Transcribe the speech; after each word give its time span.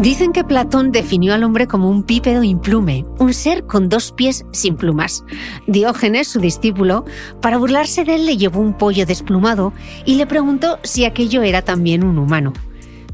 Dicen 0.00 0.30
que 0.30 0.44
Platón 0.44 0.92
definió 0.92 1.34
al 1.34 1.42
hombre 1.42 1.66
como 1.66 1.90
un 1.90 2.06
bípedo 2.06 2.44
implume, 2.44 3.04
un 3.18 3.34
ser 3.34 3.66
con 3.66 3.88
dos 3.88 4.12
pies 4.12 4.46
sin 4.52 4.76
plumas. 4.76 5.24
Diógenes, 5.66 6.28
su 6.28 6.38
discípulo, 6.38 7.04
para 7.42 7.58
burlarse 7.58 8.04
de 8.04 8.14
él 8.14 8.26
le 8.26 8.36
llevó 8.36 8.60
un 8.60 8.74
pollo 8.74 9.06
desplumado 9.06 9.72
y 10.04 10.14
le 10.14 10.26
preguntó 10.26 10.78
si 10.84 11.04
aquello 11.04 11.42
era 11.42 11.62
también 11.62 12.04
un 12.04 12.16
humano. 12.16 12.52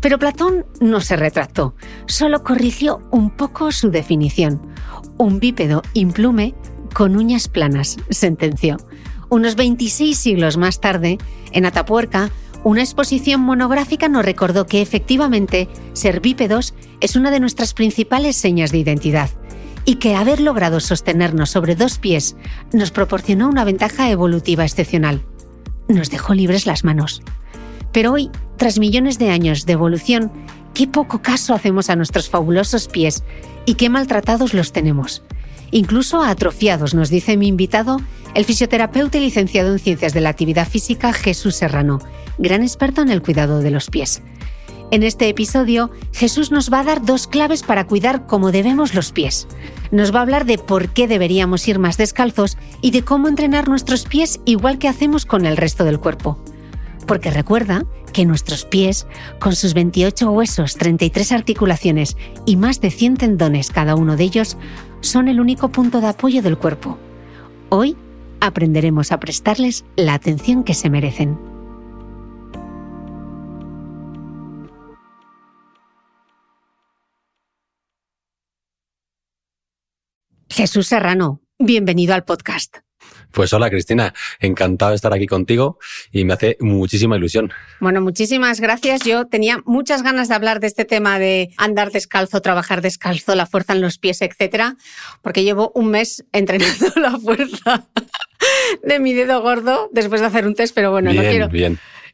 Pero 0.03 0.19
Platón 0.19 0.67
no 0.79 1.01
se 1.01 1.17
retractó, 1.17 1.75
solo 2.07 2.43
corrigió 2.43 3.01
un 3.11 3.31
poco 3.31 3.73
su 3.73 3.91
definición. 3.91 4.61
Un 5.17 5.41
bípedo 5.41 5.81
implume 5.95 6.55
con 6.93 7.17
uñas 7.17 7.49
planas, 7.49 7.97
sentenció. 8.11 8.77
Unos 9.31 9.57
26 9.57 10.19
siglos 10.19 10.59
más 10.59 10.81
tarde, 10.81 11.17
en 11.53 11.65
Atapuerca, 11.65 12.31
una 12.65 12.81
exposición 12.81 13.43
monográfica 13.43 14.09
nos 14.09 14.25
recordó 14.25 14.67
que 14.67 14.81
efectivamente 14.81 15.69
ser 15.93 16.21
bípedos 16.21 16.75
es 17.01 17.15
una 17.15 17.31
de 17.31 17.39
nuestras 17.39 17.75
principales 17.75 18.37
señas 18.37 18.73
de 18.73 18.79
identidad 18.79 19.29
y 19.85 19.97
que 19.97 20.15
haber 20.15 20.41
logrado 20.41 20.81
sostenernos 20.81 21.51
sobre 21.51 21.77
dos 21.77 21.99
pies 21.99 22.37
nos 22.73 22.91
proporcionó 22.91 23.49
una 23.49 23.65
ventaja 23.65 24.11
evolutiva 24.11 24.65
excepcional. 24.65 25.23
Nos 25.89 26.11
dejó 26.11 26.33
libres 26.33 26.65
las 26.65 26.85
manos. 26.85 27.23
Pero 27.93 28.13
hoy, 28.13 28.31
tras 28.57 28.79
millones 28.79 29.19
de 29.19 29.29
años 29.29 29.67
de 29.67 29.75
evolución, 29.75 30.33
qué 30.73 30.87
poco 30.87 31.21
caso 31.21 31.53
hacemos 31.55 31.91
a 31.91 31.97
nuestros 31.97 32.31
fabulosos 32.31 32.89
pies 32.89 33.25
y 33.67 33.75
qué 33.75 33.91
maltratados 33.91 34.55
los 34.55 34.73
tenemos. 34.73 35.23
Incluso 35.71 36.23
atrofiados, 36.23 36.95
nos 36.95 37.11
dice 37.11 37.37
mi 37.37 37.49
invitado, 37.49 38.01
el 38.35 38.45
fisioterapeuta 38.45 39.19
y 39.19 39.21
licenciado 39.21 39.73
en 39.73 39.79
Ciencias 39.79 40.13
de 40.13 40.21
la 40.21 40.31
Actividad 40.31 40.69
Física 40.69 41.13
Jesús 41.13 41.57
Serrano, 41.57 42.01
gran 42.39 42.63
experto 42.63 43.01
en 43.03 43.11
el 43.11 43.23
cuidado 43.23 43.61
de 43.61 43.71
los 43.71 43.91
pies. 43.91 44.23
En 44.91 45.03
este 45.03 45.29
episodio, 45.29 45.91
Jesús 46.13 46.51
nos 46.51 46.73
va 46.73 46.81
a 46.81 46.85
dar 46.85 47.05
dos 47.05 47.27
claves 47.27 47.63
para 47.63 47.87
cuidar 47.87 48.27
como 48.27 48.53
debemos 48.53 48.95
los 48.95 49.13
pies. 49.13 49.49
Nos 49.91 50.15
va 50.15 50.19
a 50.19 50.23
hablar 50.23 50.45
de 50.45 50.59
por 50.59 50.91
qué 50.91 51.09
deberíamos 51.09 51.67
ir 51.67 51.79
más 51.79 51.97
descalzos 51.97 52.59
y 52.81 52.91
de 52.91 53.03
cómo 53.03 53.29
entrenar 53.29 53.69
nuestros 53.69 54.05
pies 54.05 54.41
igual 54.45 54.79
que 54.79 54.89
hacemos 54.89 55.25
con 55.25 55.47
el 55.47 55.57
resto 55.57 55.85
del 55.85 56.01
cuerpo. 56.01 56.39
Porque 57.07 57.31
recuerda 57.31 57.85
que 58.13 58.25
nuestros 58.25 58.65
pies, 58.65 59.07
con 59.41 59.57
sus 59.57 59.75
28 59.75 60.31
huesos, 60.31 60.75
33 60.75 61.33
articulaciones 61.33 62.17
y 62.47 62.57
más 62.57 62.81
de 62.81 62.91
100 62.91 63.17
tendones 63.17 63.71
cada 63.71 63.97
uno 63.97 64.17
de 64.17 64.25
ellos, 64.25 64.57
son 65.01 65.29
el 65.29 65.41
único 65.41 65.71
punto 65.71 66.01
de 66.01 66.09
apoyo 66.09 66.41
del 66.41 66.59
cuerpo. 66.59 66.99
Hoy 67.69 67.97
aprenderemos 68.47 69.11
a 69.11 69.19
prestarles 69.19 69.85
la 69.97 70.15
atención 70.15 70.65
que 70.65 70.75
se 70.75 70.91
merecen. 70.91 71.39
Jesús 80.51 80.87
Serrano, 80.87 81.41
bienvenido 81.59 82.15
al 82.15 82.25
podcast. 82.25 82.77
Pues 83.33 83.53
hola 83.53 83.69
Cristina, 83.69 84.15
encantado 84.39 84.91
de 84.91 84.97
estar 84.97 85.13
aquí 85.13 85.27
contigo 85.27 85.79
y 86.13 86.25
me 86.25 86.35
hace 86.35 86.57
muchísima 86.61 87.17
ilusión. 87.17 87.53
Bueno, 87.81 88.01
muchísimas 88.01 88.61
gracias. 88.61 89.01
Yo 89.03 89.27
tenía 89.27 89.59
muchas 89.65 90.05
ganas 90.05 90.29
de 90.29 90.37
hablar 90.37 90.61
de 90.61 90.69
este 90.69 90.85
tema 90.85 91.19
de 91.19 91.51
andar 91.57 91.91
descalzo, 91.91 92.41
trabajar 92.41 92.81
descalzo, 92.81 93.35
la 93.35 93.47
fuerza 93.47 93.73
en 93.73 93.81
los 93.81 93.99
pies, 93.99 94.23
etcétera, 94.23 94.77
porque 95.21 95.43
llevo 95.43 95.73
un 95.75 95.91
mes 95.91 96.25
entrenando 96.33 96.87
la 96.97 97.19
fuerza 97.19 97.89
de 98.83 98.99
mi 98.99 99.13
dedo 99.13 99.43
gordo 99.43 99.89
después 99.93 100.21
de 100.21 100.27
hacer 100.27 100.47
un 100.47 100.55
test, 100.55 100.75
pero 100.75 100.91
bueno, 100.91 101.13
no 101.13 101.23
quiero. 101.23 101.49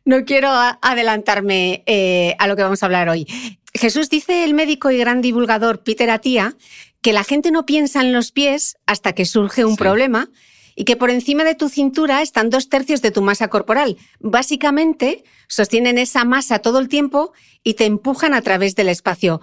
No 0.04 0.24
quiero 0.24 0.48
adelantarme 0.50 1.82
eh, 1.86 2.34
a 2.38 2.46
lo 2.46 2.56
que 2.56 2.62
vamos 2.62 2.82
a 2.82 2.86
hablar 2.86 3.08
hoy. 3.08 3.26
Jesús 3.74 4.08
dice 4.08 4.44
el 4.44 4.54
médico 4.54 4.90
y 4.90 4.98
gran 4.98 5.20
divulgador 5.20 5.82
Peter 5.82 6.10
Attia 6.10 6.56
que 7.02 7.12
la 7.12 7.24
gente 7.24 7.50
no 7.50 7.66
piensa 7.66 8.00
en 8.00 8.12
los 8.12 8.32
pies 8.32 8.76
hasta 8.86 9.12
que 9.12 9.24
surge 9.24 9.64
un 9.64 9.76
problema 9.76 10.30
y 10.74 10.84
que 10.84 10.96
por 10.96 11.10
encima 11.10 11.44
de 11.44 11.54
tu 11.54 11.68
cintura 11.68 12.22
están 12.22 12.50
dos 12.50 12.68
tercios 12.68 13.02
de 13.02 13.10
tu 13.10 13.22
masa 13.22 13.48
corporal. 13.48 13.96
Básicamente, 14.18 15.24
sostienen 15.48 15.98
esa 15.98 16.24
masa 16.24 16.60
todo 16.60 16.78
el 16.78 16.88
tiempo 16.88 17.32
y 17.62 17.74
te 17.74 17.84
empujan 17.84 18.34
a 18.34 18.42
través 18.42 18.74
del 18.76 18.88
espacio. 18.88 19.40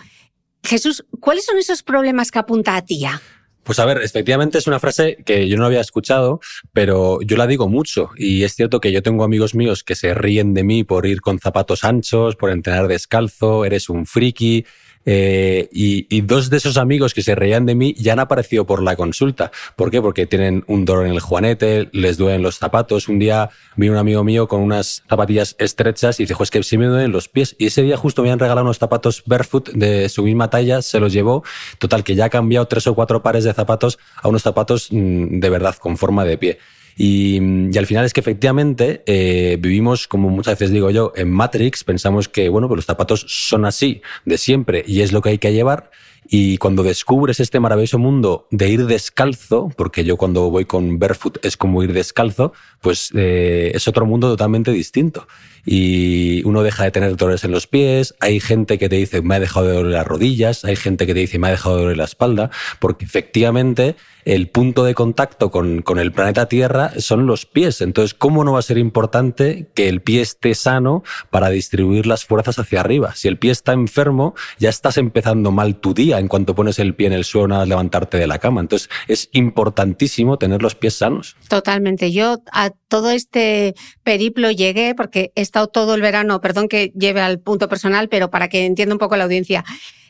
Jesús, 0.63 1.05
¿cuáles 1.19 1.45
son 1.45 1.57
esos 1.57 1.83
problemas 1.83 2.31
que 2.31 2.39
apunta 2.39 2.75
a 2.75 2.83
tía? 2.83 3.21
Pues 3.67 3.79
a 3.79 3.85
ver, 3.85 4.01
efectivamente 4.01 4.59
es 4.59 4.67
una 4.67 4.79
frase 4.79 5.17
que 5.25 5.49
yo 5.49 5.57
no 5.57 5.65
había 5.65 5.81
escuchado, 5.81 6.39
pero 6.71 7.19
yo 7.21 7.35
la 7.35 7.47
digo 7.47 7.67
mucho. 7.67 8.11
Y 8.15 8.43
es 8.43 8.55
cierto 8.55 8.79
que 8.79 8.93
yo 8.93 9.03
tengo 9.03 9.25
amigos 9.25 9.55
míos 9.55 9.83
que 9.83 9.95
se 9.95 10.13
ríen 10.13 10.53
de 10.53 10.63
mí 10.63 10.85
por 10.85 11.05
ir 11.05 11.19
con 11.19 11.37
zapatos 11.37 11.83
anchos, 11.83 12.37
por 12.37 12.49
entrenar 12.49 12.87
descalzo, 12.87 13.65
eres 13.65 13.89
un 13.89 14.05
friki. 14.05 14.65
Eh, 15.09 15.69
y, 15.71 16.21
dos 16.21 16.49
de 16.49 16.57
esos 16.57 16.75
amigos 16.75 17.13
que 17.13 17.21
se 17.21 17.33
reían 17.33 17.65
de 17.65 17.75
mí 17.75 17.95
ya 17.97 18.11
han 18.11 18.19
aparecido 18.19 18.65
por 18.65 18.83
la 18.83 18.97
consulta. 18.97 19.51
¿Por 19.77 19.89
qué? 19.89 20.01
Porque 20.01 20.25
tienen 20.25 20.65
un 20.67 20.83
dolor 20.83 21.05
en 21.05 21.13
el 21.13 21.21
juanete, 21.21 21.87
les 21.93 22.17
duelen 22.17 22.41
los 22.41 22.57
zapatos. 22.57 23.07
Un 23.07 23.17
día 23.17 23.49
vino 23.77 23.93
un 23.93 23.99
amigo 23.99 24.25
mío 24.25 24.49
con 24.49 24.59
unas 24.59 25.03
zapatillas 25.07 25.55
estrechas 25.59 26.19
y 26.19 26.25
dijo, 26.25 26.43
es 26.43 26.51
que 26.51 26.61
sí 26.61 26.77
me 26.77 26.87
duelen 26.87 27.13
los 27.13 27.29
pies. 27.29 27.55
Y 27.57 27.67
ese 27.67 27.83
día 27.83 27.95
justo 27.95 28.21
me 28.21 28.31
han 28.31 28.39
regalado 28.39 28.65
unos 28.65 28.79
zapatos 28.79 29.23
barefoot 29.25 29.69
de 29.69 30.09
su 30.09 30.23
misma 30.23 30.49
talla, 30.49 30.81
se 30.81 30.99
los 30.99 31.13
llevó. 31.13 31.41
Total, 31.79 32.03
que 32.03 32.13
ya 32.13 32.25
ha 32.25 32.29
cambiado 32.29 32.67
tres 32.67 32.85
o 32.87 32.93
cuatro 32.93 33.23
pares 33.23 33.45
de 33.45 33.53
zapatos 33.53 33.99
a 34.21 34.27
unos 34.27 34.41
zapatos 34.41 34.89
mm, 34.91 35.39
de 35.39 35.49
verdad 35.49 35.75
con 35.77 35.95
forma 35.95 36.25
de 36.25 36.37
pie. 36.37 36.59
Y, 36.97 37.77
al 37.77 37.85
final 37.85 38.05
es 38.05 38.13
que 38.13 38.21
efectivamente 38.21 39.03
eh, 39.05 39.57
vivimos, 39.59 40.07
como 40.07 40.29
muchas 40.29 40.57
veces 40.57 40.71
digo 40.71 40.89
yo, 40.89 41.13
en 41.15 41.29
Matrix, 41.29 41.83
pensamos 41.83 42.27
que 42.27 42.49
bueno, 42.49 42.67
pues 42.67 42.77
los 42.77 42.85
zapatos 42.85 43.23
son 43.27 43.65
así 43.65 44.01
de 44.25 44.37
siempre 44.39 44.83
y 44.87 45.01
es 45.01 45.11
lo 45.11 45.21
que 45.21 45.29
hay 45.29 45.37
que 45.37 45.53
llevar. 45.53 45.91
Y 46.29 46.57
cuando 46.57 46.83
descubres 46.83 47.39
este 47.39 47.59
maravilloso 47.59 47.99
mundo 47.99 48.47
de 48.51 48.67
ir 48.67 48.85
descalzo, 48.85 49.69
porque 49.77 50.03
yo 50.03 50.17
cuando 50.17 50.49
voy 50.49 50.65
con 50.65 50.99
barefoot 50.99 51.37
es 51.45 51.55
como 51.55 51.83
ir 51.83 51.93
descalzo, 51.93 52.51
pues 52.81 53.11
eh, 53.15 53.71
es 53.73 53.87
otro 53.87 54.05
mundo 54.05 54.27
totalmente 54.27 54.71
distinto. 54.71 55.27
Y 55.65 56.43
uno 56.43 56.63
deja 56.63 56.83
de 56.83 56.91
tener 56.91 57.15
dolores 57.15 57.45
en 57.45 57.51
los 57.51 57.67
pies, 57.67 58.15
hay 58.19 58.41
gente 58.41 58.77
que 58.77 58.89
te 58.89 58.97
dice 58.97 59.21
me 59.21 59.35
ha 59.35 59.39
dejado 59.39 59.67
de 59.67 59.73
doler 59.75 59.93
las 59.93 60.07
rodillas, 60.07 60.65
hay 60.65 60.75
gente 60.75 61.05
que 61.05 61.13
te 61.13 61.21
dice 61.21 61.39
me 61.39 61.47
ha 61.47 61.51
dejado 61.51 61.77
de 61.77 61.81
doler 61.83 61.97
la 61.97 62.05
espalda, 62.05 62.51
porque 62.79 63.05
efectivamente 63.05 63.95
el 64.27 64.49
punto 64.49 64.83
de 64.83 64.93
contacto 64.93 65.51
con, 65.51 65.81
con, 65.81 65.99
el 65.99 66.11
planeta 66.11 66.47
Tierra 66.49 66.91
son 66.97 67.27
los 67.27 67.45
pies. 67.45 67.79
Entonces, 67.79 68.13
¿cómo 68.13 68.43
no 68.43 68.53
va 68.53 68.59
a 68.59 68.61
ser 68.61 68.77
importante 68.77 69.69
que 69.73 69.87
el 69.87 70.01
pie 70.01 70.19
esté 70.19 70.53
sano 70.53 71.03
para 71.29 71.49
distribuir 71.49 72.05
las 72.05 72.25
fuerzas 72.25 72.59
hacia 72.59 72.81
arriba? 72.81 73.15
Si 73.15 73.29
el 73.29 73.37
pie 73.37 73.51
está 73.51 73.71
enfermo, 73.71 74.35
ya 74.59 74.67
estás 74.69 74.97
empezando 74.97 75.51
mal 75.51 75.77
tu 75.77 75.93
día 75.93 76.19
en 76.19 76.27
cuanto 76.27 76.55
pones 76.55 76.77
el 76.77 76.93
pie 76.93 77.07
en 77.07 77.13
el 77.13 77.23
suelo, 77.23 77.47
nada 77.47 77.65
levantarte 77.65 78.17
de 78.17 78.27
la 78.27 78.37
cama. 78.37 78.59
Entonces, 78.59 78.89
es 79.07 79.29
importantísimo 79.31 80.37
tener 80.37 80.61
los 80.61 80.75
pies 80.75 80.95
sanos. 80.95 81.37
Totalmente. 81.47 82.11
Yo 82.11 82.39
a 82.51 82.71
todo 82.89 83.11
este 83.11 83.75
periplo 84.03 84.51
llegué 84.51 84.93
porque 84.93 85.31
he 85.35 85.41
estado 85.41 85.67
todo 85.67 85.95
el 85.95 86.01
verano, 86.01 86.41
perdón 86.41 86.67
que 86.67 86.91
lleve 86.99 87.21
al 87.21 87.39
punto 87.39 87.69
personal, 87.69 88.09
pero 88.09 88.29
para 88.29 88.49
que 88.49 88.65
entienda 88.65 88.93
un 88.93 88.99
poco 88.99 89.15
la 89.15 89.23
audiencia. 89.23 89.63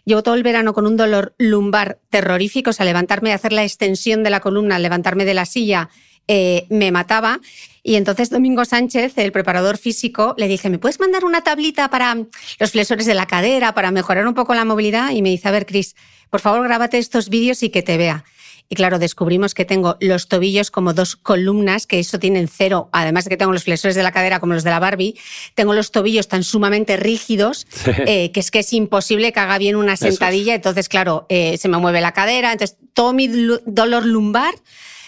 Llevo 0.07 0.23
todo 0.23 0.35
el 0.35 0.43
verano 0.43 0.73
con 0.73 0.87
un 0.87 0.95
dolor 0.95 1.35
lumbar 1.37 1.99
terrorífico, 2.09 2.69
o 2.69 2.73
sea, 2.73 2.85
levantarme, 2.85 3.33
hacer 3.33 3.51
la 3.51 3.65
extensión 3.65 4.23
de 4.23 4.29
la 4.29 4.39
columna, 4.39 4.79
levantarme 4.79 5.25
de 5.25 5.33
la 5.33 5.45
silla, 5.45 5.89
eh, 6.29 6.65
me 6.69 6.93
mataba. 6.93 7.41
Y 7.83 7.95
entonces 7.95 8.29
Domingo 8.29 8.63
Sánchez, 8.63 9.17
el 9.17 9.33
preparador 9.33 9.77
físico, 9.77 10.33
le 10.37 10.47
dije, 10.47 10.69
¿me 10.69 10.79
puedes 10.79 11.01
mandar 11.01 11.25
una 11.25 11.41
tablita 11.41 11.89
para 11.89 12.15
los 12.57 12.71
flexores 12.71 13.05
de 13.05 13.15
la 13.15 13.25
cadera, 13.25 13.73
para 13.73 13.91
mejorar 13.91 14.25
un 14.25 14.33
poco 14.33 14.55
la 14.55 14.63
movilidad? 14.63 15.11
Y 15.11 15.21
me 15.21 15.29
dice, 15.29 15.49
a 15.49 15.51
ver, 15.51 15.65
Cris, 15.65 15.93
por 16.29 16.39
favor, 16.39 16.63
grábate 16.63 16.99
estos 16.99 17.27
vídeos 17.27 17.61
y 17.61 17.69
que 17.69 17.83
te 17.83 17.97
vea. 17.97 18.23
Y 18.69 18.75
claro, 18.75 18.99
descubrimos 18.99 19.53
que 19.53 19.65
tengo 19.65 19.97
los 20.01 20.27
tobillos 20.27 20.71
como 20.71 20.93
dos 20.93 21.15
columnas, 21.15 21.87
que 21.87 21.99
eso 21.99 22.19
tienen 22.19 22.47
cero, 22.47 22.89
además 22.91 23.23
de 23.23 23.29
que 23.29 23.37
tengo 23.37 23.53
los 23.53 23.63
flexores 23.63 23.95
de 23.95 24.03
la 24.03 24.11
cadera 24.11 24.39
como 24.39 24.53
los 24.53 24.63
de 24.63 24.71
la 24.71 24.79
Barbie, 24.79 25.17
tengo 25.55 25.73
los 25.73 25.91
tobillos 25.91 26.27
tan 26.27 26.43
sumamente 26.43 26.97
rígidos 26.97 27.65
eh, 28.05 28.31
que 28.31 28.39
es 28.39 28.51
que 28.51 28.59
es 28.59 28.73
imposible 28.73 29.31
que 29.31 29.39
haga 29.39 29.57
bien 29.57 29.75
una 29.75 29.95
sentadilla. 29.95 30.53
Entonces, 30.55 30.89
claro, 30.89 31.25
eh, 31.29 31.57
se 31.57 31.69
me 31.69 31.77
mueve 31.77 32.01
la 32.01 32.11
cadera, 32.11 32.51
entonces 32.51 32.77
todo 32.93 33.13
mi 33.13 33.27
dolor 33.27 34.05
lumbar 34.05 34.53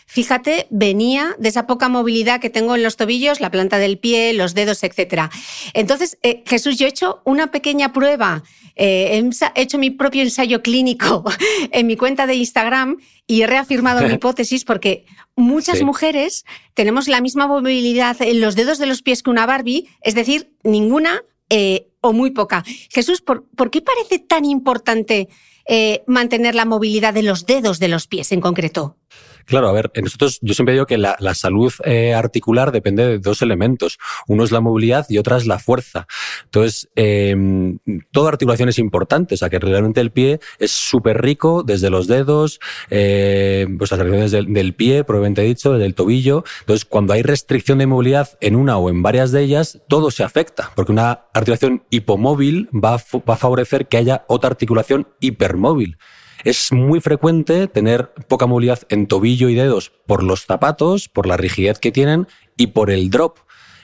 fíjate, 0.10 0.66
venía 0.72 1.36
de 1.38 1.50
esa 1.50 1.68
poca 1.68 1.88
movilidad 1.88 2.42
que 2.42 2.50
tengo 2.50 2.76
en 2.76 2.82
los 2.82 2.98
tobillos, 2.98 3.40
la 3.40 3.52
planta 3.52 3.78
del 3.78 4.00
pie, 4.00 4.34
los 4.34 4.56
dedos, 4.56 4.84
etc. 4.84 5.30
Entonces, 5.74 6.18
eh, 6.24 6.44
Jesús, 6.48 6.78
yo 6.78 6.88
he 6.88 6.90
hecho 6.90 7.22
una 7.26 7.52
pequeña 7.52 7.94
prueba, 7.94 8.44
he 8.76 9.22
hecho 9.56 9.78
mi 9.78 9.92
propio 9.92 10.24
ensayo 10.24 10.62
clínico 10.64 11.24
en 11.72 11.86
mi 11.86 11.96
cuenta 11.96 12.26
de 12.28 12.36
Instagram 12.36 12.98
y 13.28 13.44
he 13.44 13.48
reafirmado 13.48 14.08
mi 14.08 14.14
hipótesis 14.16 14.66
porque 14.66 15.06
muchas 15.36 15.84
mujeres 15.84 16.46
tenemos 16.74 17.08
la 17.08 17.22
misma 17.22 17.46
movilidad 17.46 18.20
en 18.22 18.42
los 18.42 18.56
dedos 18.56 18.80
de 18.80 18.88
los 18.88 19.02
pies 19.04 19.22
que 19.22 19.30
una 19.30 19.46
Barbie, 19.46 19.88
es 20.02 20.16
decir, 20.16 20.52
ninguna 20.64 21.24
eh, 21.50 21.88
o 22.02 22.14
muy 22.14 22.32
poca. 22.32 22.64
Jesús, 22.90 23.22
¿por, 23.22 23.46
qué 23.72 23.82
parece 23.82 24.20
tan 24.20 24.46
importante 24.46 25.30
eh, 25.68 26.04
mantener 26.08 26.56
la 26.56 26.66
movilidad 26.66 27.14
de 27.14 27.24
los 27.24 27.46
dedos 27.46 27.80
de 27.80 27.88
los 27.88 28.08
pies 28.08 28.32
en 28.32 28.40
concreto? 28.40 28.98
Claro, 29.46 29.68
a 29.68 29.72
ver, 29.72 29.92
nosotros 30.02 30.40
yo 30.42 30.54
siempre 30.54 30.74
digo 30.74 30.86
que 30.86 30.98
la, 30.98 31.18
salud 31.34 31.72
eh, 31.86 32.14
articular 32.14 32.72
depende 32.72 33.06
de 33.06 33.20
dos 33.20 33.42
elementos. 33.42 33.98
Uno 34.28 34.44
es 34.44 34.52
la 34.52 34.62
movilidad 34.62 35.06
y 35.10 35.18
otra 35.18 35.38
es 35.38 35.48
la 35.48 35.60
fuerza. 35.60 36.08
Entonces, 36.46 36.90
em, 36.96 37.80
toda 38.12 38.30
articulación 38.30 38.70
es 38.70 38.80
importante, 38.80 39.36
o 39.36 39.38
sea 39.38 39.50
que 39.50 39.60
realmente 39.60 40.02
el 40.02 40.12
pie 40.12 40.40
es 40.60 40.72
súper 40.72 41.22
rico 41.22 41.64
desde 41.64 41.90
los 41.90 42.08
dedos, 42.08 42.60
eh, 42.90 43.68
pues 43.78 43.92
las 43.92 44.00
articulaciones 44.00 44.32
del, 44.32 44.54
del, 44.54 44.74
pie, 44.74 45.04
probablemente 45.04 45.42
dicho, 45.42 45.74
del 45.74 45.96
tobillo. 45.96 46.44
Entonces, 46.62 46.86
cuando 46.86 47.14
hay 47.14 47.22
restricción 47.22 47.78
de 47.78 47.88
movilidad 47.88 48.38
en 48.42 48.56
una 48.56 48.78
o 48.78 48.90
en 48.90 49.02
varias 49.02 49.32
de 49.32 49.44
ellas, 49.44 49.82
todo 49.88 50.12
se 50.12 50.24
afecta, 50.24 50.72
porque 50.76 50.92
una 50.92 51.26
articulación 51.34 51.84
hipomóvil 51.90 52.70
va 52.74 52.98
va 53.28 53.34
a 53.34 53.38
favorecer 53.38 53.88
que 53.88 53.98
haya 53.98 54.26
otra 54.28 54.50
articulación 54.50 55.08
hipermóvil. 55.20 55.98
Es 56.44 56.72
muy 56.72 57.02
frecuente 57.02 57.68
tener 57.68 58.14
poca 58.28 58.48
movilidad 58.48 58.84
en 58.90 59.08
tobillo 59.08 59.50
y 59.50 59.56
dedos 59.56 59.92
por 60.06 60.24
los 60.24 60.46
zapatos, 60.46 61.10
por 61.10 61.26
la 61.26 61.36
rigidez 61.36 61.80
que 61.80 61.92
tienen 61.92 62.28
y 62.56 62.68
por 62.68 62.92
el 62.92 63.10
drop. 63.10 63.40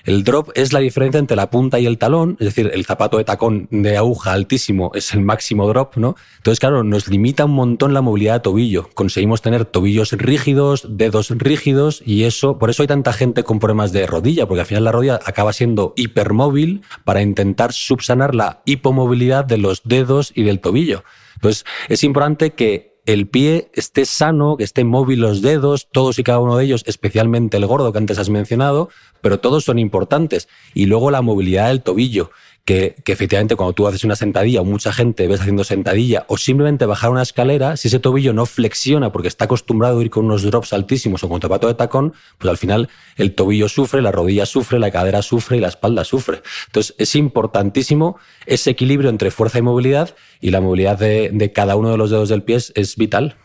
El 0.06 0.24
drop 0.24 0.52
es 0.54 0.72
la 0.72 0.80
diferencia 0.80 1.18
entre 1.18 1.36
la 1.36 1.50
punta 1.50 1.80
y 1.80 1.88
el 1.88 1.98
talón, 1.98 2.38
es 2.40 2.46
decir, 2.46 2.70
el 2.72 2.86
zapato 2.86 3.18
de 3.18 3.24
tacón 3.24 3.68
de 3.72 3.98
aguja 3.98 4.34
altísimo 4.34 4.92
es 4.94 5.14
el 5.16 5.22
máximo 5.22 5.68
drop, 5.68 5.98
¿no? 5.98 6.16
Entonces, 6.38 6.60
claro, 6.60 6.84
nos 6.84 7.08
limita 7.08 7.46
un 7.46 7.54
montón 7.54 7.96
la 7.96 8.02
movilidad 8.02 8.36
de 8.36 8.40
tobillo. 8.42 8.88
Conseguimos 8.94 9.42
tener 9.42 9.66
tobillos 9.66 10.12
rígidos, 10.12 10.86
dedos 10.88 11.32
rígidos 11.32 12.04
y 12.06 12.26
eso, 12.26 12.60
por 12.60 12.70
eso 12.70 12.84
hay 12.84 12.88
tanta 12.88 13.14
gente 13.14 13.44
con 13.44 13.58
problemas 13.58 13.92
de 13.94 14.06
rodilla, 14.06 14.46
porque 14.48 14.62
al 14.62 14.68
final 14.68 14.84
la 14.84 14.92
rodilla 14.92 15.20
acaba 15.26 15.54
siendo 15.54 15.94
hipermóvil 15.96 16.84
para 17.04 17.24
intentar 17.24 17.74
subsanar 17.74 18.36
la 18.36 18.62
hipomovilidad 18.66 19.44
de 19.44 19.58
los 19.58 19.82
dedos 19.86 20.32
y 20.36 20.44
del 20.44 20.60
tobillo. 20.60 21.04
Entonces, 21.36 21.66
es 21.90 22.04
importante 22.04 22.52
que 22.52 22.95
el 23.06 23.28
pie 23.28 23.70
esté 23.74 24.06
sano, 24.06 24.58
que 24.58 24.64
estén 24.64 24.88
móvil 24.88 25.20
los 25.20 25.42
dedos, 25.42 25.88
todos 25.92 26.18
y 26.18 26.24
cada 26.24 26.40
uno 26.40 26.58
de 26.58 26.66
ellos, 26.66 26.84
especialmente 26.88 27.58
el 27.58 27.68
gordo 27.68 27.92
que 27.92 28.00
antes 28.00 28.18
has 28.18 28.30
mencionado, 28.30 28.90
pero 29.22 29.40
todos 29.40 29.64
son 29.64 29.78
importantes. 29.78 30.48
Y 30.74 30.88
luego 30.88 31.12
la 31.12 31.22
movilidad 31.22 31.68
del 31.68 31.84
tobillo 31.84 32.32
que, 32.66 32.96
efectivamente 33.06 33.56
cuando 33.56 33.74
tú 33.74 33.88
haces 33.88 34.04
una 34.04 34.16
sentadilla 34.16 34.62
o 34.62 34.66
mucha 34.66 34.92
gente 34.92 35.28
ves 35.28 35.40
haciendo 35.40 35.64
sentadilla 35.64 36.26
o 36.28 36.38
simplemente 36.38 36.88
bajar 36.88 37.12
una 37.12 37.22
escalera, 37.22 37.78
si 37.78 37.88
ese 37.88 38.00
tobillo 38.00 38.34
no 38.34 38.48
flexiona 38.48 39.12
porque 39.12 39.28
está 39.28 39.46
acostumbrado 39.46 40.00
a 40.00 40.02
ir 40.02 40.10
con 40.10 40.26
unos 40.26 40.42
drops 40.42 40.74
altísimos 40.74 41.24
o 41.24 41.30
con 41.30 41.40
zapato 41.40 41.68
de 41.68 41.76
tacón, 41.76 42.14
pues 42.40 42.50
al 42.50 42.58
final 42.58 42.90
el 43.18 43.36
tobillo 43.36 43.70
sufre, 43.70 44.02
la 44.02 44.12
rodilla 44.12 44.48
sufre, 44.48 44.80
la 44.80 44.90
cadera 44.90 45.22
sufre 45.22 45.58
y 45.58 45.60
la 45.60 45.68
espalda 45.68 46.04
sufre. 46.04 46.42
Entonces 46.66 46.96
es 46.98 47.16
importantísimo 47.16 48.18
ese 48.48 48.72
equilibrio 48.72 49.12
entre 49.12 49.30
fuerza 49.30 49.60
y 49.60 49.62
movilidad 49.62 50.16
y 50.42 50.50
la 50.50 50.60
movilidad 50.60 50.98
de, 50.98 51.52
cada 51.54 51.76
uno 51.76 51.92
de 51.92 51.98
los 51.98 52.10
dedos 52.10 52.30
del 52.30 52.42
pie 52.42 52.58
es 52.74 52.96
vital. 52.96 53.38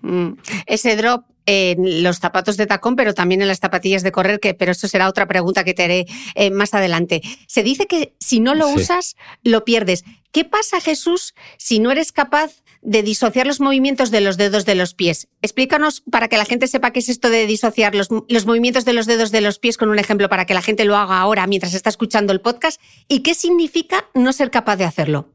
Mm. 0.00 0.32
Ese 0.66 0.96
drop 0.96 1.24
en 1.46 2.02
los 2.02 2.18
zapatos 2.18 2.56
de 2.56 2.66
tacón, 2.66 2.96
pero 2.96 3.14
también 3.14 3.42
en 3.42 3.48
las 3.48 3.58
zapatillas 3.58 4.02
de 4.02 4.12
correr, 4.12 4.40
que, 4.40 4.54
pero 4.54 4.72
eso 4.72 4.88
será 4.88 5.08
otra 5.08 5.26
pregunta 5.26 5.64
que 5.64 5.74
te 5.74 5.84
haré 5.84 6.06
eh, 6.34 6.50
más 6.50 6.74
adelante. 6.74 7.22
Se 7.46 7.62
dice 7.62 7.86
que 7.86 8.14
si 8.20 8.40
no 8.40 8.54
lo 8.54 8.68
usas, 8.68 9.16
lo 9.42 9.64
pierdes. 9.64 10.04
¿Qué 10.32 10.44
pasa, 10.44 10.80
Jesús, 10.80 11.34
si 11.58 11.78
no 11.78 11.90
eres 11.90 12.10
capaz 12.12 12.62
de 12.80 13.02
disociar 13.02 13.46
los 13.46 13.60
movimientos 13.60 14.10
de 14.10 14.20
los 14.20 14.36
dedos 14.36 14.64
de 14.64 14.74
los 14.74 14.94
pies? 14.94 15.28
Explícanos 15.42 16.02
para 16.10 16.28
que 16.28 16.38
la 16.38 16.44
gente 16.44 16.66
sepa 16.66 16.90
qué 16.90 17.00
es 17.00 17.08
esto 17.08 17.28
de 17.28 17.46
disociar 17.46 17.94
los, 17.94 18.08
los 18.28 18.46
movimientos 18.46 18.84
de 18.84 18.94
los 18.94 19.06
dedos 19.06 19.30
de 19.30 19.40
los 19.40 19.58
pies 19.58 19.76
con 19.76 19.90
un 19.90 19.98
ejemplo 19.98 20.28
para 20.28 20.46
que 20.46 20.54
la 20.54 20.62
gente 20.62 20.84
lo 20.84 20.96
haga 20.96 21.18
ahora 21.18 21.46
mientras 21.46 21.74
está 21.74 21.90
escuchando 21.90 22.32
el 22.32 22.40
podcast 22.40 22.80
y 23.08 23.20
qué 23.20 23.34
significa 23.34 24.08
no 24.14 24.32
ser 24.32 24.50
capaz 24.50 24.76
de 24.76 24.84
hacerlo. 24.84 25.28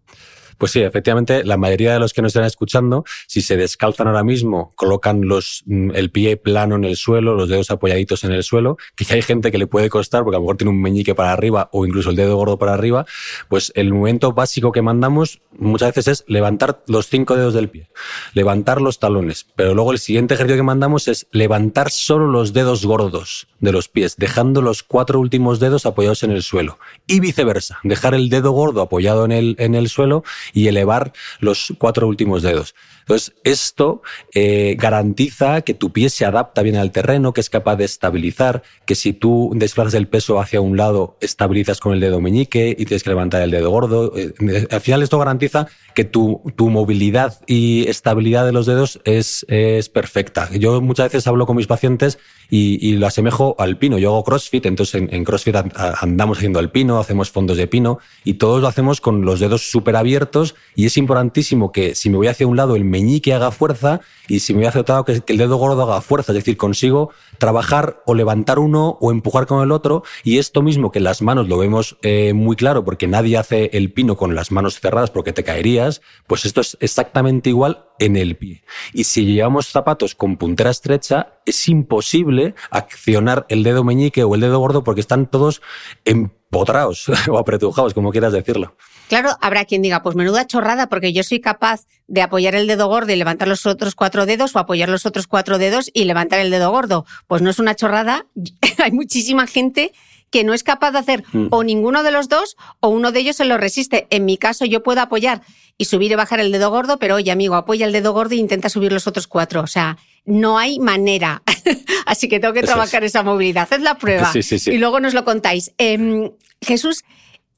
Pues 0.57 0.71
sí, 0.71 0.81
efectivamente, 0.81 1.43
la 1.43 1.57
mayoría 1.57 1.93
de 1.93 1.99
los 1.99 2.13
que 2.13 2.21
nos 2.21 2.29
están 2.29 2.45
escuchando, 2.45 3.05
si 3.27 3.41
se 3.41 3.57
descalzan 3.57 4.07
ahora 4.07 4.23
mismo, 4.23 4.73
colocan 4.75 5.27
los, 5.27 5.63
mm, 5.65 5.91
el 5.93 6.09
pie 6.11 6.37
plano 6.37 6.75
en 6.75 6.83
el 6.83 6.95
suelo, 6.95 7.35
los 7.35 7.49
dedos 7.49 7.69
apoyaditos 7.71 8.23
en 8.23 8.31
el 8.31 8.43
suelo, 8.43 8.77
que 8.95 9.05
hay 9.13 9.21
gente 9.21 9.51
que 9.51 9.57
le 9.57 9.67
puede 9.67 9.89
costar 9.89 10.23
porque 10.23 10.35
a 10.35 10.39
lo 10.39 10.43
mejor 10.43 10.57
tiene 10.57 10.71
un 10.71 10.81
meñique 10.81 11.15
para 11.15 11.31
arriba 11.31 11.69
o 11.71 11.85
incluso 11.85 12.09
el 12.09 12.15
dedo 12.15 12.35
gordo 12.35 12.57
para 12.57 12.73
arriba, 12.73 13.05
pues 13.49 13.71
el 13.75 13.93
movimiento 13.93 14.33
básico 14.33 14.71
que 14.71 14.81
mandamos 14.81 15.41
muchas 15.57 15.93
veces 15.93 16.07
es 16.07 16.25
levantar 16.27 16.83
los 16.87 17.07
cinco 17.07 17.35
dedos 17.35 17.53
del 17.53 17.69
pie, 17.69 17.89
levantar 18.33 18.81
los 18.81 18.99
talones, 18.99 19.45
pero 19.55 19.73
luego 19.73 19.91
el 19.91 19.99
siguiente 19.99 20.33
ejercicio 20.33 20.57
que 20.57 20.63
mandamos 20.63 21.07
es 21.07 21.27
levantar 21.31 21.91
solo 21.91 22.27
los 22.27 22.53
dedos 22.53 22.85
gordos 22.85 23.47
de 23.59 23.71
los 23.71 23.87
pies, 23.87 24.15
dejando 24.17 24.61
los 24.61 24.83
cuatro 24.83 25.19
últimos 25.19 25.59
dedos 25.59 25.85
apoyados 25.85 26.23
en 26.23 26.31
el 26.31 26.43
suelo 26.43 26.79
y 27.05 27.19
viceversa, 27.19 27.79
dejar 27.83 28.13
el 28.13 28.29
dedo 28.29 28.51
gordo 28.51 28.81
apoyado 28.81 29.25
en 29.25 29.31
el, 29.31 29.55
en 29.59 29.75
el 29.75 29.89
suelo 29.89 30.23
y 30.53 30.67
elevar 30.67 31.13
los 31.39 31.73
cuatro 31.77 32.07
últimos 32.07 32.41
dedos. 32.41 32.75
Entonces, 33.07 33.33
esto 33.45 34.01
eh, 34.33 34.75
garantiza 34.77 35.61
que 35.61 35.73
tu 35.73 35.93
pie 35.93 36.09
se 36.09 36.25
adapta 36.25 36.61
bien 36.61 36.75
al 36.75 36.91
terreno, 36.91 37.31
que 37.31 37.39
es 37.39 37.49
capaz 37.49 37.77
de 37.77 37.85
estabilizar, 37.85 38.63
que 38.85 38.95
si 38.95 39.13
tú 39.13 39.53
desplazas 39.55 39.93
el 39.93 40.09
peso 40.09 40.41
hacia 40.41 40.59
un 40.59 40.75
lado, 40.75 41.17
estabilizas 41.21 41.79
con 41.79 41.93
el 41.93 42.01
dedo 42.01 42.19
meñique 42.19 42.75
y 42.77 42.83
tienes 42.83 43.03
que 43.03 43.09
levantar 43.09 43.41
el 43.41 43.51
dedo 43.51 43.69
gordo. 43.69 44.11
Eh, 44.17 44.33
al 44.69 44.81
final, 44.81 45.03
esto 45.03 45.17
garantiza 45.19 45.67
que 45.95 46.03
tu, 46.03 46.41
tu 46.57 46.69
movilidad 46.69 47.39
y 47.47 47.87
estabilidad 47.87 48.45
de 48.45 48.51
los 48.51 48.65
dedos 48.65 48.99
es, 49.05 49.45
es 49.47 49.87
perfecta. 49.87 50.49
Yo 50.51 50.81
muchas 50.81 51.07
veces 51.07 51.27
hablo 51.27 51.45
con 51.45 51.55
mis 51.55 51.67
pacientes 51.67 52.19
y, 52.49 52.77
y, 52.87 52.97
lo 52.97 53.07
asemejo 53.07 53.55
al 53.57 53.77
pino. 53.77 53.97
Yo 53.97 54.09
hago 54.09 54.23
CrossFit, 54.23 54.65
entonces 54.65 55.01
en, 55.09 55.23
CrossFit 55.23 55.55
andamos 56.01 56.37
haciendo 56.37 56.59
el 56.59 56.69
pino, 56.69 56.99
hacemos 56.99 57.31
fondos 57.31 57.57
de 57.57 57.67
pino 57.67 57.99
y 58.23 58.35
todos 58.35 58.61
lo 58.61 58.67
hacemos 58.67 59.01
con 59.01 59.23
los 59.23 59.39
dedos 59.39 59.71
súper 59.71 59.95
abiertos 59.95 60.36
y 60.75 60.85
es 60.85 60.97
importantísimo 60.97 61.71
que 61.71 61.95
si 61.95 62.09
me 62.09 62.17
voy 62.17 62.27
hacia 62.27 62.47
un 62.47 62.57
lado 62.57 62.75
el 62.75 62.85
meñique 62.85 63.33
haga 63.33 63.51
fuerza 63.51 64.01
y 64.27 64.39
si 64.39 64.53
me 64.53 64.59
voy 64.59 64.67
hacia 64.67 64.81
otro 64.81 64.93
lado 64.95 65.05
que, 65.05 65.21
el 65.25 65.37
dedo 65.37 65.57
gordo 65.57 65.83
haga 65.83 66.01
fuerza, 66.01 66.31
es 66.31 66.37
decir, 66.37 66.57
consigo 66.57 67.11
trabajar 67.37 68.01
o 68.05 68.13
levantar 68.13 68.59
uno 68.59 68.97
o 69.01 69.11
empujar 69.11 69.45
con 69.47 69.63
el 69.63 69.71
otro 69.71 70.03
y 70.23 70.37
esto 70.37 70.61
mismo 70.61 70.91
que 70.91 70.99
las 70.99 71.21
manos 71.21 71.47
lo 71.47 71.57
vemos 71.57 71.97
eh, 72.01 72.33
muy 72.33 72.55
claro 72.55 72.83
porque 72.83 73.07
nadie 73.07 73.37
hace 73.37 73.69
el 73.73 73.91
pino 73.91 74.17
con 74.17 74.35
las 74.35 74.51
manos 74.51 74.79
cerradas 74.79 75.11
porque 75.11 75.33
te 75.33 75.43
caerías, 75.43 76.01
pues 76.27 76.45
esto 76.45 76.61
es 76.61 76.77
exactamente 76.79 77.49
igual 77.49 77.85
en 77.99 78.15
el 78.15 78.35
pie. 78.35 78.63
Y 78.93 79.05
si 79.05 79.25
llevamos 79.25 79.67
zapatos 79.67 80.15
con 80.15 80.37
puntera 80.37 80.69
estrecha, 80.69 81.33
es 81.45 81.67
imposible 81.67 82.55
accionar 82.69 83.45
el 83.49 83.63
dedo 83.63 83.83
meñique 83.83 84.23
o 84.23 84.35
el 84.35 84.41
dedo 84.41 84.59
gordo 84.59 84.83
porque 84.83 85.01
están 85.01 85.27
todos 85.27 85.61
empotrados 86.05 87.05
o 87.29 87.37
apretujados, 87.37 87.93
como 87.93 88.11
quieras 88.11 88.33
decirlo. 88.33 88.75
Claro, 89.07 89.37
habrá 89.41 89.65
quien 89.65 89.81
diga, 89.81 90.03
pues 90.03 90.15
menuda 90.15 90.45
chorrada, 90.47 90.87
porque 90.89 91.13
yo 91.13 91.23
soy 91.23 91.39
capaz 91.39 91.85
de 92.07 92.21
apoyar 92.21 92.55
el 92.55 92.67
dedo 92.67 92.87
gordo 92.87 93.11
y 93.13 93.15
levantar 93.15 93.47
los 93.47 93.65
otros 93.65 93.95
cuatro 93.95 94.25
dedos 94.25 94.55
o 94.55 94.59
apoyar 94.59 94.89
los 94.89 95.05
otros 95.05 95.27
cuatro 95.27 95.57
dedos 95.57 95.89
y 95.93 96.03
levantar 96.05 96.39
el 96.39 96.51
dedo 96.51 96.71
gordo. 96.71 97.05
Pues 97.27 97.41
no 97.41 97.49
es 97.49 97.59
una 97.59 97.75
chorrada. 97.75 98.25
Hay 98.83 98.91
muchísima 98.91 99.47
gente 99.47 99.93
que 100.29 100.43
no 100.43 100.53
es 100.53 100.63
capaz 100.63 100.91
de 100.91 100.99
hacer 100.99 101.23
Mm. 101.31 101.47
o 101.51 101.63
ninguno 101.63 102.03
de 102.03 102.11
los 102.11 102.27
dos 102.27 102.57
o 102.81 102.89
uno 102.89 103.13
de 103.13 103.21
ellos 103.21 103.37
se 103.37 103.45
lo 103.45 103.57
resiste. 103.57 104.07
En 104.09 104.25
mi 104.25 104.37
caso, 104.37 104.65
yo 104.65 104.83
puedo 104.83 104.99
apoyar 104.99 105.41
y 105.77 105.85
subir 105.85 106.11
y 106.11 106.15
bajar 106.15 106.41
el 106.41 106.51
dedo 106.51 106.69
gordo, 106.69 106.99
pero 106.99 107.15
oye, 107.15 107.31
amigo, 107.31 107.55
apoya 107.55 107.85
el 107.85 107.93
dedo 107.93 108.11
gordo 108.11 108.33
e 108.33 108.37
intenta 108.37 108.67
subir 108.67 108.91
los 108.91 109.07
otros 109.07 109.25
cuatro. 109.27 109.61
O 109.61 109.67
sea, 109.67 109.97
no 110.25 110.57
hay 110.57 110.79
manera. 110.79 111.43
Así 112.05 112.27
que 112.27 112.41
tengo 112.41 112.53
que 112.53 112.59
Eso 112.59 112.67
trabajar 112.67 113.05
esa 113.05 113.23
movilidad. 113.23 113.63
Haced 113.63 113.79
la 113.81 113.95
prueba 113.97 114.31
Sí, 114.33 114.43
sí, 114.43 114.59
sí. 114.59 114.71
y 114.71 114.77
luego 114.79 114.99
nos 114.99 115.13
lo 115.13 115.23
contáis. 115.23 115.71
Em, 115.77 116.31
Jesús, 116.61 117.05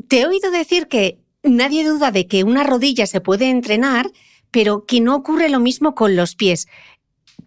te 0.08 0.20
he 0.22 0.28
oído 0.28 0.52
decir 0.52 0.88
que 0.88 1.18
nadie 1.50 1.88
duda 1.88 2.12
de 2.12 2.28
que 2.28 2.44
una 2.44 2.64
rodilla 2.64 3.06
se 3.06 3.22
puede 3.22 3.50
entrenar, 3.50 4.12
pero 4.52 4.86
que 4.86 5.02
no 5.02 5.16
ocurre 5.16 5.50
lo 5.50 5.60
mismo 5.60 5.96
con 5.96 6.16
los 6.16 6.36
pies. 6.36 6.68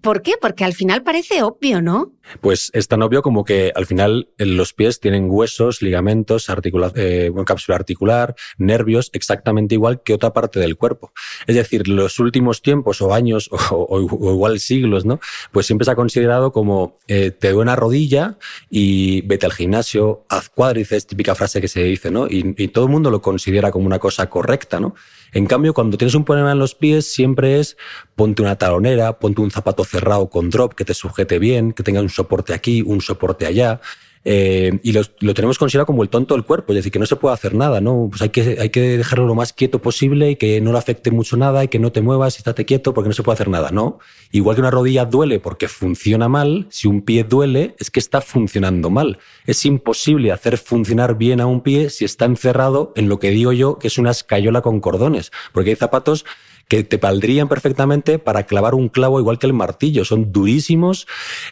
¿Por 0.03 0.23
qué? 0.23 0.33
Porque 0.41 0.65
al 0.65 0.75
final 0.75 1.05
parece 1.05 1.45
obvio, 1.45 1.81
¿no? 1.81 2.13
Pues 2.41 2.71
es 2.73 2.89
tan 2.89 3.03
obvio 3.03 3.23
como 3.23 3.45
que 3.45 3.73
al 3.75 3.87
final 3.87 4.29
en 4.37 4.57
los 4.57 4.73
pies 4.73 4.99
tienen 4.99 5.27
huesos, 5.31 5.81
ligamentos, 5.81 6.49
eh, 6.97 7.33
cápsula 7.47 7.77
articular, 7.77 8.35
nervios, 8.59 9.11
exactamente 9.13 9.77
igual 9.77 10.03
que 10.03 10.15
otra 10.15 10.33
parte 10.33 10.59
del 10.59 10.77
cuerpo. 10.77 11.13
Es 11.47 11.55
decir, 11.55 11.87
los 11.87 12.19
últimos 12.19 12.63
tiempos 12.63 13.01
o 13.01 13.15
años 13.15 13.49
o, 13.71 14.01
igual 14.01 14.59
siglos, 14.59 15.05
¿no? 15.05 15.21
Pues 15.53 15.67
siempre 15.67 15.85
se 15.85 15.93
ha 15.93 15.97
considerado 15.97 16.53
como 16.53 16.99
eh, 17.07 17.31
te 17.31 17.51
duele 17.51 17.63
una 17.63 17.77
rodilla 17.77 18.39
y 18.69 19.21
vete 19.23 19.47
al 19.47 19.53
gimnasio, 19.53 20.25
haz 20.29 20.49
cuádriceps, 20.49 21.07
típica 21.07 21.37
frase 21.37 21.61
que 21.61 21.69
se 21.69 21.85
dice, 21.85 22.11
¿no? 22.11 22.27
Y 22.29 22.69
todo 22.69 22.87
el 22.87 22.91
mundo 22.91 23.09
lo 23.11 23.23
considera 23.23 23.71
como 23.71 23.87
una 23.87 24.01
cosa 24.01 24.29
correcta, 24.29 24.81
¿no? 24.81 24.97
En 25.33 25.47
cambio, 25.47 25.73
cuando 25.73 25.97
tienes 25.97 26.15
un 26.15 26.25
problema 26.25 26.53
en 26.53 26.59
los 26.59 26.75
pies, 26.75 27.11
siempre 27.11 27.59
es 27.59 27.79
ponte 28.15 28.43
una 28.43 28.57
talonera, 28.57 29.19
ponte 29.19 29.41
un 29.41 29.51
zapato 29.51 29.83
cerrado 29.83 30.29
con 30.29 30.51
drop 30.51 30.75
que 30.75 30.85
te 30.85 30.93
sujete 30.93 31.39
bien, 31.39 31.73
que 31.73 31.83
tenga 31.83 32.03
un 32.03 32.11
soporte 32.11 32.53
aquí, 32.53 32.83
un 32.83 33.01
soporte 33.01 33.47
allá. 33.47 33.81
Eh, 34.25 34.79
y 34.85 34.93
lo 34.93 35.35
tenemos 35.35 35.59
considerado 35.59 35.87
como 35.87 36.03
el 36.03 36.09
tonto 36.09 36.35
del 36.35 36.45
cuerpo, 36.45 36.73
es 36.73 36.77
decir, 36.77 36.93
que 36.93 36.99
no 36.99 37.07
se 37.07 37.17
puede 37.17 37.35
hacer 37.35 37.55
nada, 37.55 37.81
¿no? 37.81 38.09
Pues 38.09 38.23
hay 38.23 38.29
que, 38.29 38.59
hay 38.61 38.71
que 38.71 38.99
dejarlo 38.99 39.27
lo 39.27 39.35
más 39.35 39.53
quieto 39.53 39.83
posible 39.83 40.31
y 40.31 40.37
que 40.37 40.61
no 40.61 40.73
le 40.73 40.79
afecte 40.79 41.11
mucho 41.11 41.37
nada 41.37 41.65
y 41.65 41.69
que 41.69 41.79
no 41.79 41.91
te 41.91 42.03
muevas 42.03 42.37
estate 42.37 42.65
quieto 42.65 42.95
porque 42.95 43.09
no 43.09 43.15
se 43.15 43.23
puede 43.23 43.35
hacer 43.35 43.49
nada, 43.49 43.71
¿no? 43.71 43.99
Igual 44.31 44.57
que 44.57 44.61
una 44.61 44.71
rodilla 44.71 45.05
duele 45.05 45.41
porque 45.41 45.67
funciona 45.69 46.29
mal, 46.29 46.67
si 46.71 46.87
un 46.87 47.03
pie 47.03 47.25
duele 47.25 47.75
es 47.79 47.91
que 47.91 48.01
está 48.01 48.21
funcionando 48.21 48.91
mal. 48.91 49.19
Es 49.47 49.65
imposible 49.67 50.31
hacer 50.31 50.57
funcionar 50.57 51.17
bien 51.17 51.41
a 51.41 51.47
un 51.47 51.61
pie 51.61 51.91
si 51.91 52.05
está 52.05 52.25
encerrado 52.25 52.93
en 52.95 53.09
lo 53.09 53.19
que 53.19 53.31
digo 53.31 53.53
yo 53.53 53.79
que 53.79 53.89
es 53.89 53.99
una 53.99 54.13
escayola 54.13 54.63
con 54.63 54.81
cordones, 54.81 55.33
porque 55.53 55.71
hay 55.71 55.77
zapatos 55.77 56.25
que 56.73 56.85
te 56.85 56.97
valdrían 56.97 57.51
perfectamente 57.51 58.19
para 58.19 58.45
clavar 58.45 58.75
un 58.75 58.89
clavo 58.89 59.21
igual 59.21 59.39
que 59.39 59.47
el 59.47 59.53
martillo. 59.53 60.07
Son 60.07 60.33
durísimos, 60.33 61.07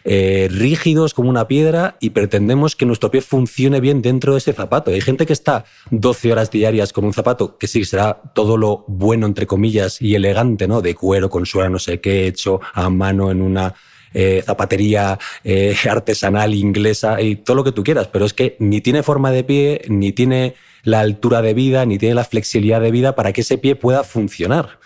eh, 0.04 0.48
rígidos 0.50 1.12
como 1.12 1.28
una 1.28 1.46
piedra 1.46 1.98
y 2.00 2.08
pretendemos 2.08 2.74
que 2.74 2.86
nuestro 2.86 3.10
pie 3.10 3.20
funcione 3.20 3.80
bien 3.80 4.00
dentro 4.00 4.32
de 4.32 4.38
ese 4.38 4.54
zapato. 4.54 4.90
Hay 4.90 5.02
gente 5.02 5.26
que 5.26 5.34
está 5.34 5.66
12 5.90 6.32
horas 6.32 6.50
diarias 6.50 6.94
con 6.94 7.04
un 7.04 7.12
zapato 7.12 7.58
que 7.58 7.66
sí 7.66 7.84
será 7.84 8.18
todo 8.32 8.56
lo 8.56 8.86
bueno, 8.88 9.26
entre 9.26 9.46
comillas, 9.46 10.00
y 10.00 10.14
elegante, 10.14 10.66
¿no? 10.66 10.80
De 10.80 10.94
cuero, 10.94 11.28
con 11.28 11.44
suela 11.44 11.68
no 11.68 11.78
sé 11.78 12.00
qué, 12.00 12.26
hecho 12.26 12.62
a 12.72 12.88
mano 12.88 13.30
en 13.30 13.42
una 13.42 13.74
eh, 14.14 14.42
zapatería 14.42 15.18
eh, 15.44 15.76
artesanal 15.90 16.54
inglesa 16.54 17.20
y 17.20 17.36
todo 17.36 17.56
lo 17.56 17.64
que 17.64 17.72
tú 17.72 17.84
quieras, 17.84 18.08
pero 18.08 18.24
es 18.24 18.32
que 18.32 18.56
ni 18.58 18.80
tiene 18.80 19.02
forma 19.02 19.32
de 19.32 19.44
pie, 19.44 19.82
ni 19.86 20.12
tiene 20.12 20.54
la 20.82 21.00
altura 21.00 21.42
de 21.42 21.52
vida, 21.52 21.84
ni 21.84 21.98
tiene 21.98 22.14
la 22.14 22.24
flexibilidad 22.24 22.80
de 22.80 22.90
vida 22.90 23.14
para 23.14 23.34
que 23.34 23.42
ese 23.42 23.58
pie 23.58 23.76
pueda 23.76 24.02
funcionar. 24.02 24.79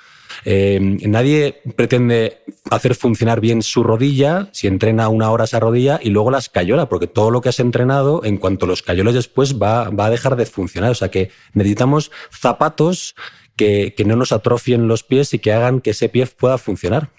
Eh, 0.45 0.79
nadie 0.81 1.61
pretende 1.76 2.43
hacer 2.71 2.95
funcionar 2.95 3.41
bien 3.41 3.62
su 3.62 3.83
rodilla 3.83 4.49
si 4.53 4.67
entrena 4.67 5.09
una 5.09 5.31
hora 5.31 5.45
esa 5.45 5.61
rodilla 5.61 6.00
y 6.03 6.11
luego 6.11 6.31
la 6.31 6.38
escayola, 6.38 6.88
porque 6.88 7.07
todo 7.07 7.31
lo 7.31 7.41
que 7.41 7.49
has 7.49 7.61
entrenado, 7.61 8.25
en 8.25 8.38
cuanto 8.38 8.67
los 8.67 8.83
cayoles 8.83 9.14
después, 9.14 9.61
va, 9.61 9.91
va 9.91 10.07
a 10.07 10.11
dejar 10.11 10.37
de 10.37 10.47
funcionar. 10.47 10.91
O 10.91 10.95
sea 10.95 11.11
que 11.11 11.31
necesitamos 11.53 12.11
zapatos 12.31 13.14
que, 13.57 13.95
que 13.97 14.05
no 14.05 14.17
nos 14.17 14.33
atrofien 14.33 14.88
los 14.88 15.03
pies 15.03 15.35
y 15.35 15.38
que 15.38 15.53
hagan 15.53 15.81
que 15.81 15.91
ese 15.91 16.09
pie 16.09 16.26
pueda 16.26 16.59
funcionar. 16.59 17.11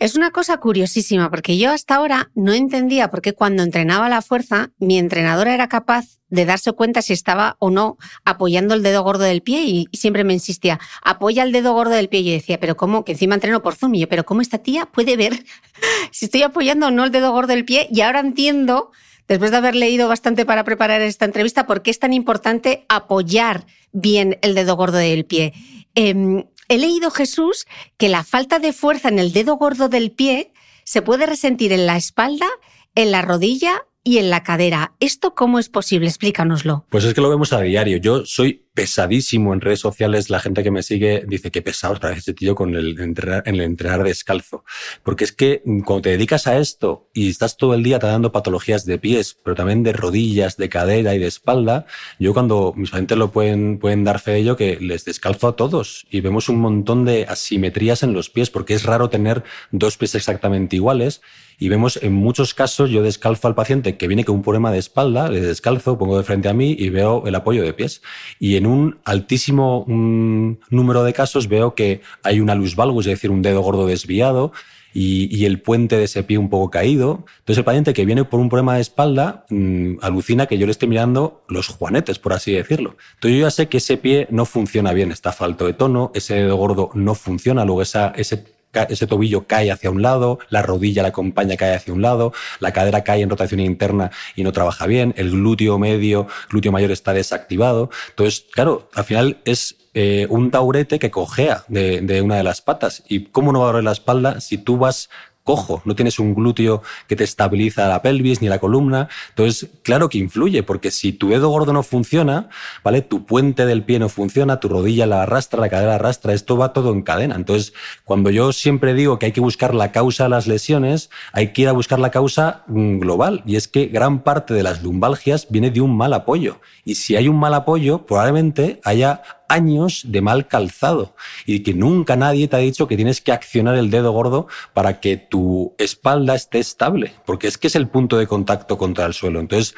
Es 0.00 0.16
una 0.16 0.30
cosa 0.30 0.56
curiosísima, 0.56 1.28
porque 1.28 1.58
yo 1.58 1.70
hasta 1.70 1.96
ahora 1.96 2.30
no 2.34 2.54
entendía 2.54 3.10
por 3.10 3.20
qué 3.20 3.34
cuando 3.34 3.62
entrenaba 3.62 4.08
la 4.08 4.22
fuerza, 4.22 4.70
mi 4.78 4.98
entrenadora 4.98 5.52
era 5.52 5.68
capaz 5.68 6.20
de 6.30 6.46
darse 6.46 6.72
cuenta 6.72 7.02
si 7.02 7.12
estaba 7.12 7.56
o 7.58 7.68
no 7.68 7.98
apoyando 8.24 8.72
el 8.72 8.82
dedo 8.82 9.02
gordo 9.02 9.24
del 9.24 9.42
pie 9.42 9.64
y, 9.64 9.88
siempre 9.92 10.24
me 10.24 10.32
insistía, 10.32 10.80
apoya 11.02 11.42
el 11.42 11.52
dedo 11.52 11.74
gordo 11.74 11.92
del 11.92 12.08
pie. 12.08 12.20
Y 12.20 12.24
yo 12.24 12.32
decía, 12.32 12.58
pero 12.58 12.78
¿cómo? 12.78 13.04
Que 13.04 13.12
encima 13.12 13.34
entreno 13.34 13.62
por 13.62 13.74
Zoom. 13.74 13.94
Y 13.94 14.00
yo, 14.00 14.08
pero 14.08 14.24
¿cómo 14.24 14.40
esta 14.40 14.56
tía 14.56 14.86
puede 14.86 15.18
ver 15.18 15.44
si 16.12 16.24
estoy 16.24 16.44
apoyando 16.44 16.86
o 16.86 16.90
no 16.90 17.04
el 17.04 17.12
dedo 17.12 17.30
gordo 17.32 17.48
del 17.48 17.66
pie? 17.66 17.86
Y 17.90 18.00
ahora 18.00 18.20
entiendo, 18.20 18.92
después 19.28 19.50
de 19.50 19.58
haber 19.58 19.74
leído 19.74 20.08
bastante 20.08 20.46
para 20.46 20.64
preparar 20.64 21.02
esta 21.02 21.26
entrevista, 21.26 21.66
por 21.66 21.82
qué 21.82 21.90
es 21.90 21.98
tan 21.98 22.14
importante 22.14 22.86
apoyar 22.88 23.66
bien 23.92 24.38
el 24.40 24.54
dedo 24.54 24.76
gordo 24.76 24.96
del 24.96 25.26
pie. 25.26 25.52
Em, 25.94 26.44
he 26.70 26.78
leído, 26.78 27.10
Jesús, 27.10 27.66
que 27.98 28.08
la 28.08 28.24
falta 28.24 28.60
de 28.60 28.72
fuerza 28.72 29.08
en 29.08 29.18
el 29.18 29.32
dedo 29.32 29.56
gordo 29.56 29.88
del 29.88 30.12
pie 30.12 30.52
se 30.84 31.02
puede 31.02 31.26
resentir 31.26 31.72
en 31.72 31.84
la 31.84 31.96
espalda, 31.96 32.46
en 32.94 33.10
la 33.10 33.22
rodilla 33.22 33.82
y 34.04 34.18
en 34.18 34.30
la 34.30 34.44
cadera. 34.44 34.94
¿Esto 35.00 35.34
cómo 35.34 35.58
es 35.58 35.68
posible? 35.68 36.06
Explícanoslo. 36.06 36.86
Pues 36.88 37.04
es 37.04 37.12
que 37.12 37.20
lo 37.20 37.28
vemos 37.28 37.52
a 37.52 37.60
diario. 37.60 37.98
Yo 37.98 38.24
soy 38.24 38.69
pesadísimo 38.74 39.52
en 39.52 39.60
redes 39.60 39.80
sociales. 39.80 40.30
La 40.30 40.40
gente 40.40 40.62
que 40.62 40.70
me 40.70 40.82
sigue 40.82 41.24
dice 41.26 41.50
que 41.50 41.62
pesado 41.62 41.96
para 41.98 42.14
ese 42.14 42.34
tío 42.34 42.54
con 42.54 42.74
el 42.74 42.98
entrenar, 43.00 43.42
en 43.46 43.56
el 43.56 43.62
entrenar 43.62 44.04
descalzo. 44.04 44.64
Porque 45.02 45.24
es 45.24 45.32
que 45.32 45.62
cuando 45.84 46.02
te 46.02 46.10
dedicas 46.10 46.46
a 46.46 46.58
esto 46.58 47.08
y 47.12 47.28
estás 47.28 47.56
todo 47.56 47.74
el 47.74 47.82
día 47.82 47.98
tratando 47.98 48.32
patologías 48.32 48.84
de 48.84 48.98
pies, 48.98 49.36
pero 49.42 49.54
también 49.54 49.82
de 49.82 49.92
rodillas, 49.92 50.56
de 50.56 50.68
cadera 50.68 51.14
y 51.14 51.18
de 51.18 51.26
espalda, 51.26 51.86
yo 52.18 52.32
cuando 52.32 52.72
mis 52.76 52.90
pacientes 52.90 53.18
lo 53.18 53.30
pueden, 53.30 53.78
pueden 53.78 54.04
dar 54.04 54.20
fe 54.20 54.32
de 54.32 54.38
ello, 54.38 54.56
que 54.56 54.78
les 54.80 55.04
descalzo 55.04 55.48
a 55.48 55.56
todos 55.56 56.06
y 56.10 56.20
vemos 56.20 56.48
un 56.48 56.60
montón 56.60 57.04
de 57.04 57.26
asimetrías 57.28 58.02
en 58.02 58.12
los 58.12 58.30
pies, 58.30 58.50
porque 58.50 58.74
es 58.74 58.84
raro 58.84 59.10
tener 59.10 59.42
dos 59.70 59.96
pies 59.96 60.14
exactamente 60.14 60.76
iguales. 60.76 61.20
Y 61.62 61.68
vemos 61.68 61.98
en 62.02 62.14
muchos 62.14 62.54
casos, 62.54 62.88
yo 62.88 63.02
descalzo 63.02 63.46
al 63.46 63.54
paciente 63.54 63.98
que 63.98 64.08
viene 64.08 64.24
con 64.24 64.36
un 64.36 64.42
problema 64.42 64.72
de 64.72 64.78
espalda, 64.78 65.28
le 65.28 65.42
descalzo, 65.42 65.98
pongo 65.98 66.16
de 66.16 66.24
frente 66.24 66.48
a 66.48 66.54
mí 66.54 66.74
y 66.78 66.88
veo 66.88 67.26
el 67.26 67.34
apoyo 67.34 67.62
de 67.62 67.74
pies. 67.74 68.00
Y 68.38 68.56
en 68.56 68.66
un 68.70 68.98
altísimo 69.04 69.84
número 69.86 71.04
de 71.04 71.12
casos 71.12 71.48
veo 71.48 71.74
que 71.74 72.00
hay 72.22 72.40
una 72.40 72.54
luz 72.54 72.76
valgus, 72.76 73.06
es 73.06 73.12
decir, 73.12 73.30
un 73.30 73.42
dedo 73.42 73.60
gordo 73.60 73.86
desviado. 73.86 74.52
Y, 74.92 75.44
el 75.44 75.60
puente 75.60 75.96
de 75.96 76.04
ese 76.04 76.24
pie 76.24 76.36
un 76.36 76.50
poco 76.50 76.68
caído. 76.68 77.24
Entonces 77.38 77.58
el 77.58 77.64
paciente 77.64 77.92
que 77.92 78.04
viene 78.04 78.24
por 78.24 78.40
un 78.40 78.48
problema 78.48 78.74
de 78.74 78.80
espalda 78.80 79.44
mmm, 79.48 79.94
alucina 80.02 80.46
que 80.46 80.58
yo 80.58 80.66
le 80.66 80.72
esté 80.72 80.88
mirando 80.88 81.44
los 81.48 81.68
juanetes, 81.68 82.18
por 82.18 82.32
así 82.32 82.50
decirlo. 82.50 82.96
Entonces 83.14 83.38
yo 83.38 83.46
ya 83.46 83.50
sé 83.52 83.68
que 83.68 83.76
ese 83.76 83.98
pie 83.98 84.26
no 84.30 84.46
funciona 84.46 84.92
bien, 84.92 85.12
está 85.12 85.30
falto 85.30 85.66
de 85.66 85.74
tono, 85.74 86.10
ese 86.12 86.34
dedo 86.34 86.56
gordo 86.56 86.90
no 86.94 87.14
funciona, 87.14 87.64
luego 87.64 87.82
ese 87.82 88.59
ese 88.88 89.06
tobillo 89.06 89.46
cae 89.46 89.70
hacia 89.70 89.90
un 89.90 90.02
lado, 90.02 90.38
la 90.48 90.62
rodilla 90.62 91.02
la 91.02 91.08
acompaña, 91.08 91.56
cae 91.56 91.74
hacia 91.74 91.92
un 91.92 92.02
lado, 92.02 92.32
la 92.60 92.72
cadera 92.72 93.04
cae 93.04 93.22
en 93.22 93.30
rotación 93.30 93.60
interna 93.60 94.10
y 94.36 94.42
no 94.42 94.52
trabaja 94.52 94.86
bien, 94.86 95.14
el 95.16 95.30
glúteo 95.30 95.78
medio, 95.78 96.26
glúteo 96.48 96.72
mayor 96.72 96.90
está 96.90 97.12
desactivado. 97.12 97.90
Entonces, 98.10 98.46
claro, 98.52 98.88
al 98.94 99.04
final 99.04 99.38
es 99.44 99.76
eh, 99.92 100.26
un 100.30 100.52
taurete 100.52 101.00
que 101.00 101.10
cojea 101.10 101.64
de, 101.66 102.00
de, 102.00 102.22
una 102.22 102.36
de 102.36 102.44
las 102.44 102.62
patas. 102.62 103.02
¿Y 103.08 103.24
cómo 103.26 103.52
no 103.52 103.60
va 103.60 103.66
a 103.66 103.68
doler 103.72 103.84
la 103.84 103.92
espalda 103.92 104.40
si 104.40 104.56
tú 104.56 104.78
vas 104.78 105.10
cojo, 105.44 105.82
no 105.84 105.94
tienes 105.94 106.18
un 106.18 106.34
glúteo 106.34 106.82
que 107.08 107.16
te 107.16 107.24
estabiliza 107.24 107.88
la 107.88 108.02
pelvis 108.02 108.40
ni 108.42 108.48
la 108.48 108.58
columna. 108.58 109.08
Entonces, 109.30 109.70
claro 109.82 110.08
que 110.08 110.18
influye, 110.18 110.62
porque 110.62 110.90
si 110.90 111.12
tu 111.12 111.30
dedo 111.30 111.48
gordo 111.48 111.72
no 111.72 111.82
funciona, 111.82 112.48
¿vale? 112.84 113.02
Tu 113.02 113.24
puente 113.24 113.66
del 113.66 113.82
pie 113.82 113.98
no 113.98 114.08
funciona, 114.08 114.60
tu 114.60 114.68
rodilla 114.68 115.06
la 115.06 115.22
arrastra, 115.22 115.60
la 115.60 115.68
cadera 115.68 115.96
arrastra, 115.96 116.34
esto 116.34 116.56
va 116.56 116.72
todo 116.72 116.92
en 116.92 117.02
cadena. 117.02 117.34
Entonces, 117.34 117.72
cuando 118.04 118.30
yo 118.30 118.52
siempre 118.52 118.94
digo 118.94 119.18
que 119.18 119.26
hay 119.26 119.32
que 119.32 119.40
buscar 119.40 119.74
la 119.74 119.92
causa 119.92 120.24
de 120.24 120.30
las 120.30 120.46
lesiones, 120.46 121.10
hay 121.32 121.52
que 121.52 121.62
ir 121.62 121.68
a 121.68 121.72
buscar 121.72 121.98
la 121.98 122.10
causa 122.10 122.64
global. 122.68 123.42
Y 123.46 123.56
es 123.56 123.68
que 123.68 123.86
gran 123.86 124.22
parte 124.22 124.54
de 124.54 124.62
las 124.62 124.82
lumbalgias 124.82 125.46
viene 125.50 125.70
de 125.70 125.80
un 125.80 125.96
mal 125.96 126.12
apoyo. 126.12 126.60
Y 126.84 126.96
si 126.96 127.16
hay 127.16 127.28
un 127.28 127.38
mal 127.38 127.54
apoyo, 127.54 128.06
probablemente 128.06 128.80
haya 128.84 129.22
años 129.50 130.04
de 130.06 130.22
mal 130.22 130.46
calzado 130.46 131.14
y 131.44 131.60
que 131.60 131.74
nunca 131.74 132.16
nadie 132.16 132.48
te 132.48 132.56
ha 132.56 132.60
dicho 132.60 132.86
que 132.86 132.96
tienes 132.96 133.20
que 133.20 133.32
accionar 133.32 133.76
el 133.76 133.90
dedo 133.90 134.12
gordo 134.12 134.46
para 134.72 135.00
que 135.00 135.16
tu 135.16 135.74
espalda 135.76 136.34
esté 136.34 136.58
estable, 136.58 137.12
porque 137.26 137.48
es 137.48 137.58
que 137.58 137.66
es 137.66 137.76
el 137.76 137.88
punto 137.88 138.16
de 138.16 138.26
contacto 138.26 138.78
contra 138.78 139.06
el 139.06 139.12
suelo. 139.12 139.40
Entonces, 139.40 139.74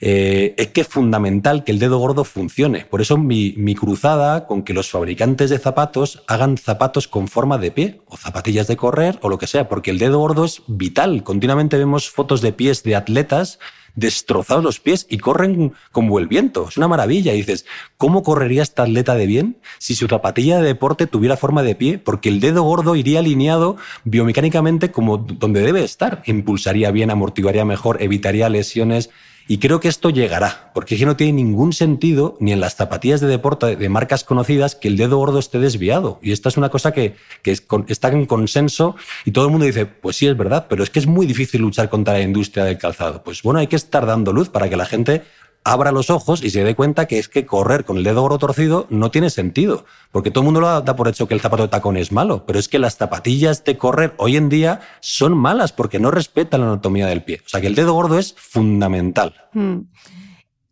eh, 0.00 0.54
es 0.58 0.68
que 0.68 0.82
es 0.82 0.88
fundamental 0.88 1.64
que 1.64 1.72
el 1.72 1.78
dedo 1.78 1.98
gordo 1.98 2.24
funcione. 2.24 2.84
Por 2.84 3.00
eso 3.00 3.16
mi, 3.16 3.54
mi, 3.56 3.74
cruzada 3.74 4.46
con 4.46 4.62
que 4.62 4.74
los 4.74 4.90
fabricantes 4.90 5.48
de 5.50 5.58
zapatos 5.58 6.22
hagan 6.26 6.58
zapatos 6.58 7.08
con 7.08 7.28
forma 7.28 7.56
de 7.56 7.70
pie 7.70 8.00
o 8.06 8.16
zapatillas 8.16 8.66
de 8.66 8.76
correr 8.76 9.18
o 9.22 9.30
lo 9.30 9.38
que 9.38 9.46
sea, 9.46 9.68
porque 9.68 9.90
el 9.90 9.98
dedo 9.98 10.18
gordo 10.18 10.44
es 10.44 10.62
vital. 10.66 11.22
Continuamente 11.22 11.78
vemos 11.78 12.10
fotos 12.10 12.42
de 12.42 12.52
pies 12.52 12.82
de 12.82 12.94
atletas 12.94 13.58
destrozados 13.96 14.62
los 14.62 14.78
pies 14.78 15.06
y 15.10 15.18
corren 15.18 15.72
como 15.90 16.20
el 16.20 16.28
viento. 16.28 16.68
Es 16.68 16.76
una 16.76 16.86
maravilla. 16.86 17.34
Y 17.34 17.38
dices, 17.38 17.66
¿cómo 17.96 18.22
correría 18.22 18.62
esta 18.62 18.84
atleta 18.84 19.16
de 19.16 19.26
bien 19.26 19.56
si 19.78 19.96
su 19.96 20.06
zapatilla 20.06 20.58
de 20.58 20.66
deporte 20.66 21.08
tuviera 21.08 21.36
forma 21.36 21.64
de 21.64 21.74
pie? 21.74 21.98
Porque 21.98 22.28
el 22.28 22.38
dedo 22.38 22.62
gordo 22.62 22.94
iría 22.94 23.18
alineado 23.18 23.76
biomecánicamente 24.04 24.92
como 24.92 25.18
donde 25.18 25.62
debe 25.62 25.82
estar. 25.82 26.22
Impulsaría 26.26 26.92
bien, 26.92 27.10
amortiguaría 27.10 27.64
mejor, 27.64 28.00
evitaría 28.00 28.48
lesiones. 28.48 29.10
Y 29.48 29.58
creo 29.58 29.78
que 29.78 29.86
esto 29.86 30.10
llegará, 30.10 30.72
porque 30.74 30.94
es 30.94 31.00
que 31.00 31.06
no 31.06 31.16
tiene 31.16 31.34
ningún 31.34 31.72
sentido, 31.72 32.36
ni 32.40 32.52
en 32.52 32.58
las 32.58 32.74
zapatillas 32.74 33.20
de 33.20 33.28
deporte 33.28 33.76
de 33.76 33.88
marcas 33.88 34.24
conocidas, 34.24 34.74
que 34.74 34.88
el 34.88 34.96
dedo 34.96 35.18
gordo 35.18 35.38
esté 35.38 35.60
desviado. 35.60 36.18
Y 36.20 36.32
esta 36.32 36.48
es 36.48 36.56
una 36.56 36.68
cosa 36.68 36.92
que, 36.92 37.14
está 37.86 38.08
en 38.08 38.26
consenso 38.26 38.96
y 39.24 39.30
todo 39.30 39.44
el 39.44 39.52
mundo 39.52 39.66
dice, 39.66 39.86
pues 39.86 40.16
sí, 40.16 40.26
es 40.26 40.36
verdad, 40.36 40.66
pero 40.68 40.82
es 40.82 40.90
que 40.90 40.98
es 40.98 41.06
muy 41.06 41.26
difícil 41.26 41.60
luchar 41.60 41.88
contra 41.88 42.14
la 42.14 42.22
industria 42.22 42.64
del 42.64 42.76
calzado. 42.76 43.22
Pues 43.22 43.42
bueno, 43.42 43.60
hay 43.60 43.68
que 43.68 43.76
estar 43.76 44.04
dando 44.04 44.32
luz 44.32 44.48
para 44.48 44.68
que 44.68 44.76
la 44.76 44.84
gente 44.84 45.22
abra 45.66 45.90
los 45.90 46.10
ojos 46.10 46.44
y 46.44 46.50
se 46.50 46.62
dé 46.62 46.76
cuenta 46.76 47.06
que 47.06 47.18
es 47.18 47.28
que 47.28 47.44
correr 47.44 47.84
con 47.84 47.96
el 47.96 48.04
dedo 48.04 48.22
gordo 48.22 48.38
torcido 48.38 48.86
no 48.88 49.10
tiene 49.10 49.30
sentido, 49.30 49.84
porque 50.12 50.30
todo 50.30 50.42
el 50.42 50.46
mundo 50.46 50.60
lo 50.60 50.80
da 50.80 50.96
por 50.96 51.08
hecho 51.08 51.26
que 51.26 51.34
el 51.34 51.40
zapato 51.40 51.64
de 51.64 51.68
tacón 51.68 51.96
es 51.96 52.12
malo, 52.12 52.46
pero 52.46 52.58
es 52.58 52.68
que 52.68 52.78
las 52.78 52.96
zapatillas 52.96 53.64
de 53.64 53.76
correr 53.76 54.14
hoy 54.16 54.36
en 54.36 54.48
día 54.48 54.80
son 55.00 55.36
malas 55.36 55.72
porque 55.72 55.98
no 55.98 56.12
respetan 56.12 56.60
la 56.60 56.68
anatomía 56.68 57.06
del 57.08 57.24
pie. 57.24 57.42
O 57.44 57.48
sea 57.48 57.60
que 57.60 57.66
el 57.66 57.74
dedo 57.74 57.94
gordo 57.94 58.16
es 58.16 58.34
fundamental. 58.38 59.34
Hmm. 59.52 59.80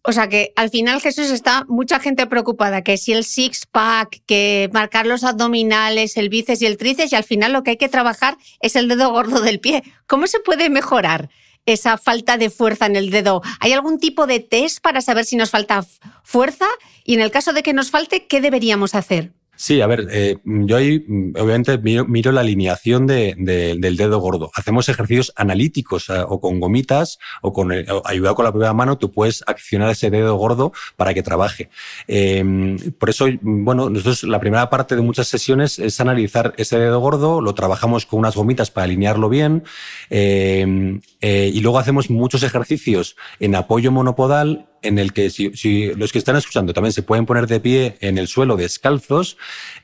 O 0.06 0.12
sea 0.12 0.28
que 0.28 0.52
al 0.54 0.70
final 0.70 1.00
Jesús 1.00 1.30
está 1.30 1.64
mucha 1.66 1.98
gente 1.98 2.26
preocupada 2.26 2.82
que 2.82 2.96
si 2.96 3.12
el 3.12 3.24
six 3.24 3.66
pack, 3.66 4.20
que 4.26 4.70
marcar 4.72 5.06
los 5.06 5.24
abdominales, 5.24 6.16
el 6.18 6.28
bíceps 6.28 6.62
y 6.62 6.66
el 6.66 6.76
tríceps 6.76 7.12
y 7.12 7.16
al 7.16 7.24
final 7.24 7.52
lo 7.52 7.62
que 7.62 7.70
hay 7.70 7.76
que 7.78 7.88
trabajar 7.88 8.36
es 8.60 8.76
el 8.76 8.86
dedo 8.86 9.10
gordo 9.10 9.40
del 9.40 9.60
pie. 9.60 9.82
¿Cómo 10.06 10.26
se 10.26 10.40
puede 10.40 10.68
mejorar? 10.68 11.30
Esa 11.66 11.99
falta 11.99 12.37
de 12.37 12.50
fuerza 12.50 12.87
en 12.87 12.97
el 12.97 13.11
dedo? 13.11 13.42
¿Hay 13.61 13.73
algún 13.73 13.99
tipo 13.99 14.26
de 14.26 14.40
test 14.40 14.80
para 14.80 15.00
saber 15.00 15.25
si 15.25 15.37
nos 15.37 15.50
falta 15.50 15.85
fuerza? 16.23 16.66
Y 17.04 17.14
en 17.14 17.21
el 17.21 17.30
caso 17.30 17.52
de 17.52 17.62
que 17.62 17.73
nos 17.73 17.90
falte, 17.90 18.26
¿qué 18.26 18.40
deberíamos 18.40 18.94
hacer? 18.94 19.33
Sí, 19.56 19.80
a 19.80 19.87
ver, 19.87 20.09
eh, 20.11 20.37
yo 20.44 20.76
ahí 20.76 21.04
mm, 21.06 21.35
obviamente 21.38 21.78
miro, 21.78 22.33
la 22.33 22.40
alineación 22.40 23.06
del 23.06 23.97
dedo 23.97 24.18
gordo. 24.18 24.50
Hacemos 24.54 24.88
ejercicios 24.88 25.33
analíticos 25.37 26.09
eh, 26.11 26.14
o 26.26 26.40
con 26.40 26.59
gomitas 26.59 27.18
o 27.40 27.52
con 27.52 27.73
ayudado 28.04 28.35
con 28.35 28.44
la 28.44 28.52
propia 28.52 28.73
mano, 28.73 28.99
tú 28.99 29.12
puedes 29.12 29.44
accionar 29.47 29.90
ese 29.90 30.11
dedo 30.11 30.35
gordo 30.37 30.73
para 30.97 31.14
que 31.14 31.23
trabaje. 31.23 31.71
Em, 32.09 32.78
por 32.99 33.11
eso, 33.11 33.26
bueno, 33.42 33.90
nosotros 33.90 34.25
la 34.25 34.40
primera 34.40 34.68
parte 34.71 34.97
de 34.97 35.02
muchas 35.02 35.28
sesiones 35.28 35.78
es 35.78 36.00
analizar 36.00 36.54
ese 36.56 36.78
dedo 36.78 36.99
gordo, 37.00 37.40
lo 37.40 37.54
trabajamos 37.54 38.06
con 38.06 38.18
unas 38.18 38.35
gomitas 38.35 38.71
para 38.71 38.85
alinearlo 38.85 39.28
bien 39.28 39.62
em, 40.11 41.00
eh, 41.26 41.50
y 41.54 41.62
luego 41.62 41.78
hacemos 41.78 42.11
muchos 42.11 42.43
ejercicios 42.43 43.16
en 43.40 43.54
apoyo 43.54 43.90
monopodal 43.90 44.66
en 44.83 44.99
el 44.99 45.14
que 45.14 45.31
si, 45.31 45.95
los 45.95 46.12
que 46.12 46.19
están 46.19 46.37
escuchando 46.37 46.75
también 46.75 46.93
se 46.93 47.02
pueden 47.02 47.25
poner 47.25 47.47
de 47.47 47.61
pie 47.61 47.97
en 48.02 48.19
el 48.19 48.28
suelo 48.28 48.59
descalzos, 48.59 49.38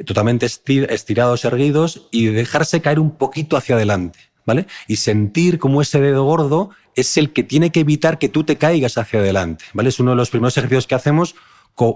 totalmente 0.05 0.45
estirados, 0.45 1.47
erguidos 1.47 2.09
y 2.11 2.27
dejarse 2.27 2.83
caer 2.83 3.01
un 3.01 3.13
poquito 3.13 3.57
hacia 3.57 3.77
adelante, 3.77 4.19
¿vale? 4.45 4.67
Y 4.87 4.97
sentir 4.97 5.59
como 5.59 5.81
ese 5.81 6.03
dedo 6.03 6.25
gordo 6.25 6.73
es 6.95 7.17
el 7.17 7.33
que 7.33 7.43
tiene 7.43 7.73
que 7.73 7.81
evitar 7.81 8.19
que 8.19 8.29
tú 8.29 8.45
te 8.45 8.59
caigas 8.59 8.99
hacia 8.99 9.21
adelante, 9.21 9.65
¿vale? 9.73 9.89
Es 9.89 9.99
uno 9.99 10.11
de 10.11 10.19
los 10.19 10.29
primeros 10.29 10.59
ejercicios 10.59 10.87
que 10.87 10.95
hacemos 10.95 11.37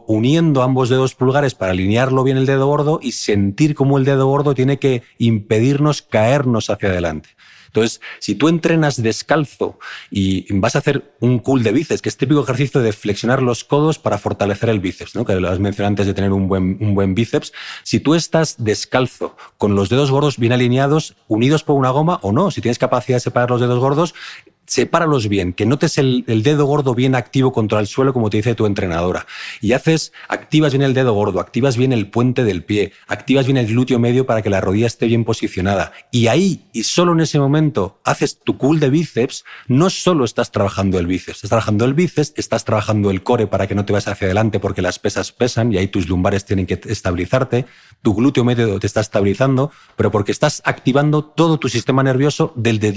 uniendo 0.07 0.63
ambos 0.63 0.89
dedos 0.89 1.15
pulgares 1.15 1.55
para 1.55 1.73
alinearlo 1.73 2.25
bien 2.25 2.39
el 2.39 2.47
dedo 2.47 2.67
gordo 2.67 2.99
y 3.03 3.13
sentir 3.13 3.75
cómo 3.75 3.99
el 3.99 4.07
dedo 4.07 4.27
gordo 4.27 4.55
tiene 4.55 4.79
que 4.79 5.03
impedirnos 5.19 6.01
caernos 6.01 6.71
hacia 6.71 6.89
adelante. 6.89 7.29
Entonces, 7.75 8.01
si 8.21 8.37
tú 8.37 8.47
entrenas 8.47 9.03
descalzo 9.03 9.81
y 10.09 10.47
vas 10.55 10.77
a 10.77 10.79
hacer 10.79 11.17
un 11.19 11.41
cool 11.41 11.65
de 11.65 11.73
bíceps, 11.73 12.03
que 12.03 12.09
es 12.09 12.17
típico 12.17 12.41
ejercicio 12.41 12.81
de 12.81 12.93
flexionar 12.93 13.43
los 13.43 13.65
codos 13.65 13.99
para 13.99 14.17
fortalecer 14.17 14.69
el 14.69 14.79
bíceps, 14.79 15.17
¿no? 15.17 15.25
que 15.25 15.35
lo 15.35 15.49
has 15.49 15.59
mencionado 15.59 15.89
antes 15.89 16.07
de 16.07 16.15
tener 16.15 16.31
un 16.31 16.47
buen, 16.47 16.79
un 16.81 16.95
buen 16.95 17.17
bíceps, 17.17 17.53
si 17.83 17.99
tú 17.99 18.15
estás 18.15 18.55
descalzo, 18.59 19.37
con 19.59 19.75
los 19.75 19.89
dedos 19.89 20.13
gordos 20.13 20.39
bien 20.39 20.53
alineados, 20.53 21.17
unidos 21.27 21.65
por 21.65 21.75
una 21.75 21.91
goma 21.91 22.21
o 22.23 22.31
no, 22.31 22.53
si 22.53 22.61
tienes 22.61 22.79
capacidad 22.79 23.17
de 23.17 23.21
separar 23.21 23.51
los 23.51 23.61
dedos 23.61 23.81
gordos, 23.81 24.15
sepáralos 24.67 25.29
bien, 25.29 25.53
que 25.53 25.67
notes 25.67 25.99
el, 25.99 26.25
dedo 26.27 26.67
gordo 26.67 26.95
bien 26.95 27.15
activo 27.15 27.53
contra 27.53 27.81
el 27.81 27.87
suelo, 27.87 28.13
como 28.13 28.31
te 28.31 28.39
dice 28.39 28.55
tu 28.55 28.67
entrenadora. 28.67 29.27
Y 29.61 29.73
haces, 29.73 30.13
activas 30.29 30.73
bien 30.73 30.83
el 30.83 30.95
dedo 30.95 31.13
gordo, 31.13 31.41
activas 31.41 31.77
bien 31.77 31.93
el 31.93 32.09
puente 32.09 32.45
del 32.45 32.65
pie, 32.65 32.93
activas 33.07 33.47
bien 33.47 33.57
el 33.57 33.67
glúteo 33.67 33.99
medio 33.99 34.27
para 34.27 34.43
que 34.43 34.51
la 34.51 34.61
rodilla 34.61 34.87
esté 34.87 35.07
bien 35.07 35.25
posicionada. 35.25 35.93
Y 36.11 36.29
ahí, 36.29 36.65
y 36.73 36.85
solo 36.85 37.13
en 37.13 37.21
ese 37.21 37.39
momento, 37.39 38.01
haces 38.05 38.39
tu 38.39 38.59
cool 38.59 38.81
de 38.81 38.91
bíceps, 38.91 39.45
no 39.69 39.91
solo 39.91 40.25
estás 40.25 40.51
trabajando 40.51 40.99
el 40.99 41.07
bíceps, 41.07 41.39
estás 41.39 41.51
trabajando 41.51 41.85
el 41.85 41.95
bíceps, 41.95 42.33
estás 42.37 42.65
trabajando 42.65 43.11
el 43.11 43.23
core 43.23 43.47
para 43.47 43.67
que 43.67 43.75
no 43.75 43.85
te 43.85 43.93
vayas 43.93 44.09
hacia 44.09 44.27
adelante 44.27 44.61
porque 44.61 44.83
las 44.83 44.99
pesas 44.99 45.33
pesan 45.33 45.73
y 45.73 45.79
ahí 45.79 45.89
tus 45.89 46.09
lumbares 46.09 46.45
tienen 46.45 46.67
que 46.67 46.81
estabilizarte, 46.87 47.67
tu 48.03 48.15
glúteo 48.15 48.45
medio 48.45 48.79
te 48.79 48.87
está 48.87 49.01
estabilizando, 49.01 49.71
pero 49.97 50.11
porque 50.11 50.33
estás 50.33 50.63
activando 50.65 51.25
todo 51.25 51.59
tu 51.59 51.69
sistema 51.69 52.03
nervioso 52.03 52.53
desde 52.57 52.89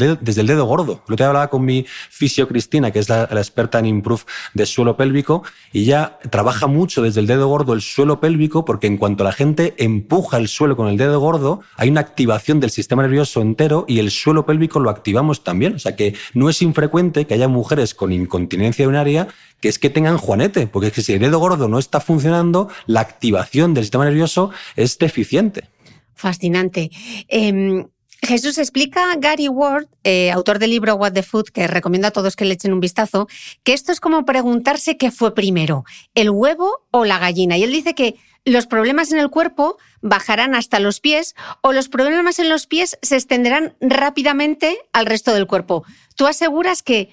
el 0.41 0.47
dedo 0.47 0.65
gordo. 0.65 1.03
Lo 1.07 1.15
te 1.15 1.23
hablaba 1.23 1.49
con 1.49 1.56
mi 1.59 1.85
fisio 2.09 2.47
Cristina, 2.47 2.91
que 2.91 2.99
es 2.99 3.09
la, 3.09 3.23
experta 3.23 3.79
en 3.79 3.85
improve 3.85 4.23
de 4.53 4.65
suelo 4.65 4.97
pélvico, 4.97 5.43
y 5.71 5.85
ya 5.85 6.19
trabaja 6.29 6.67
mucho 6.67 7.01
desde 7.01 7.19
el 7.19 7.27
dedo 7.27 7.47
gordo 7.47 7.73
el 7.73 7.81
suelo 7.81 8.19
pélvico, 8.19 8.65
porque 8.65 8.87
en 8.87 8.97
cuanto 8.97 9.23
la 9.23 9.31
gente 9.31 9.75
empuja 9.77 10.37
el 10.37 10.47
suelo 10.47 10.75
con 10.75 10.87
el 10.87 10.97
dedo 10.97 11.19
gordo, 11.19 11.61
hay 11.75 11.89
una 11.89 12.01
activación 12.01 12.59
del 12.59 12.71
sistema 12.71 13.03
nervioso 13.03 13.41
entero 13.41 13.85
y 13.87 13.99
el 13.99 14.11
suelo 14.11 14.45
pélvico 14.45 14.79
lo 14.79 14.89
activamos 14.89 15.43
también. 15.43 15.75
O 15.75 15.79
sea 15.79 15.95
que 15.95 16.15
no 16.33 16.49
es 16.49 16.61
infrecuente 16.61 17.25
que 17.25 17.33
haya 17.33 17.47
mujeres 17.47 17.93
con 17.93 18.11
incontinencia 18.11 18.85
urinaria 18.87 19.27
que 19.61 19.69
es 19.69 19.79
que 19.79 19.89
tengan 19.89 20.17
juanete, 20.17 20.67
porque 20.67 20.87
es 20.87 20.93
que 20.93 21.01
si 21.01 21.13
el 21.13 21.19
dedo 21.19 21.39
gordo 21.39 21.67
no 21.67 21.79
está 21.79 21.99
funcionando, 21.99 22.69
la 22.85 23.01
activación 23.01 23.73
del 23.73 23.85
sistema 23.85 24.05
nervioso 24.05 24.51
es 24.75 24.97
deficiente. 24.99 25.69
Fascinante. 26.13 26.91
Em, 27.27 27.87
Jesús 28.21 28.57
explica 28.57 29.15
Gary 29.17 29.47
Ward, 29.47 29.87
eh, 30.03 30.31
autor 30.31 30.59
del 30.59 30.71
libro 30.71 30.95
What 30.95 31.13
the 31.13 31.23
Food, 31.23 31.49
que 31.53 31.67
recomiendo 31.67 32.07
a 32.07 32.11
todos 32.11 32.35
que 32.35 32.45
le 32.45 32.55
echen 32.55 32.73
un 32.73 32.79
vistazo, 32.79 33.27
que 33.63 33.73
esto 33.73 33.91
es 33.91 33.99
como 33.99 34.25
preguntarse 34.25 34.97
qué 34.97 35.11
fue 35.11 35.35
primero, 35.35 35.85
el 36.15 36.29
huevo 36.29 36.87
o 36.91 37.05
la 37.05 37.19
gallina. 37.19 37.57
Y 37.57 37.63
él 37.63 37.71
dice 37.71 37.93
que 37.93 38.15
los 38.43 38.65
problemas 38.65 39.11
en 39.11 39.19
el 39.19 39.29
cuerpo 39.29 39.77
bajarán 40.01 40.55
hasta 40.55 40.79
los 40.79 40.99
pies 40.99 41.35
o 41.61 41.73
los 41.73 41.89
problemas 41.89 42.39
en 42.39 42.49
los 42.49 42.65
pies 42.65 42.97
se 43.01 43.15
extenderán 43.15 43.75
rápidamente 43.81 44.79
al 44.93 45.05
resto 45.05 45.33
del 45.33 45.47
cuerpo. 45.47 45.83
Tú 46.15 46.27
aseguras 46.27 46.81
que 46.81 47.09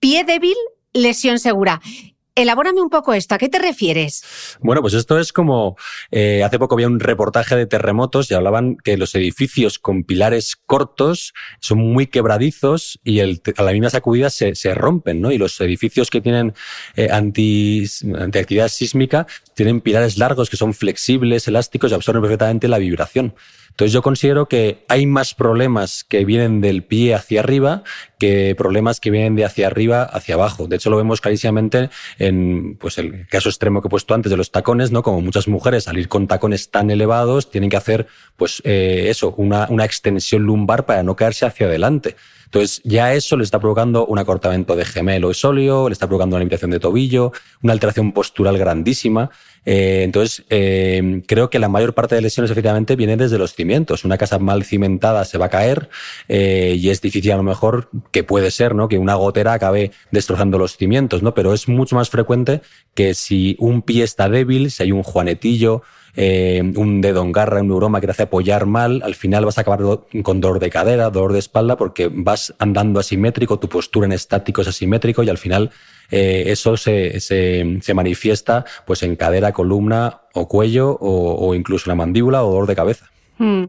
pie 0.00 0.24
débil, 0.24 0.56
lesión 0.92 1.38
segura. 1.38 1.80
Elabórame 2.38 2.80
un 2.80 2.88
poco 2.88 3.14
esto, 3.14 3.34
¿a 3.34 3.38
qué 3.38 3.48
te 3.48 3.58
refieres? 3.58 4.22
Bueno, 4.60 4.80
pues 4.80 4.94
esto 4.94 5.18
es 5.18 5.32
como, 5.32 5.76
eh, 6.12 6.44
hace 6.44 6.60
poco 6.60 6.76
había 6.76 6.86
un 6.86 7.00
reportaje 7.00 7.56
de 7.56 7.66
terremotos 7.66 8.30
y 8.30 8.34
hablaban 8.34 8.76
que 8.76 8.96
los 8.96 9.12
edificios 9.16 9.80
con 9.80 10.04
pilares 10.04 10.54
cortos 10.54 11.34
son 11.58 11.78
muy 11.78 12.06
quebradizos 12.06 13.00
y 13.02 13.18
el, 13.18 13.42
a 13.56 13.62
la 13.64 13.72
misma 13.72 13.90
sacudida 13.90 14.30
se, 14.30 14.54
se, 14.54 14.72
rompen, 14.72 15.20
¿no? 15.20 15.32
Y 15.32 15.38
los 15.38 15.60
edificios 15.60 16.10
que 16.10 16.20
tienen 16.20 16.54
eh, 16.94 17.08
anti, 17.10 17.84
antiactividad 18.16 18.68
sísmica 18.68 19.26
tienen 19.54 19.80
pilares 19.80 20.16
largos 20.16 20.48
que 20.48 20.56
son 20.56 20.74
flexibles, 20.74 21.48
elásticos 21.48 21.90
y 21.90 21.94
absorben 21.94 22.22
perfectamente 22.22 22.68
la 22.68 22.78
vibración. 22.78 23.34
Entonces 23.78 23.92
yo 23.92 24.02
considero 24.02 24.48
que 24.48 24.84
hay 24.88 25.06
más 25.06 25.34
problemas 25.34 26.02
que 26.02 26.24
vienen 26.24 26.60
del 26.60 26.82
pie 26.82 27.14
hacia 27.14 27.38
arriba 27.38 27.84
que 28.18 28.56
problemas 28.58 28.98
que 28.98 29.12
vienen 29.12 29.36
de 29.36 29.44
hacia 29.44 29.68
arriba 29.68 30.02
hacia 30.02 30.34
abajo. 30.34 30.66
De 30.66 30.74
hecho, 30.74 30.90
lo 30.90 30.96
vemos 30.96 31.20
clarísimamente 31.20 31.88
en 32.18 32.76
pues, 32.80 32.98
el 32.98 33.28
caso 33.28 33.48
extremo 33.48 33.80
que 33.80 33.86
he 33.86 33.88
puesto 33.88 34.14
antes 34.14 34.30
de 34.30 34.36
los 34.36 34.50
tacones, 34.50 34.90
¿no? 34.90 35.04
Como 35.04 35.20
muchas 35.20 35.46
mujeres 35.46 35.84
salir 35.84 36.08
con 36.08 36.26
tacones 36.26 36.72
tan 36.72 36.90
elevados 36.90 37.52
tienen 37.52 37.70
que 37.70 37.76
hacer, 37.76 38.08
pues, 38.36 38.60
eh, 38.64 39.06
eso, 39.10 39.32
una, 39.36 39.68
una 39.70 39.84
extensión 39.84 40.42
lumbar 40.42 40.84
para 40.84 41.04
no 41.04 41.14
caerse 41.14 41.46
hacia 41.46 41.68
adelante. 41.68 42.16
Entonces, 42.48 42.80
ya 42.82 43.12
eso 43.12 43.36
le 43.36 43.44
está 43.44 43.60
provocando 43.60 44.06
un 44.06 44.18
acortamiento 44.18 44.74
de 44.74 44.86
gemelo 44.86 45.30
y 45.30 45.34
sóleo, 45.34 45.90
le 45.90 45.92
está 45.92 46.06
provocando 46.06 46.36
una 46.36 46.40
limitación 46.40 46.70
de 46.70 46.80
tobillo, 46.80 47.30
una 47.62 47.74
alteración 47.74 48.12
postural 48.12 48.56
grandísima. 48.56 49.30
Eh, 49.66 50.00
entonces, 50.02 50.46
eh, 50.48 51.22
creo 51.26 51.50
que 51.50 51.58
la 51.58 51.68
mayor 51.68 51.92
parte 51.92 52.14
de 52.14 52.22
lesiones 52.22 52.50
efectivamente 52.50 52.96
vienen 52.96 53.18
desde 53.18 53.36
los 53.36 53.52
cimientos. 53.52 54.02
Una 54.06 54.16
casa 54.16 54.38
mal 54.38 54.64
cimentada 54.64 55.26
se 55.26 55.36
va 55.36 55.46
a 55.46 55.50
caer 55.50 55.90
eh, 56.28 56.74
y 56.78 56.88
es 56.88 57.02
difícil 57.02 57.32
a 57.32 57.36
lo 57.36 57.42
mejor 57.42 57.90
que 58.12 58.24
puede 58.24 58.50
ser, 58.50 58.74
¿no? 58.74 58.88
Que 58.88 58.96
una 58.96 59.14
gotera 59.16 59.52
acabe 59.52 59.90
destrozando 60.10 60.56
los 60.56 60.78
cimientos, 60.78 61.22
¿no? 61.22 61.34
Pero 61.34 61.52
es 61.52 61.68
mucho 61.68 61.96
más 61.96 62.08
frecuente 62.08 62.62
que 62.94 63.12
si 63.12 63.56
un 63.58 63.82
pie 63.82 64.04
está 64.04 64.30
débil, 64.30 64.70
si 64.70 64.84
hay 64.84 64.92
un 64.92 65.02
juanetillo, 65.02 65.82
eh, 66.16 66.62
un 66.76 67.00
dedo 67.00 67.22
en 67.22 67.32
garra, 67.32 67.60
un 67.60 67.68
neuroma 67.68 68.00
que 68.00 68.06
te 68.06 68.12
hace 68.12 68.22
apoyar 68.24 68.66
mal, 68.66 69.02
al 69.04 69.14
final 69.14 69.44
vas 69.44 69.58
a 69.58 69.62
acabar 69.62 69.80
con 70.22 70.40
dolor 70.40 70.60
de 70.60 70.70
cadera, 70.70 71.10
dolor 71.10 71.32
de 71.32 71.38
espalda, 71.38 71.76
porque 71.76 72.10
vas 72.12 72.54
andando 72.58 73.00
asimétrico, 73.00 73.58
tu 73.58 73.68
postura 73.68 74.06
en 74.06 74.12
estático 74.12 74.62
es 74.62 74.68
asimétrico 74.68 75.22
y 75.22 75.28
al 75.28 75.38
final 75.38 75.70
eh, 76.10 76.44
eso 76.46 76.76
se, 76.76 77.20
se, 77.20 77.78
se, 77.82 77.94
manifiesta 77.94 78.64
pues 78.86 79.02
en 79.02 79.16
cadera, 79.16 79.52
columna 79.52 80.22
o 80.32 80.48
cuello 80.48 80.96
o, 81.00 81.54
incluso 81.54 81.90
en 81.90 81.90
la 81.90 82.02
mandíbula 82.02 82.44
o 82.44 82.50
dolor 82.50 82.66
de 82.66 82.76
cabeza. 82.76 83.10
Hmm. 83.36 83.64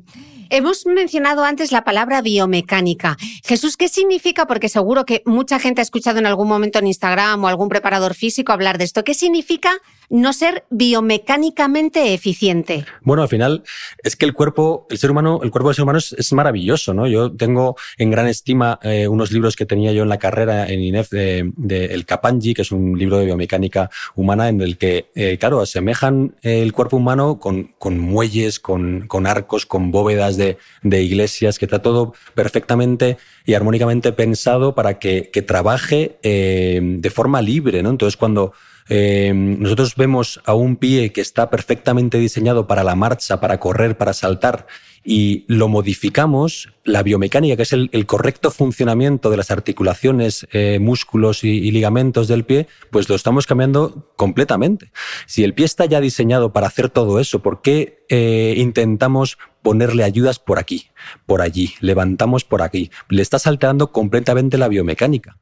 Hemos 0.51 0.85
mencionado 0.87 1.43
antes 1.43 1.71
la 1.71 1.83
palabra 1.83 2.21
biomecánica. 2.21 3.17
Jesús, 3.45 3.77
¿qué 3.77 3.87
significa? 3.87 4.47
Porque 4.47 4.67
seguro 4.67 5.05
que 5.05 5.21
mucha 5.25 5.59
gente 5.59 5.81
ha 5.81 5.83
escuchado 5.83 6.17
en 6.17 6.25
algún 6.25 6.47
momento 6.47 6.79
en 6.79 6.87
Instagram 6.87 7.43
o 7.43 7.47
algún 7.47 7.69
preparador 7.69 8.15
físico 8.15 8.51
hablar 8.51 8.79
de 8.79 8.85
esto. 8.85 9.03
¿Qué 9.03 9.13
significa 9.13 9.71
no 10.09 10.33
ser 10.33 10.65
biomecánicamente 10.69 12.13
eficiente? 12.13 12.85
Bueno, 13.01 13.23
al 13.23 13.29
final 13.29 13.63
es 14.03 14.15
que 14.15 14.25
el 14.25 14.33
cuerpo, 14.33 14.87
el 14.89 14.97
ser 14.97 15.11
humano, 15.11 15.39
el 15.43 15.51
cuerpo 15.51 15.69
del 15.69 15.75
ser 15.75 15.83
humano 15.83 15.99
es, 15.99 16.33
maravilloso, 16.33 16.93
¿no? 16.93 17.07
Yo 17.07 17.31
tengo 17.31 17.75
en 17.97 18.11
gran 18.11 18.27
estima 18.27 18.79
eh, 18.83 19.07
unos 19.07 19.31
libros 19.31 19.55
que 19.55 19.65
tenía 19.65 19.91
yo 19.91 20.03
en 20.03 20.09
la 20.09 20.19
carrera 20.19 20.67
en 20.67 20.79
INEF 20.79 21.09
de, 21.09 21.51
El 21.85 22.05
Kapanji, 22.05 22.53
que 22.53 22.61
es 22.61 22.71
un 22.71 22.97
libro 22.97 23.17
de 23.17 23.25
biomecánica 23.25 23.89
humana 24.15 24.49
en 24.49 24.61
el 24.61 24.77
que, 24.77 25.09
eh, 25.15 25.37
claro, 25.39 25.61
asemejan 25.61 26.35
el 26.41 26.71
cuerpo 26.71 26.97
humano 26.97 27.39
con, 27.39 27.71
con 27.77 27.99
muelles, 27.99 28.59
con, 28.59 29.07
con, 29.07 29.27
arcos, 29.27 29.65
con 29.65 29.91
bóvedas 29.91 30.37
de, 30.37 30.57
de 30.83 31.01
iglesias, 31.01 31.57
que 31.57 31.65
está 31.65 31.81
todo 31.81 32.13
perfectamente 32.35 33.17
y 33.45 33.53
armónicamente 33.55 34.11
pensado 34.11 34.75
para 34.75 34.99
que, 34.99 35.29
que 35.31 35.41
trabaje 35.41 36.17
eh, 36.21 36.79
de 36.81 37.09
forma 37.09 37.41
libre, 37.41 37.81
¿no? 37.81 37.89
Entonces, 37.89 38.17
cuando 38.17 38.53
eh, 38.89 39.31
nosotros 39.33 39.95
vemos 39.95 40.41
a 40.45 40.53
un 40.53 40.75
pie 40.75 41.11
que 41.11 41.21
está 41.21 41.49
perfectamente 41.49 42.17
diseñado 42.17 42.67
para 42.67 42.83
la 42.83 42.95
marcha, 42.95 43.39
para 43.39 43.59
correr, 43.59 43.97
para 43.97 44.13
saltar, 44.13 44.67
y 45.03 45.45
lo 45.47 45.69
modificamos, 45.69 46.69
la 46.83 47.03
biomecánica, 47.03 47.55
que 47.55 47.63
es 47.63 47.73
el, 47.73 48.05
correcto 48.05 48.51
funcionamiento 48.51 49.29
de 49.29 49.37
las 49.37 49.51
articulaciones, 49.51 50.47
eh, 50.51 50.79
músculos 50.79 51.43
y, 51.43 51.71
ligamentos 51.71 52.27
del 52.27 52.45
pie, 52.45 52.67
pues 52.91 53.07
lo 53.09 53.15
estamos 53.15 53.47
cambiando 53.47 54.11
completamente. 54.15 54.91
Si 55.25 55.43
el 55.43 55.53
pie 55.53 55.65
está 55.65 55.85
ya 55.85 56.01
diseñado 56.01 56.51
para 56.51 56.67
hacer 56.67 56.89
todo 56.89 57.19
eso, 57.19 57.41
¿por 57.41 57.61
qué 57.61 58.05
eh, 58.09 58.55
intentamos 58.57 59.37
ponerle 59.69 60.03
ayudas 60.03 60.39
por 60.39 60.57
aquí, 60.57 60.87
por 61.27 61.43
allí, 61.43 61.75
levantamos 61.79 62.43
por 62.43 62.63
aquí? 62.63 62.89
Le 63.07 63.21
está 63.21 63.37
salteando 63.37 63.91
completamente 63.91 64.57
la 64.57 64.67
biomecánica. 64.67 65.37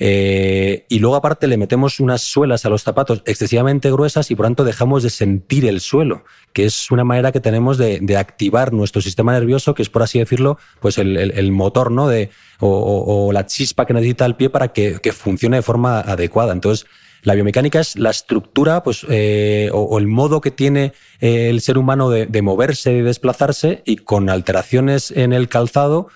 Eh, 0.00 0.84
y 0.88 0.98
luego 0.98 1.14
aparte 1.14 1.46
le 1.46 1.56
metemos 1.56 2.00
unas 2.00 2.22
suelas 2.22 2.64
a 2.64 2.70
los 2.70 2.82
zapatos 2.82 3.22
excesivamente 3.24 3.88
gruesas 3.92 4.32
y 4.32 4.34
por 4.34 4.46
tanto 4.46 4.64
dejamos 4.64 5.04
de 5.04 5.10
sentir 5.10 5.64
el 5.64 5.78
suelo, 5.78 6.24
que 6.52 6.64
es 6.64 6.90
una 6.90 7.04
manera 7.04 7.30
que 7.30 7.38
tenemos 7.38 7.78
de, 7.78 8.16
activar 8.16 8.72
nuestro 8.72 9.00
sistema 9.00 9.32
nervioso, 9.32 9.76
que 9.76 9.82
es 9.82 9.90
por 9.90 10.02
así 10.02 10.18
decirlo, 10.18 10.58
pues 10.80 10.98
el, 10.98 11.52
motor, 11.52 11.92
¿no? 11.92 12.08
De, 12.08 12.30
o, 12.58 13.30
la 13.32 13.46
chispa 13.46 13.86
que 13.86 13.94
necesita 13.94 14.26
el 14.26 14.34
pie 14.34 14.50
para 14.50 14.72
que, 14.72 15.12
funcione 15.12 15.58
de 15.58 15.62
forma 15.62 16.00
adecuada. 16.00 16.52
Entonces, 16.52 16.84
la 17.22 17.34
biomecánica 17.34 17.80
es 17.80 17.96
la 17.96 18.10
estructura 18.10 18.82
pues, 18.82 19.06
eh, 19.08 19.70
o, 19.72 19.98
el 19.98 20.06
modo 20.06 20.40
que 20.40 20.50
tiene 20.50 20.92
eh, 21.20 21.48
el 21.50 21.60
ser 21.60 21.78
humano 21.78 22.10
de, 22.10 22.42
moverse 22.42 22.92
y 22.92 23.02
desplazarse 23.02 23.82
y 23.84 23.96
con 23.96 24.30
alteraciones 24.30 25.10
en 25.10 25.32
el 25.32 25.48
calzado 25.48 26.08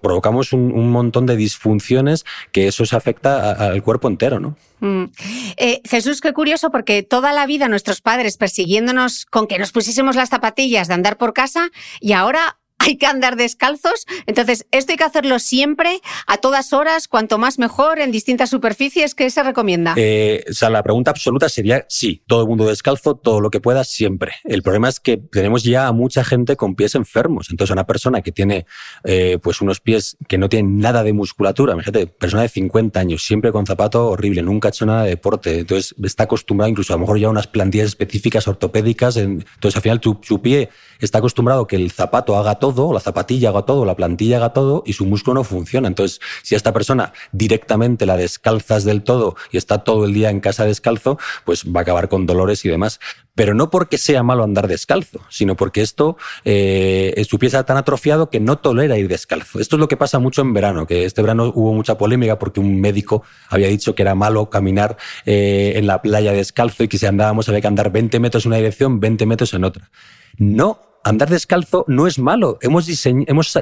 provocamos 0.00 0.52
un, 0.52 0.90
montón 0.90 1.26
de 1.26 1.36
disfunciones 1.36 2.24
que 2.52 2.68
eso 2.68 2.84
se 2.84 2.94
afecta 2.94 3.52
al 3.52 3.82
cuerpo 3.82 4.08
entero, 4.08 4.38
¿no? 4.38 4.56
Mm. 4.80 5.04
Eh, 5.56 5.80
Jesús, 5.84 6.20
qué 6.20 6.32
curioso, 6.32 6.70
porque 6.70 7.02
toda 7.02 7.32
la 7.32 7.46
vida 7.46 7.68
nuestros 7.68 8.00
padres 8.00 8.36
persiguiéndonos 8.36 9.26
con 9.26 9.46
que 9.46 9.58
nos 9.58 9.72
pusiésemos 9.72 10.14
las 10.14 10.28
zapatillas 10.28 10.88
de 10.88 10.94
andar 10.94 11.16
por 11.16 11.32
casa 11.32 11.70
y 12.00 12.12
ahora 12.12 12.58
hay 12.82 12.96
que 12.96 13.06
andar 13.06 13.36
descalzos. 13.36 14.06
Entonces, 14.26 14.66
esto 14.70 14.92
hay 14.92 14.98
que 14.98 15.04
hacerlo 15.04 15.38
siempre, 15.38 16.00
a 16.26 16.38
todas 16.38 16.72
horas, 16.72 17.08
cuanto 17.08 17.38
más 17.38 17.58
mejor, 17.58 18.00
en 18.00 18.10
distintas 18.10 18.50
superficies. 18.50 19.14
¿Qué 19.14 19.30
se 19.30 19.42
recomienda? 19.42 19.94
Eh, 19.96 20.44
o 20.50 20.52
sea, 20.52 20.70
la 20.70 20.82
pregunta 20.82 21.10
absoluta 21.10 21.48
sería 21.48 21.86
sí, 21.88 22.22
todo 22.26 22.42
el 22.42 22.48
mundo 22.48 22.66
descalzo, 22.66 23.14
todo 23.14 23.40
lo 23.40 23.50
que 23.50 23.60
pueda, 23.60 23.84
siempre. 23.84 24.32
El 24.44 24.62
problema 24.62 24.88
es 24.88 25.00
que 25.00 25.16
tenemos 25.16 25.62
ya 25.62 25.86
a 25.86 25.92
mucha 25.92 26.24
gente 26.24 26.56
con 26.56 26.74
pies 26.74 26.94
enfermos. 26.94 27.48
Entonces, 27.50 27.72
una 27.72 27.86
persona 27.86 28.22
que 28.22 28.32
tiene 28.32 28.66
eh, 29.04 29.38
pues 29.42 29.60
unos 29.60 29.80
pies 29.80 30.16
que 30.28 30.38
no 30.38 30.48
tienen 30.48 30.78
nada 30.78 31.02
de 31.02 31.12
musculatura, 31.12 31.74
imagínate, 31.74 32.06
persona 32.06 32.42
de 32.42 32.48
50 32.48 32.98
años, 32.98 33.24
siempre 33.24 33.52
con 33.52 33.66
zapato 33.66 34.08
horrible, 34.08 34.42
nunca 34.42 34.68
ha 34.68 34.70
hecho 34.70 34.86
nada 34.86 35.04
de 35.04 35.10
deporte, 35.10 35.60
entonces 35.60 35.94
está 36.02 36.24
acostumbrado 36.24 36.70
incluso 36.70 36.92
a 36.92 36.96
lo 36.96 37.00
mejor 37.00 37.18
ya 37.18 37.28
a 37.28 37.30
unas 37.30 37.46
plantillas 37.46 37.88
específicas 37.88 38.48
ortopédicas. 38.48 39.16
Entonces, 39.16 39.76
al 39.76 39.82
final, 39.82 40.00
tu, 40.00 40.18
su 40.22 40.40
pie 40.40 40.68
está 40.98 41.18
acostumbrado 41.18 41.62
a 41.62 41.66
que 41.68 41.76
el 41.76 41.90
zapato 41.90 42.36
haga 42.36 42.56
todo 42.56 42.71
la 42.92 43.00
zapatilla 43.00 43.50
haga 43.50 43.62
todo, 43.62 43.84
la 43.84 43.94
plantilla 43.94 44.36
haga 44.36 44.52
todo 44.52 44.82
y 44.86 44.92
su 44.92 45.06
músculo 45.06 45.34
no 45.34 45.44
funciona. 45.44 45.88
Entonces, 45.88 46.20
si 46.42 46.54
a 46.54 46.56
esta 46.56 46.72
persona 46.72 47.12
directamente 47.32 48.06
la 48.06 48.16
descalzas 48.16 48.84
del 48.84 49.02
todo 49.02 49.36
y 49.50 49.56
está 49.56 49.84
todo 49.84 50.04
el 50.04 50.14
día 50.14 50.30
en 50.30 50.40
casa 50.40 50.64
descalzo, 50.64 51.18
pues 51.44 51.64
va 51.64 51.80
a 51.80 51.82
acabar 51.82 52.08
con 52.08 52.26
dolores 52.26 52.64
y 52.64 52.68
demás. 52.68 53.00
Pero 53.34 53.54
no 53.54 53.70
porque 53.70 53.96
sea 53.96 54.22
malo 54.22 54.44
andar 54.44 54.68
descalzo, 54.68 55.20
sino 55.30 55.56
porque 55.56 55.80
esto, 55.80 56.16
eh, 56.44 57.24
su 57.28 57.38
pie 57.38 57.46
está 57.46 57.64
tan 57.64 57.78
atrofiado 57.78 58.28
que 58.28 58.40
no 58.40 58.58
tolera 58.58 58.98
ir 58.98 59.08
descalzo. 59.08 59.58
Esto 59.58 59.76
es 59.76 59.80
lo 59.80 59.88
que 59.88 59.96
pasa 59.96 60.18
mucho 60.18 60.42
en 60.42 60.52
verano, 60.52 60.86
que 60.86 61.04
este 61.04 61.22
verano 61.22 61.50
hubo 61.54 61.72
mucha 61.72 61.96
polémica 61.96 62.38
porque 62.38 62.60
un 62.60 62.80
médico 62.80 63.22
había 63.48 63.68
dicho 63.68 63.94
que 63.94 64.02
era 64.02 64.14
malo 64.14 64.50
caminar 64.50 64.96
eh, 65.24 65.72
en 65.76 65.86
la 65.86 66.02
playa 66.02 66.32
descalzo 66.32 66.84
y 66.84 66.88
que 66.88 66.98
si 66.98 67.06
andábamos 67.06 67.48
había 67.48 67.60
que 67.60 67.66
andar 67.68 67.90
20 67.90 68.20
metros 68.20 68.44
en 68.44 68.50
una 68.50 68.56
dirección, 68.56 69.00
20 69.00 69.26
metros 69.26 69.54
en 69.54 69.64
otra. 69.64 69.90
No 70.36 70.91
andar 71.04 71.28
descalzo 71.28 71.84
no 71.88 72.06
es 72.06 72.18
malo. 72.18 72.58
Hemos, 72.60 72.86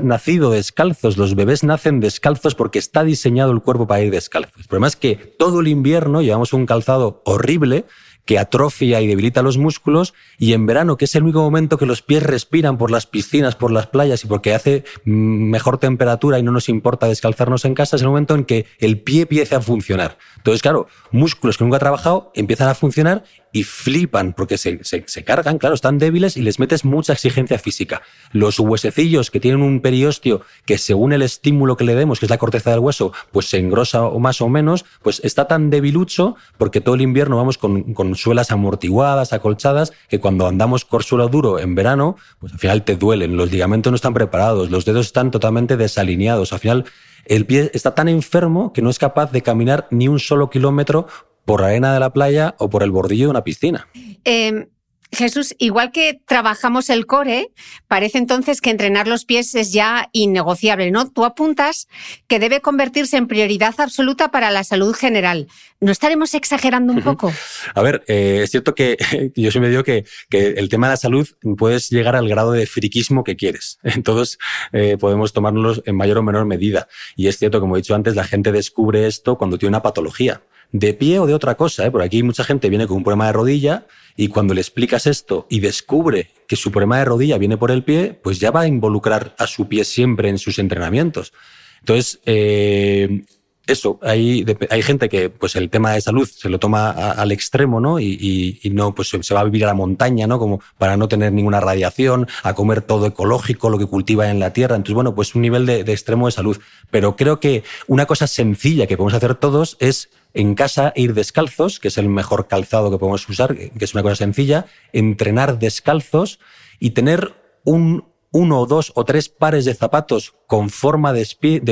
nacido 0.02 0.50
descalzos. 0.50 1.16
Los 1.16 1.34
bebés 1.34 1.64
nacen 1.64 2.00
descalzos 2.00 2.54
porque 2.54 2.78
está 2.78 3.04
diseñado 3.04 3.52
el 3.52 3.62
cuerpo 3.62 3.86
para 3.86 4.02
ir 4.02 4.10
descalzo. 4.10 4.52
El 4.58 4.64
problema 4.64 4.88
es 4.88 4.96
que 4.96 5.16
todo 5.16 5.60
el 5.60 5.68
invierno 5.68 6.22
llevamos 6.22 6.52
un 6.52 6.66
calzado 6.66 7.22
horrible 7.24 7.84
que 8.24 8.38
atrofia 8.38 9.00
y 9.00 9.08
debilita 9.08 9.42
los 9.42 9.58
músculos, 9.58 10.14
y 10.38 10.52
en 10.52 10.66
verano, 10.66 10.96
que 10.96 11.06
es 11.06 11.14
el 11.16 11.24
único 11.24 11.40
momento 11.40 11.78
que 11.78 11.86
los 11.86 12.02
pies 12.02 12.22
respiran 12.22 12.78
por 12.78 12.90
las 12.90 13.06
piscinas, 13.06 13.56
por 13.56 13.72
las 13.72 13.88
playas 13.88 14.22
y 14.24 14.28
porque 14.28 14.54
hace 14.54 14.84
mm, 15.04 15.50
mejor 15.50 15.78
temperatura 15.78 16.38
y 16.38 16.42
no 16.42 16.52
nos 16.52 16.68
importa 16.68 17.08
descalzarnos 17.08 17.64
en 17.64 17.74
casa, 17.74 17.96
es 17.96 18.02
el 18.02 18.08
momento 18.08 18.34
en 18.34 18.44
que 18.44 18.66
el 18.78 19.00
pie 19.00 19.22
empieza 19.22 19.56
a 19.56 19.60
funcionar. 19.60 20.16
Entonces, 20.36 20.62
claro, 20.62 20.86
músculos 21.10 21.58
que 21.58 21.64
nunca 21.64 21.78
ha 21.78 21.80
trabajado 21.80 22.30
empiezan 22.36 22.68
a 22.68 22.74
funcionar 22.74 23.24
y 23.52 23.64
flipan 23.64 24.32
porque 24.32 24.58
se, 24.58 24.80
se, 24.82 25.24
cargan, 25.24 25.58
claro, 25.58 25.74
están 25.74 25.98
débiles 25.98 26.36
y 26.36 26.42
les 26.42 26.58
metes 26.58 26.84
mucha 26.84 27.12
exigencia 27.12 27.58
física. 27.58 28.02
Los 28.32 28.58
huesecillos 28.58 29.30
que 29.30 29.40
tienen 29.40 29.62
un 29.62 29.80
periostio 29.80 30.42
que 30.66 30.78
según 30.78 31.12
el 31.12 31.22
estímulo 31.22 31.76
que 31.76 31.84
le 31.84 31.94
demos, 31.94 32.20
que 32.20 32.26
es 32.26 32.30
la 32.30 32.38
corteza 32.38 32.70
del 32.70 32.80
hueso, 32.80 33.12
pues 33.32 33.46
se 33.46 33.58
engrosa 33.58 34.04
o 34.04 34.18
más 34.18 34.40
o 34.40 34.48
menos, 34.48 34.84
pues 35.02 35.20
está 35.24 35.48
tan 35.48 35.70
debilucho 35.70 36.36
porque 36.58 36.80
todo 36.80 36.94
el 36.94 37.00
invierno 37.00 37.36
vamos 37.36 37.58
con, 37.58 37.94
con 37.94 38.14
suelas 38.14 38.50
amortiguadas, 38.50 39.32
acolchadas, 39.32 39.92
que 40.08 40.20
cuando 40.20 40.46
andamos 40.46 40.84
con 40.84 41.02
suelo 41.02 41.28
duro 41.28 41.58
en 41.58 41.74
verano, 41.74 42.16
pues 42.38 42.52
al 42.52 42.58
final 42.58 42.84
te 42.84 42.96
duelen, 42.96 43.36
los 43.36 43.50
ligamentos 43.50 43.90
no 43.90 43.96
están 43.96 44.14
preparados, 44.14 44.70
los 44.70 44.84
dedos 44.84 45.06
están 45.06 45.30
totalmente 45.30 45.76
desalineados, 45.76 46.52
al 46.52 46.58
final 46.60 46.84
el 47.26 47.46
pie 47.46 47.70
está 47.74 47.94
tan 47.94 48.08
enfermo 48.08 48.72
que 48.72 48.82
no 48.82 48.90
es 48.90 48.98
capaz 48.98 49.30
de 49.32 49.42
caminar 49.42 49.86
ni 49.90 50.08
un 50.08 50.18
solo 50.18 50.50
kilómetro 50.50 51.06
por 51.44 51.60
la 51.60 51.68
arena 51.68 51.94
de 51.94 52.00
la 52.00 52.12
playa 52.12 52.54
o 52.58 52.70
por 52.70 52.82
el 52.82 52.90
bordillo 52.90 53.26
de 53.26 53.30
una 53.30 53.44
piscina. 53.44 53.88
Em, 54.24 54.66
Jesús, 55.12 55.56
igual 55.58 55.90
que 55.90 56.20
trabajamos 56.24 56.88
el 56.88 57.06
core, 57.06 57.50
parece 57.88 58.18
entonces 58.18 58.60
que 58.60 58.70
entrenar 58.70 59.08
los 59.08 59.24
pies 59.24 59.54
es 59.56 59.72
ya 59.72 60.08
innegociable, 60.12 60.90
¿no? 60.92 61.10
Tú 61.10 61.24
apuntas 61.24 61.88
que 62.28 62.38
debe 62.38 62.60
convertirse 62.60 63.16
en 63.16 63.26
prioridad 63.26 63.74
absoluta 63.78 64.30
para 64.30 64.50
la 64.50 64.62
salud 64.62 64.94
general. 64.94 65.48
¿No 65.80 65.92
estaremos 65.92 66.34
exagerando 66.34 66.92
un 66.92 67.00
poco? 67.02 67.32
A 67.74 67.80
ver, 67.80 68.04
eh, 68.06 68.40
es 68.42 68.50
cierto 68.50 68.74
que 68.74 68.98
yo 69.34 69.50
siempre 69.50 69.70
digo 69.70 69.82
que, 69.82 70.04
que, 70.28 70.48
el 70.48 70.68
tema 70.68 70.88
de 70.88 70.92
la 70.92 70.96
salud 70.98 71.26
puedes 71.56 71.88
llegar 71.88 72.16
al 72.16 72.28
grado 72.28 72.52
de 72.52 72.66
friquismo 72.66 73.24
que 73.24 73.36
quieres. 73.36 73.78
Todos 74.04 74.38
eh, 74.72 74.98
podemos 74.98 75.32
tomárnoslo 75.32 75.82
en 75.86 75.96
mayor 75.96 76.18
o 76.18 76.22
menor 76.22 76.44
medida. 76.44 76.86
Y 77.16 77.28
es 77.28 77.38
cierto, 77.38 77.60
como 77.60 77.76
he 77.76 77.80
dicho 77.80 77.94
antes, 77.94 78.14
la 78.14 78.24
gente 78.24 78.52
descubre 78.52 79.06
esto 79.06 79.38
cuando 79.38 79.56
tiene 79.56 79.70
una 79.70 79.82
patología 79.82 80.42
de 80.72 80.92
pie 80.92 81.18
o 81.18 81.26
de 81.26 81.32
otra 81.32 81.56
cosa. 81.56 81.86
¿eh? 81.86 81.90
Por 81.90 82.02
aquí 82.02 82.22
mucha 82.22 82.44
gente 82.44 82.68
viene 82.68 82.86
con 82.86 82.98
un 82.98 83.04
problema 83.04 83.26
de 83.26 83.32
rodilla 83.32 83.86
y 84.16 84.28
cuando 84.28 84.52
le 84.52 84.60
explicas 84.60 85.06
esto 85.06 85.46
y 85.48 85.60
descubre 85.60 86.30
que 86.46 86.56
su 86.56 86.70
problema 86.70 86.98
de 86.98 87.06
rodilla 87.06 87.38
viene 87.38 87.56
por 87.56 87.70
el 87.70 87.84
pie, 87.84 88.18
pues 88.22 88.38
ya 88.38 88.50
va 88.50 88.60
a 88.60 88.66
involucrar 88.66 89.34
a 89.38 89.46
su 89.46 89.66
pie 89.66 89.84
siempre 89.84 90.28
en 90.28 90.38
sus 90.38 90.58
entrenamientos. 90.58 91.32
Entonces, 91.80 92.20
eh, 92.26 93.24
eso, 93.66 93.98
hay, 94.02 94.44
hay 94.68 94.82
gente 94.82 95.08
que 95.08 95.30
pues 95.30 95.54
el 95.56 95.70
tema 95.70 95.92
de 95.92 96.00
salud 96.00 96.28
se 96.28 96.48
lo 96.48 96.58
toma 96.58 96.90
al 96.90 97.30
extremo, 97.30 97.80
¿no? 97.80 98.00
Y, 98.00 98.60
no, 98.72 98.94
pues 98.94 99.08
se, 99.08 99.34
va 99.34 99.40
a 99.40 99.44
vivir 99.44 99.64
a 99.64 99.68
la 99.68 99.74
montaña, 99.74 100.26
¿no? 100.26 100.38
Como 100.38 100.60
para 100.78 100.96
no 100.96 101.08
tener 101.08 101.32
ninguna 101.32 101.60
radiación, 101.60 102.26
a 102.42 102.54
comer 102.54 102.82
todo 102.82 103.06
ecológico, 103.06 103.70
lo 103.70 103.78
que 103.78 103.86
cultiva 103.86 104.30
en 104.30 104.40
la 104.40 104.52
tierra. 104.52 104.76
Entonces, 104.76 104.94
bueno, 104.94 105.14
pues 105.14 105.34
un 105.34 105.42
nivel 105.42 105.66
de, 105.66 105.84
de 105.84 105.92
extremo 105.92 106.26
de 106.26 106.32
salud. 106.32 106.58
Pero 106.90 107.16
creo 107.16 107.38
que 107.38 107.62
una 107.86 108.06
cosa 108.06 108.26
sencilla 108.26 108.86
que 108.86 108.96
podemos 108.96 109.14
hacer 109.14 109.34
todos 109.36 109.76
es 109.78 110.10
en 110.34 110.54
casa 110.54 110.92
ir 110.96 111.14
descalzos, 111.14 111.80
que 111.80 111.88
es 111.88 111.98
el 111.98 112.08
mejor 112.08 112.48
calzado 112.48 112.90
que 112.90 112.98
podemos 112.98 113.28
usar, 113.28 113.56
que 113.56 113.84
es 113.84 113.94
una 113.94 114.02
cosa 114.02 114.16
sencilla, 114.16 114.66
entrenar 114.92 115.58
descalzos 115.58 116.38
y 116.78 116.90
tener 116.90 117.34
un 117.64 118.09
uno 118.32 118.60
o 118.60 118.66
dos 118.66 118.92
o 118.94 119.04
tres 119.04 119.28
pares 119.28 119.64
de 119.64 119.74
zapatos 119.74 120.34
con 120.46 120.70
forma 120.70 121.12
de 121.12 121.26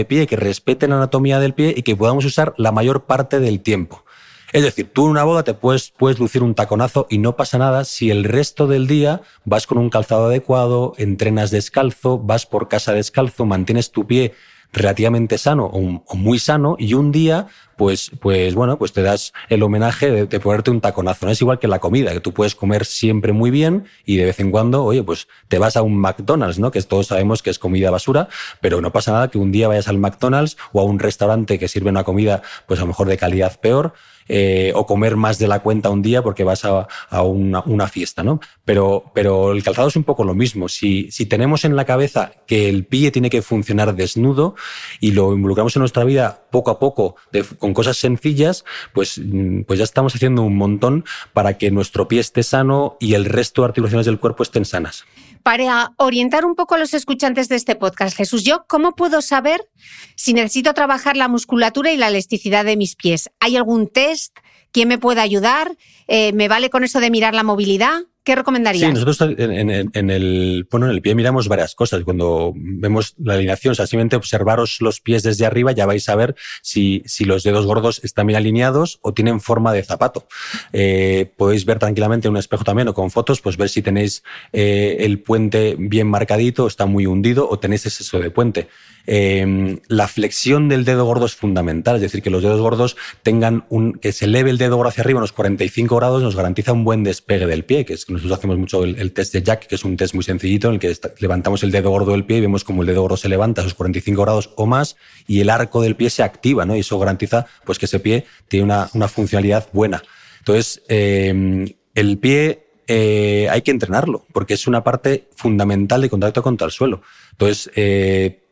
pie, 0.08 0.26
que 0.26 0.36
respeten 0.36 0.90
la 0.90 0.96
anatomía 0.96 1.40
del 1.40 1.54
pie 1.54 1.74
y 1.76 1.82
que 1.82 1.96
podamos 1.96 2.24
usar 2.24 2.54
la 2.56 2.72
mayor 2.72 3.04
parte 3.04 3.40
del 3.40 3.60
tiempo. 3.60 4.04
Es 4.52 4.62
decir, 4.62 4.90
tú 4.92 5.04
en 5.04 5.10
una 5.10 5.24
boda 5.24 5.42
te 5.42 5.52
puedes, 5.52 5.90
puedes 5.90 6.18
lucir 6.18 6.42
un 6.42 6.54
taconazo 6.54 7.06
y 7.10 7.18
no 7.18 7.36
pasa 7.36 7.58
nada 7.58 7.84
si 7.84 8.10
el 8.10 8.24
resto 8.24 8.66
del 8.66 8.86
día 8.86 9.20
vas 9.44 9.66
con 9.66 9.76
un 9.76 9.90
calzado 9.90 10.26
adecuado, 10.26 10.94
entrenas 10.96 11.50
descalzo, 11.50 12.18
vas 12.18 12.46
por 12.46 12.66
casa 12.66 12.92
descalzo, 12.92 13.44
mantienes 13.44 13.90
tu 13.90 14.06
pie 14.06 14.32
relativamente 14.72 15.38
sano 15.38 15.66
o, 15.66 16.16
muy 16.16 16.38
sano 16.38 16.76
y 16.78 16.94
un 16.94 17.12
día 17.12 17.48
pues, 17.78 18.10
pues 18.20 18.54
bueno, 18.54 18.76
pues 18.76 18.92
te 18.92 19.00
das 19.00 19.32
el 19.48 19.62
homenaje 19.62 20.10
de, 20.10 20.26
de 20.26 20.40
ponerte 20.40 20.70
un 20.70 20.82
taconazo. 20.82 21.24
No 21.24 21.32
es 21.32 21.40
igual 21.40 21.58
que 21.58 21.68
la 21.68 21.78
comida, 21.78 22.12
que 22.12 22.20
tú 22.20 22.34
puedes 22.34 22.54
comer 22.54 22.84
siempre 22.84 23.32
muy 23.32 23.50
bien 23.50 23.86
y 24.04 24.16
de 24.16 24.26
vez 24.26 24.40
en 24.40 24.50
cuando, 24.50 24.84
oye, 24.84 25.02
pues 25.02 25.28
te 25.48 25.58
vas 25.58 25.76
a 25.76 25.82
un 25.82 25.96
McDonald's, 25.96 26.58
¿no? 26.58 26.70
Que 26.70 26.82
todos 26.82 27.06
sabemos 27.06 27.42
que 27.42 27.50
es 27.50 27.58
comida 27.58 27.90
basura, 27.90 28.28
pero 28.60 28.80
no 28.80 28.92
pasa 28.92 29.12
nada 29.12 29.28
que 29.28 29.38
un 29.38 29.52
día 29.52 29.68
vayas 29.68 29.88
al 29.88 29.98
McDonald's 29.98 30.58
o 30.72 30.80
a 30.80 30.84
un 30.84 30.98
restaurante 30.98 31.58
que 31.58 31.68
sirve 31.68 31.88
una 31.88 32.04
comida, 32.04 32.42
pues 32.66 32.80
a 32.80 32.82
lo 32.82 32.88
mejor 32.88 33.06
de 33.08 33.16
calidad 33.16 33.58
peor, 33.60 33.94
eh, 34.28 34.72
o 34.74 34.86
comer 34.86 35.16
más 35.16 35.38
de 35.38 35.48
la 35.48 35.60
cuenta 35.60 35.90
un 35.90 36.02
día 36.02 36.22
porque 36.22 36.44
vas 36.44 36.64
a, 36.64 36.86
a 37.10 37.22
una, 37.22 37.88
fiesta, 37.88 38.22
¿no? 38.22 38.40
Pero, 38.64 39.04
pero 39.14 39.52
el 39.52 39.62
calzado 39.62 39.88
es 39.88 39.96
un 39.96 40.04
poco 40.04 40.24
lo 40.24 40.34
mismo. 40.34 40.68
Si, 40.68 41.10
si 41.10 41.26
tenemos 41.26 41.64
en 41.64 41.76
la 41.76 41.84
cabeza 41.84 42.32
que 42.46 42.68
el 42.68 42.84
pie 42.84 43.10
tiene 43.10 43.30
que 43.30 43.42
funcionar 43.42 43.94
desnudo 43.94 44.54
y 45.00 45.12
lo 45.12 45.32
involucramos 45.32 45.74
en 45.76 45.80
nuestra 45.80 46.04
vida 46.04 46.42
poco 46.50 46.70
a 46.70 46.78
poco 46.78 47.16
de, 47.32 47.44
con 47.44 47.72
cosas 47.72 47.96
sencillas, 47.96 48.64
pues, 48.92 49.18
mm, 49.18 49.62
pues 49.62 49.78
ya 49.78 49.84
estamos 49.84 50.14
haciendo 50.14 50.42
un 50.42 50.56
montón 50.56 51.04
para 51.32 51.56
que 51.56 51.70
nuestro 51.70 52.08
pie 52.08 52.20
esté 52.20 52.42
sano 52.42 52.96
y 53.00 53.14
el 53.14 53.24
resto 53.24 53.62
de 53.62 53.68
articulaciones 53.68 54.06
del 54.06 54.18
cuerpo 54.18 54.42
estén 54.42 54.64
sanas. 54.64 55.04
Para 55.42 55.92
orientar 55.96 56.44
un 56.44 56.54
poco 56.54 56.74
a 56.74 56.78
los 56.78 56.94
escuchantes 56.94 57.48
de 57.48 57.56
este 57.56 57.76
podcast, 57.76 58.16
Jesús, 58.16 58.44
¿yo 58.44 58.64
cómo 58.68 58.94
puedo 58.94 59.22
saber 59.22 59.68
si 60.16 60.34
necesito 60.34 60.74
trabajar 60.74 61.16
la 61.16 61.28
musculatura 61.28 61.92
y 61.92 61.96
la 61.96 62.08
elasticidad 62.08 62.64
de 62.64 62.76
mis 62.76 62.96
pies? 62.96 63.30
¿Hay 63.40 63.56
algún 63.56 63.88
test? 63.88 64.36
¿Quién 64.72 64.88
me 64.88 64.98
puede 64.98 65.20
ayudar? 65.20 65.76
Eh, 66.06 66.32
¿Me 66.32 66.48
vale 66.48 66.70
con 66.70 66.84
eso 66.84 67.00
de 67.00 67.10
mirar 67.10 67.34
la 67.34 67.42
movilidad? 67.42 68.02
¿Qué 68.28 68.34
recomendarías? 68.34 68.86
Sí, 68.86 68.92
nosotros 68.92 69.38
en, 69.38 70.10
el, 70.10 70.68
bueno, 70.70 70.84
en 70.84 70.92
el 70.92 71.00
pie 71.00 71.14
miramos 71.14 71.48
varias 71.48 71.74
cosas. 71.74 72.04
Cuando 72.04 72.52
vemos 72.54 73.14
la 73.16 73.32
alineación, 73.32 73.72
o 73.72 73.74
sea, 73.74 73.86
simplemente 73.86 74.16
observaros 74.16 74.82
los 74.82 75.00
pies 75.00 75.22
desde 75.22 75.46
arriba, 75.46 75.72
ya 75.72 75.86
vais 75.86 76.06
a 76.10 76.14
ver 76.14 76.36
si, 76.60 77.02
si 77.06 77.24
los 77.24 77.42
dedos 77.42 77.64
gordos 77.64 78.04
están 78.04 78.26
bien 78.26 78.36
alineados 78.36 78.98
o 79.00 79.14
tienen 79.14 79.40
forma 79.40 79.72
de 79.72 79.82
zapato. 79.82 80.26
Eh, 80.74 81.32
podéis 81.38 81.64
ver 81.64 81.78
tranquilamente 81.78 82.28
en 82.28 82.32
un 82.32 82.36
espejo 82.36 82.64
también 82.64 82.88
o 82.88 82.92
con 82.92 83.10
fotos, 83.10 83.40
pues 83.40 83.56
ver 83.56 83.70
si 83.70 83.80
tenéis 83.80 84.22
eh, 84.52 84.98
el 85.00 85.20
puente 85.20 85.76
bien 85.78 86.06
marcadito, 86.06 86.66
está 86.66 86.84
muy 86.84 87.06
hundido 87.06 87.48
o 87.48 87.58
tenéis 87.58 87.86
exceso 87.86 88.18
de 88.18 88.30
puente. 88.30 88.68
Eh, 89.10 89.80
la 89.88 90.06
flexión 90.06 90.68
del 90.68 90.84
dedo 90.84 91.06
gordo 91.06 91.24
es 91.24 91.34
fundamental, 91.34 91.96
es 91.96 92.02
decir, 92.02 92.20
que 92.20 92.28
los 92.28 92.42
dedos 92.42 92.60
gordos 92.60 92.94
tengan 93.22 93.64
un, 93.70 93.94
que 93.94 94.12
se 94.12 94.26
eleve 94.26 94.50
el 94.50 94.58
dedo 94.58 94.76
gordo 94.76 94.90
hacia 94.90 95.02
arriba 95.02 95.16
unos 95.16 95.32
45 95.32 95.96
grados 95.96 96.22
nos 96.22 96.36
garantiza 96.36 96.74
un 96.74 96.84
buen 96.84 97.04
despegue 97.04 97.46
del 97.46 97.64
pie, 97.64 97.86
que 97.86 97.94
es 97.94 98.04
que 98.04 98.12
nosotros 98.12 98.36
hacemos 98.38 98.58
mucho 98.58 98.84
el, 98.84 99.12
test 99.12 99.32
de 99.32 99.42
Jack, 99.42 99.66
que 99.66 99.76
es 99.76 99.84
un 99.86 99.96
test 99.96 100.12
muy 100.12 100.24
sencillito 100.24 100.68
en 100.68 100.74
el 100.74 100.80
que 100.80 100.94
levantamos 101.20 101.62
el 101.62 101.70
dedo 101.70 101.88
gordo 101.88 102.12
del 102.12 102.26
pie 102.26 102.36
y 102.36 102.40
vemos 102.42 102.64
como 102.64 102.82
el 102.82 102.88
dedo 102.88 103.00
gordo 103.00 103.16
se 103.16 103.30
levanta 103.30 103.62
a 103.62 103.64
esos 103.64 103.72
45 103.72 104.20
grados 104.20 104.50
o 104.56 104.66
más 104.66 104.96
y 105.26 105.40
el 105.40 105.48
arco 105.48 105.80
del 105.80 105.96
pie 105.96 106.10
se 106.10 106.22
activa, 106.22 106.66
¿no? 106.66 106.76
Y 106.76 106.80
eso 106.80 106.98
garantiza 106.98 107.46
pues 107.64 107.78
que 107.78 107.86
ese 107.86 108.00
pie 108.00 108.26
tiene 108.46 108.64
una, 108.64 108.90
una 108.92 109.08
funcionalidad 109.08 109.68
buena. 109.72 110.02
Entonces, 110.40 110.82
eh, 110.88 111.74
el 111.94 112.18
pie 112.18 112.68
eh, 112.86 113.48
hay 113.50 113.60
que 113.60 113.70
entrenarlo 113.70 114.26
porque 114.32 114.54
es 114.54 114.66
una 114.66 114.82
parte 114.82 115.28
fundamental 115.34 116.00
de 116.00 116.10
contacto 116.10 116.42
contra 116.42 116.66
el 116.66 116.72
suelo. 116.72 117.02
Entonces, 117.32 117.70
eh, 117.74 118.44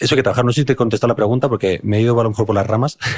eso 0.00 0.16
que 0.16 0.22
trabajar, 0.22 0.44
no 0.44 0.52
sé 0.52 0.62
si 0.62 0.64
te 0.64 0.72
he 0.72 0.76
contestado 0.76 1.08
la 1.08 1.14
pregunta 1.14 1.48
porque 1.48 1.80
me 1.82 1.98
he 1.98 2.00
ido 2.00 2.18
a 2.18 2.24
lo 2.24 2.30
mejor 2.30 2.46
por 2.46 2.54
las 2.54 2.66
ramas. 2.66 2.98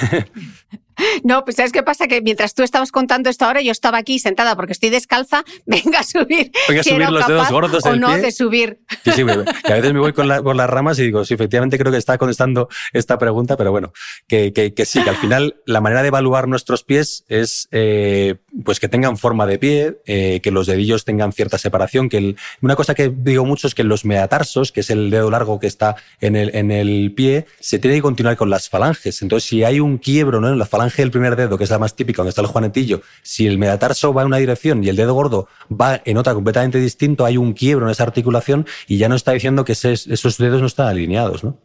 No, 1.25 1.45
pues 1.45 1.57
¿sabes 1.57 1.73
qué 1.73 1.83
pasa? 1.83 2.07
Que 2.07 2.21
mientras 2.21 2.55
tú 2.55 2.62
estabas 2.62 2.92
contando 2.92 3.31
esto 3.31 3.45
ahora, 3.45 3.61
yo 3.62 3.73
estaba 3.73 3.99
aquí 3.99 4.18
sentada 4.18 4.57
porque 4.57 4.73
estoy 4.73 4.90
descalza, 4.90 5.45
venga 5.66 6.01
a 6.01 6.03
subir. 6.03 6.53
Venga 6.68 6.81
a 6.81 6.85
subir 6.85 7.11
los 7.11 7.27
dedos 7.27 7.51
gordos 7.51 7.87
o 7.87 7.97
no 7.97 8.09
pie. 8.09 8.18
de 8.18 8.33
subir. 8.33 8.81
Sí, 9.05 9.12
sí, 9.12 9.25
que 9.25 9.73
a 9.73 9.77
veces 9.77 9.92
me 9.92 10.01
voy 10.01 10.12
con 10.12 10.29
la, 10.29 10.42
por 10.42 10.57
las 10.57 10.68
ramas 10.68 10.99
y 10.99 11.05
digo, 11.05 11.25
sí, 11.25 11.35
efectivamente 11.35 11.79
creo 11.79 11.92
que 11.92 11.99
está 11.99 12.18
contestando 12.18 12.68
esta 12.92 13.18
pregunta, 13.18 13.57
pero 13.57 13.71
bueno, 13.71 13.92
que, 14.29 14.53
que, 14.53 14.75
que 14.75 14.85
sí, 14.85 15.03
que 15.03 15.11
al 15.11 15.16
final 15.16 15.57
la 15.66 15.81
manera 15.81 16.03
de 16.03 16.09
evaluar 16.09 16.49
nuestros 16.49 16.85
pies 16.85 17.25
es 17.29 17.68
eh, 17.71 18.37
pues 18.64 18.81
que 18.81 18.88
tengan 18.88 19.16
forma 19.16 19.47
de 19.47 19.59
pie, 19.59 20.01
eh, 20.07 20.40
que 20.42 20.51
los 20.51 20.66
dedillos 20.66 21.05
tengan 21.05 21.33
cierta 21.33 21.59
separación, 21.59 22.09
que 22.09 22.18
el, 22.18 22.37
una 22.61 22.77
cosa 22.77 22.95
que 22.95 23.12
digo 23.14 23.45
mucho 23.45 23.66
es 23.66 23.75
que 23.75 23.85
los 23.85 24.05
metatarsos, 24.05 24.73
que 24.73 24.81
es 24.81 24.90
el 24.90 25.11
dedo 25.11 25.31
largo 25.31 25.59
que 25.59 25.66
está 25.66 25.97
en 26.21 26.37
el, 26.37 26.55
en 26.55 26.71
el 26.72 27.12
pie, 27.14 27.46
se 27.61 27.78
tiene 27.78 27.96
que 27.96 28.02
continuar 28.02 28.37
con 28.37 28.50
las 28.50 28.68
falanges. 28.68 29.22
Entonces, 29.22 29.48
si 29.48 29.64
hay 29.64 29.80
un 29.80 29.98
quiebro 29.98 30.40
¿no? 30.40 30.48
en 30.48 30.58
la 30.58 30.66
falange 30.66 31.02
del 31.02 31.11
primer 31.11 31.37
dedo, 31.37 31.56
que 31.56 31.64
es 31.64 31.70
la 31.70 31.78
más 31.78 31.94
típica, 31.94 32.18
donde 32.18 32.30
está 32.30 32.42
el 32.42 32.48
juanetillo, 32.48 33.02
si 33.22 33.46
el 33.46 33.58
metatarso 33.58 34.12
va 34.12 34.22
en 34.22 34.28
una 34.28 34.38
dirección 34.38 34.82
y 34.82 34.88
el 34.88 34.96
dedo 34.96 35.14
gordo 35.14 35.48
va 35.70 36.00
en 36.04 36.18
otra 36.18 36.35
completamente 36.35 36.78
distinto, 36.78 37.24
hay 37.24 37.37
un 37.37 37.52
quiebro 37.52 37.87
en 37.87 37.92
esa 37.92 38.02
articulación 38.02 38.66
y 38.87 38.98
ya 38.98 39.08
no 39.08 39.14
está 39.14 39.32
diciendo 39.32 39.64
que 39.64 39.72
esos 39.72 40.38
dedos 40.38 40.61
no 40.61 40.66
están 40.66 40.88
alineados, 40.88 41.44
¿no? 41.44 41.58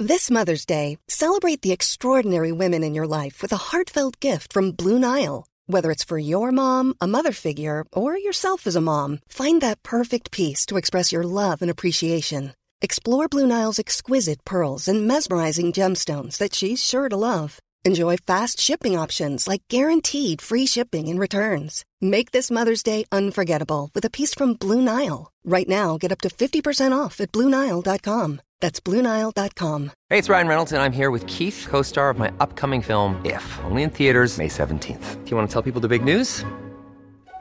This 0.00 0.28
Mother's 0.28 0.66
Day, 0.66 0.98
celebrate 1.08 1.62
the 1.62 1.70
extraordinary 1.70 2.50
women 2.50 2.82
in 2.82 2.94
your 2.94 3.06
life 3.06 3.40
with 3.40 3.52
a 3.52 3.70
heartfelt 3.70 4.18
gift 4.20 4.52
from 4.52 4.72
Blue 4.72 4.98
Nile. 4.98 5.46
Whether 5.66 5.90
it's 5.90 6.04
for 6.04 6.18
your 6.18 6.52
mom, 6.52 6.94
a 7.00 7.06
mother 7.06 7.32
figure, 7.32 7.86
or 7.90 8.18
yourself 8.18 8.66
as 8.66 8.76
a 8.76 8.82
mom, 8.82 9.20
find 9.28 9.62
that 9.62 9.82
perfect 9.82 10.30
piece 10.30 10.66
to 10.66 10.76
express 10.76 11.10
your 11.10 11.24
love 11.24 11.62
and 11.62 11.70
appreciation. 11.70 12.54
Explore 12.82 13.28
Blue 13.28 13.46
Nile's 13.46 13.78
exquisite 13.78 14.44
pearls 14.44 14.88
and 14.88 15.08
mesmerizing 15.08 15.72
gemstones 15.72 16.36
that 16.36 16.54
she's 16.54 16.84
sure 16.84 17.08
to 17.08 17.16
love. 17.16 17.60
Enjoy 17.86 18.16
fast 18.16 18.58
shipping 18.60 18.96
options 18.96 19.46
like 19.46 19.62
guaranteed 19.68 20.40
free 20.40 20.64
shipping 20.64 21.06
and 21.08 21.20
returns. 21.20 21.84
Make 22.00 22.30
this 22.30 22.50
Mother's 22.50 22.82
Day 22.82 23.04
unforgettable 23.12 23.90
with 23.94 24.06
a 24.06 24.10
piece 24.10 24.32
from 24.32 24.54
Blue 24.54 24.80
Nile. 24.80 25.30
Right 25.44 25.68
now, 25.68 25.98
get 25.98 26.10
up 26.10 26.22
to 26.22 26.30
50% 26.30 26.96
off 26.96 27.20
at 27.20 27.30
BlueNile.com. 27.30 28.40
That's 28.60 28.80
BlueNile.com. 28.80 29.92
Hey, 30.08 30.18
it's 30.18 30.30
Ryan 30.30 30.48
Reynolds, 30.48 30.72
and 30.72 30.80
I'm 30.80 30.92
here 30.92 31.10
with 31.10 31.26
Keith, 31.26 31.66
co 31.68 31.82
star 31.82 32.08
of 32.08 32.18
my 32.18 32.32
upcoming 32.40 32.80
film, 32.80 33.20
If, 33.22 33.44
only 33.64 33.82
in 33.82 33.90
theaters, 33.90 34.38
May 34.38 34.48
17th. 34.48 35.24
Do 35.24 35.30
you 35.30 35.36
want 35.36 35.48
to 35.48 35.52
tell 35.52 35.62
people 35.62 35.82
the 35.82 35.88
big 35.88 36.04
news? 36.04 36.42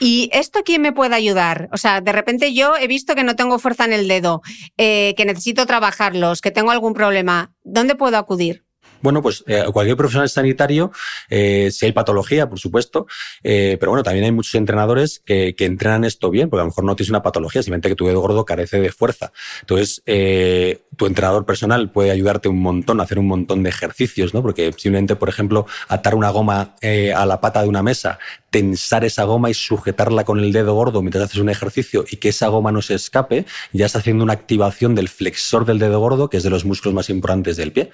¿Y 0.00 0.28
esto 0.32 0.60
quién 0.64 0.82
me 0.82 0.92
puede 0.92 1.14
ayudar? 1.14 1.68
O 1.72 1.76
sea, 1.76 2.00
de 2.00 2.12
repente 2.12 2.52
yo 2.52 2.76
he 2.76 2.88
visto 2.88 3.14
que 3.14 3.22
no 3.24 3.36
tengo 3.36 3.58
fuerza 3.58 3.84
en 3.84 3.92
el 3.92 4.08
dedo, 4.08 4.42
eh, 4.76 5.14
que 5.16 5.24
necesito 5.24 5.66
trabajarlos, 5.66 6.40
que 6.40 6.50
tengo 6.50 6.70
algún 6.70 6.94
problema. 6.94 7.52
¿Dónde 7.62 7.94
puedo 7.94 8.16
acudir? 8.16 8.63
Bueno, 9.04 9.20
pues 9.20 9.44
eh, 9.46 9.64
cualquier 9.70 9.98
profesional 9.98 10.30
sanitario, 10.30 10.90
eh, 11.28 11.68
si 11.70 11.84
hay 11.84 11.92
patología, 11.92 12.48
por 12.48 12.58
supuesto, 12.58 13.06
eh, 13.42 13.76
pero 13.78 13.90
bueno, 13.90 14.02
también 14.02 14.24
hay 14.24 14.32
muchos 14.32 14.54
entrenadores 14.54 15.20
que, 15.26 15.54
que, 15.54 15.66
entrenan 15.66 16.04
esto 16.04 16.30
bien, 16.30 16.48
porque 16.48 16.62
a 16.62 16.64
lo 16.64 16.70
mejor 16.70 16.84
no 16.84 16.96
tienes 16.96 17.10
una 17.10 17.22
patología, 17.22 17.62
simplemente 17.62 17.90
que 17.90 17.96
tu 17.96 18.06
dedo 18.06 18.22
gordo 18.22 18.46
carece 18.46 18.80
de 18.80 18.90
fuerza. 18.90 19.30
Entonces, 19.60 20.02
tu 20.96 21.04
entrenador 21.04 21.44
personal 21.44 21.92
puede 21.92 22.12
ayudarte 22.12 22.48
un 22.48 22.62
montón 22.62 22.98
a 22.98 23.02
hacer 23.02 23.18
un 23.18 23.26
montón 23.26 23.62
de 23.62 23.68
ejercicios, 23.68 24.32
¿no? 24.32 24.40
Porque 24.40 24.72
simplemente, 24.72 25.16
por 25.16 25.28
ejemplo, 25.28 25.66
atar 25.88 26.14
una 26.14 26.30
goma 26.30 26.74
a 27.14 27.26
la 27.26 27.42
pata 27.42 27.60
de 27.60 27.68
una 27.68 27.82
mesa, 27.82 28.18
tensar 28.48 29.04
esa 29.04 29.24
goma 29.24 29.50
y 29.50 29.54
sujetarla 29.54 30.24
con 30.24 30.40
el 30.40 30.50
dedo 30.50 30.74
gordo 30.74 31.02
mientras 31.02 31.24
haces 31.24 31.40
un 31.42 31.50
ejercicio 31.50 32.06
y 32.10 32.16
que 32.16 32.30
esa 32.30 32.48
goma 32.48 32.72
no 32.72 32.80
se 32.80 32.94
escape, 32.94 33.44
ya 33.74 33.84
está 33.84 33.98
haciendo 33.98 34.24
una 34.24 34.32
activación 34.32 34.94
del 34.94 35.10
flexor 35.10 35.66
del 35.66 35.78
dedo 35.78 36.00
gordo, 36.00 36.30
que 36.30 36.38
es 36.38 36.42
de 36.42 36.48
los 36.48 36.64
músculos 36.64 36.94
más 36.94 37.10
importantes 37.10 37.58
del 37.58 37.70
pie. 37.70 37.90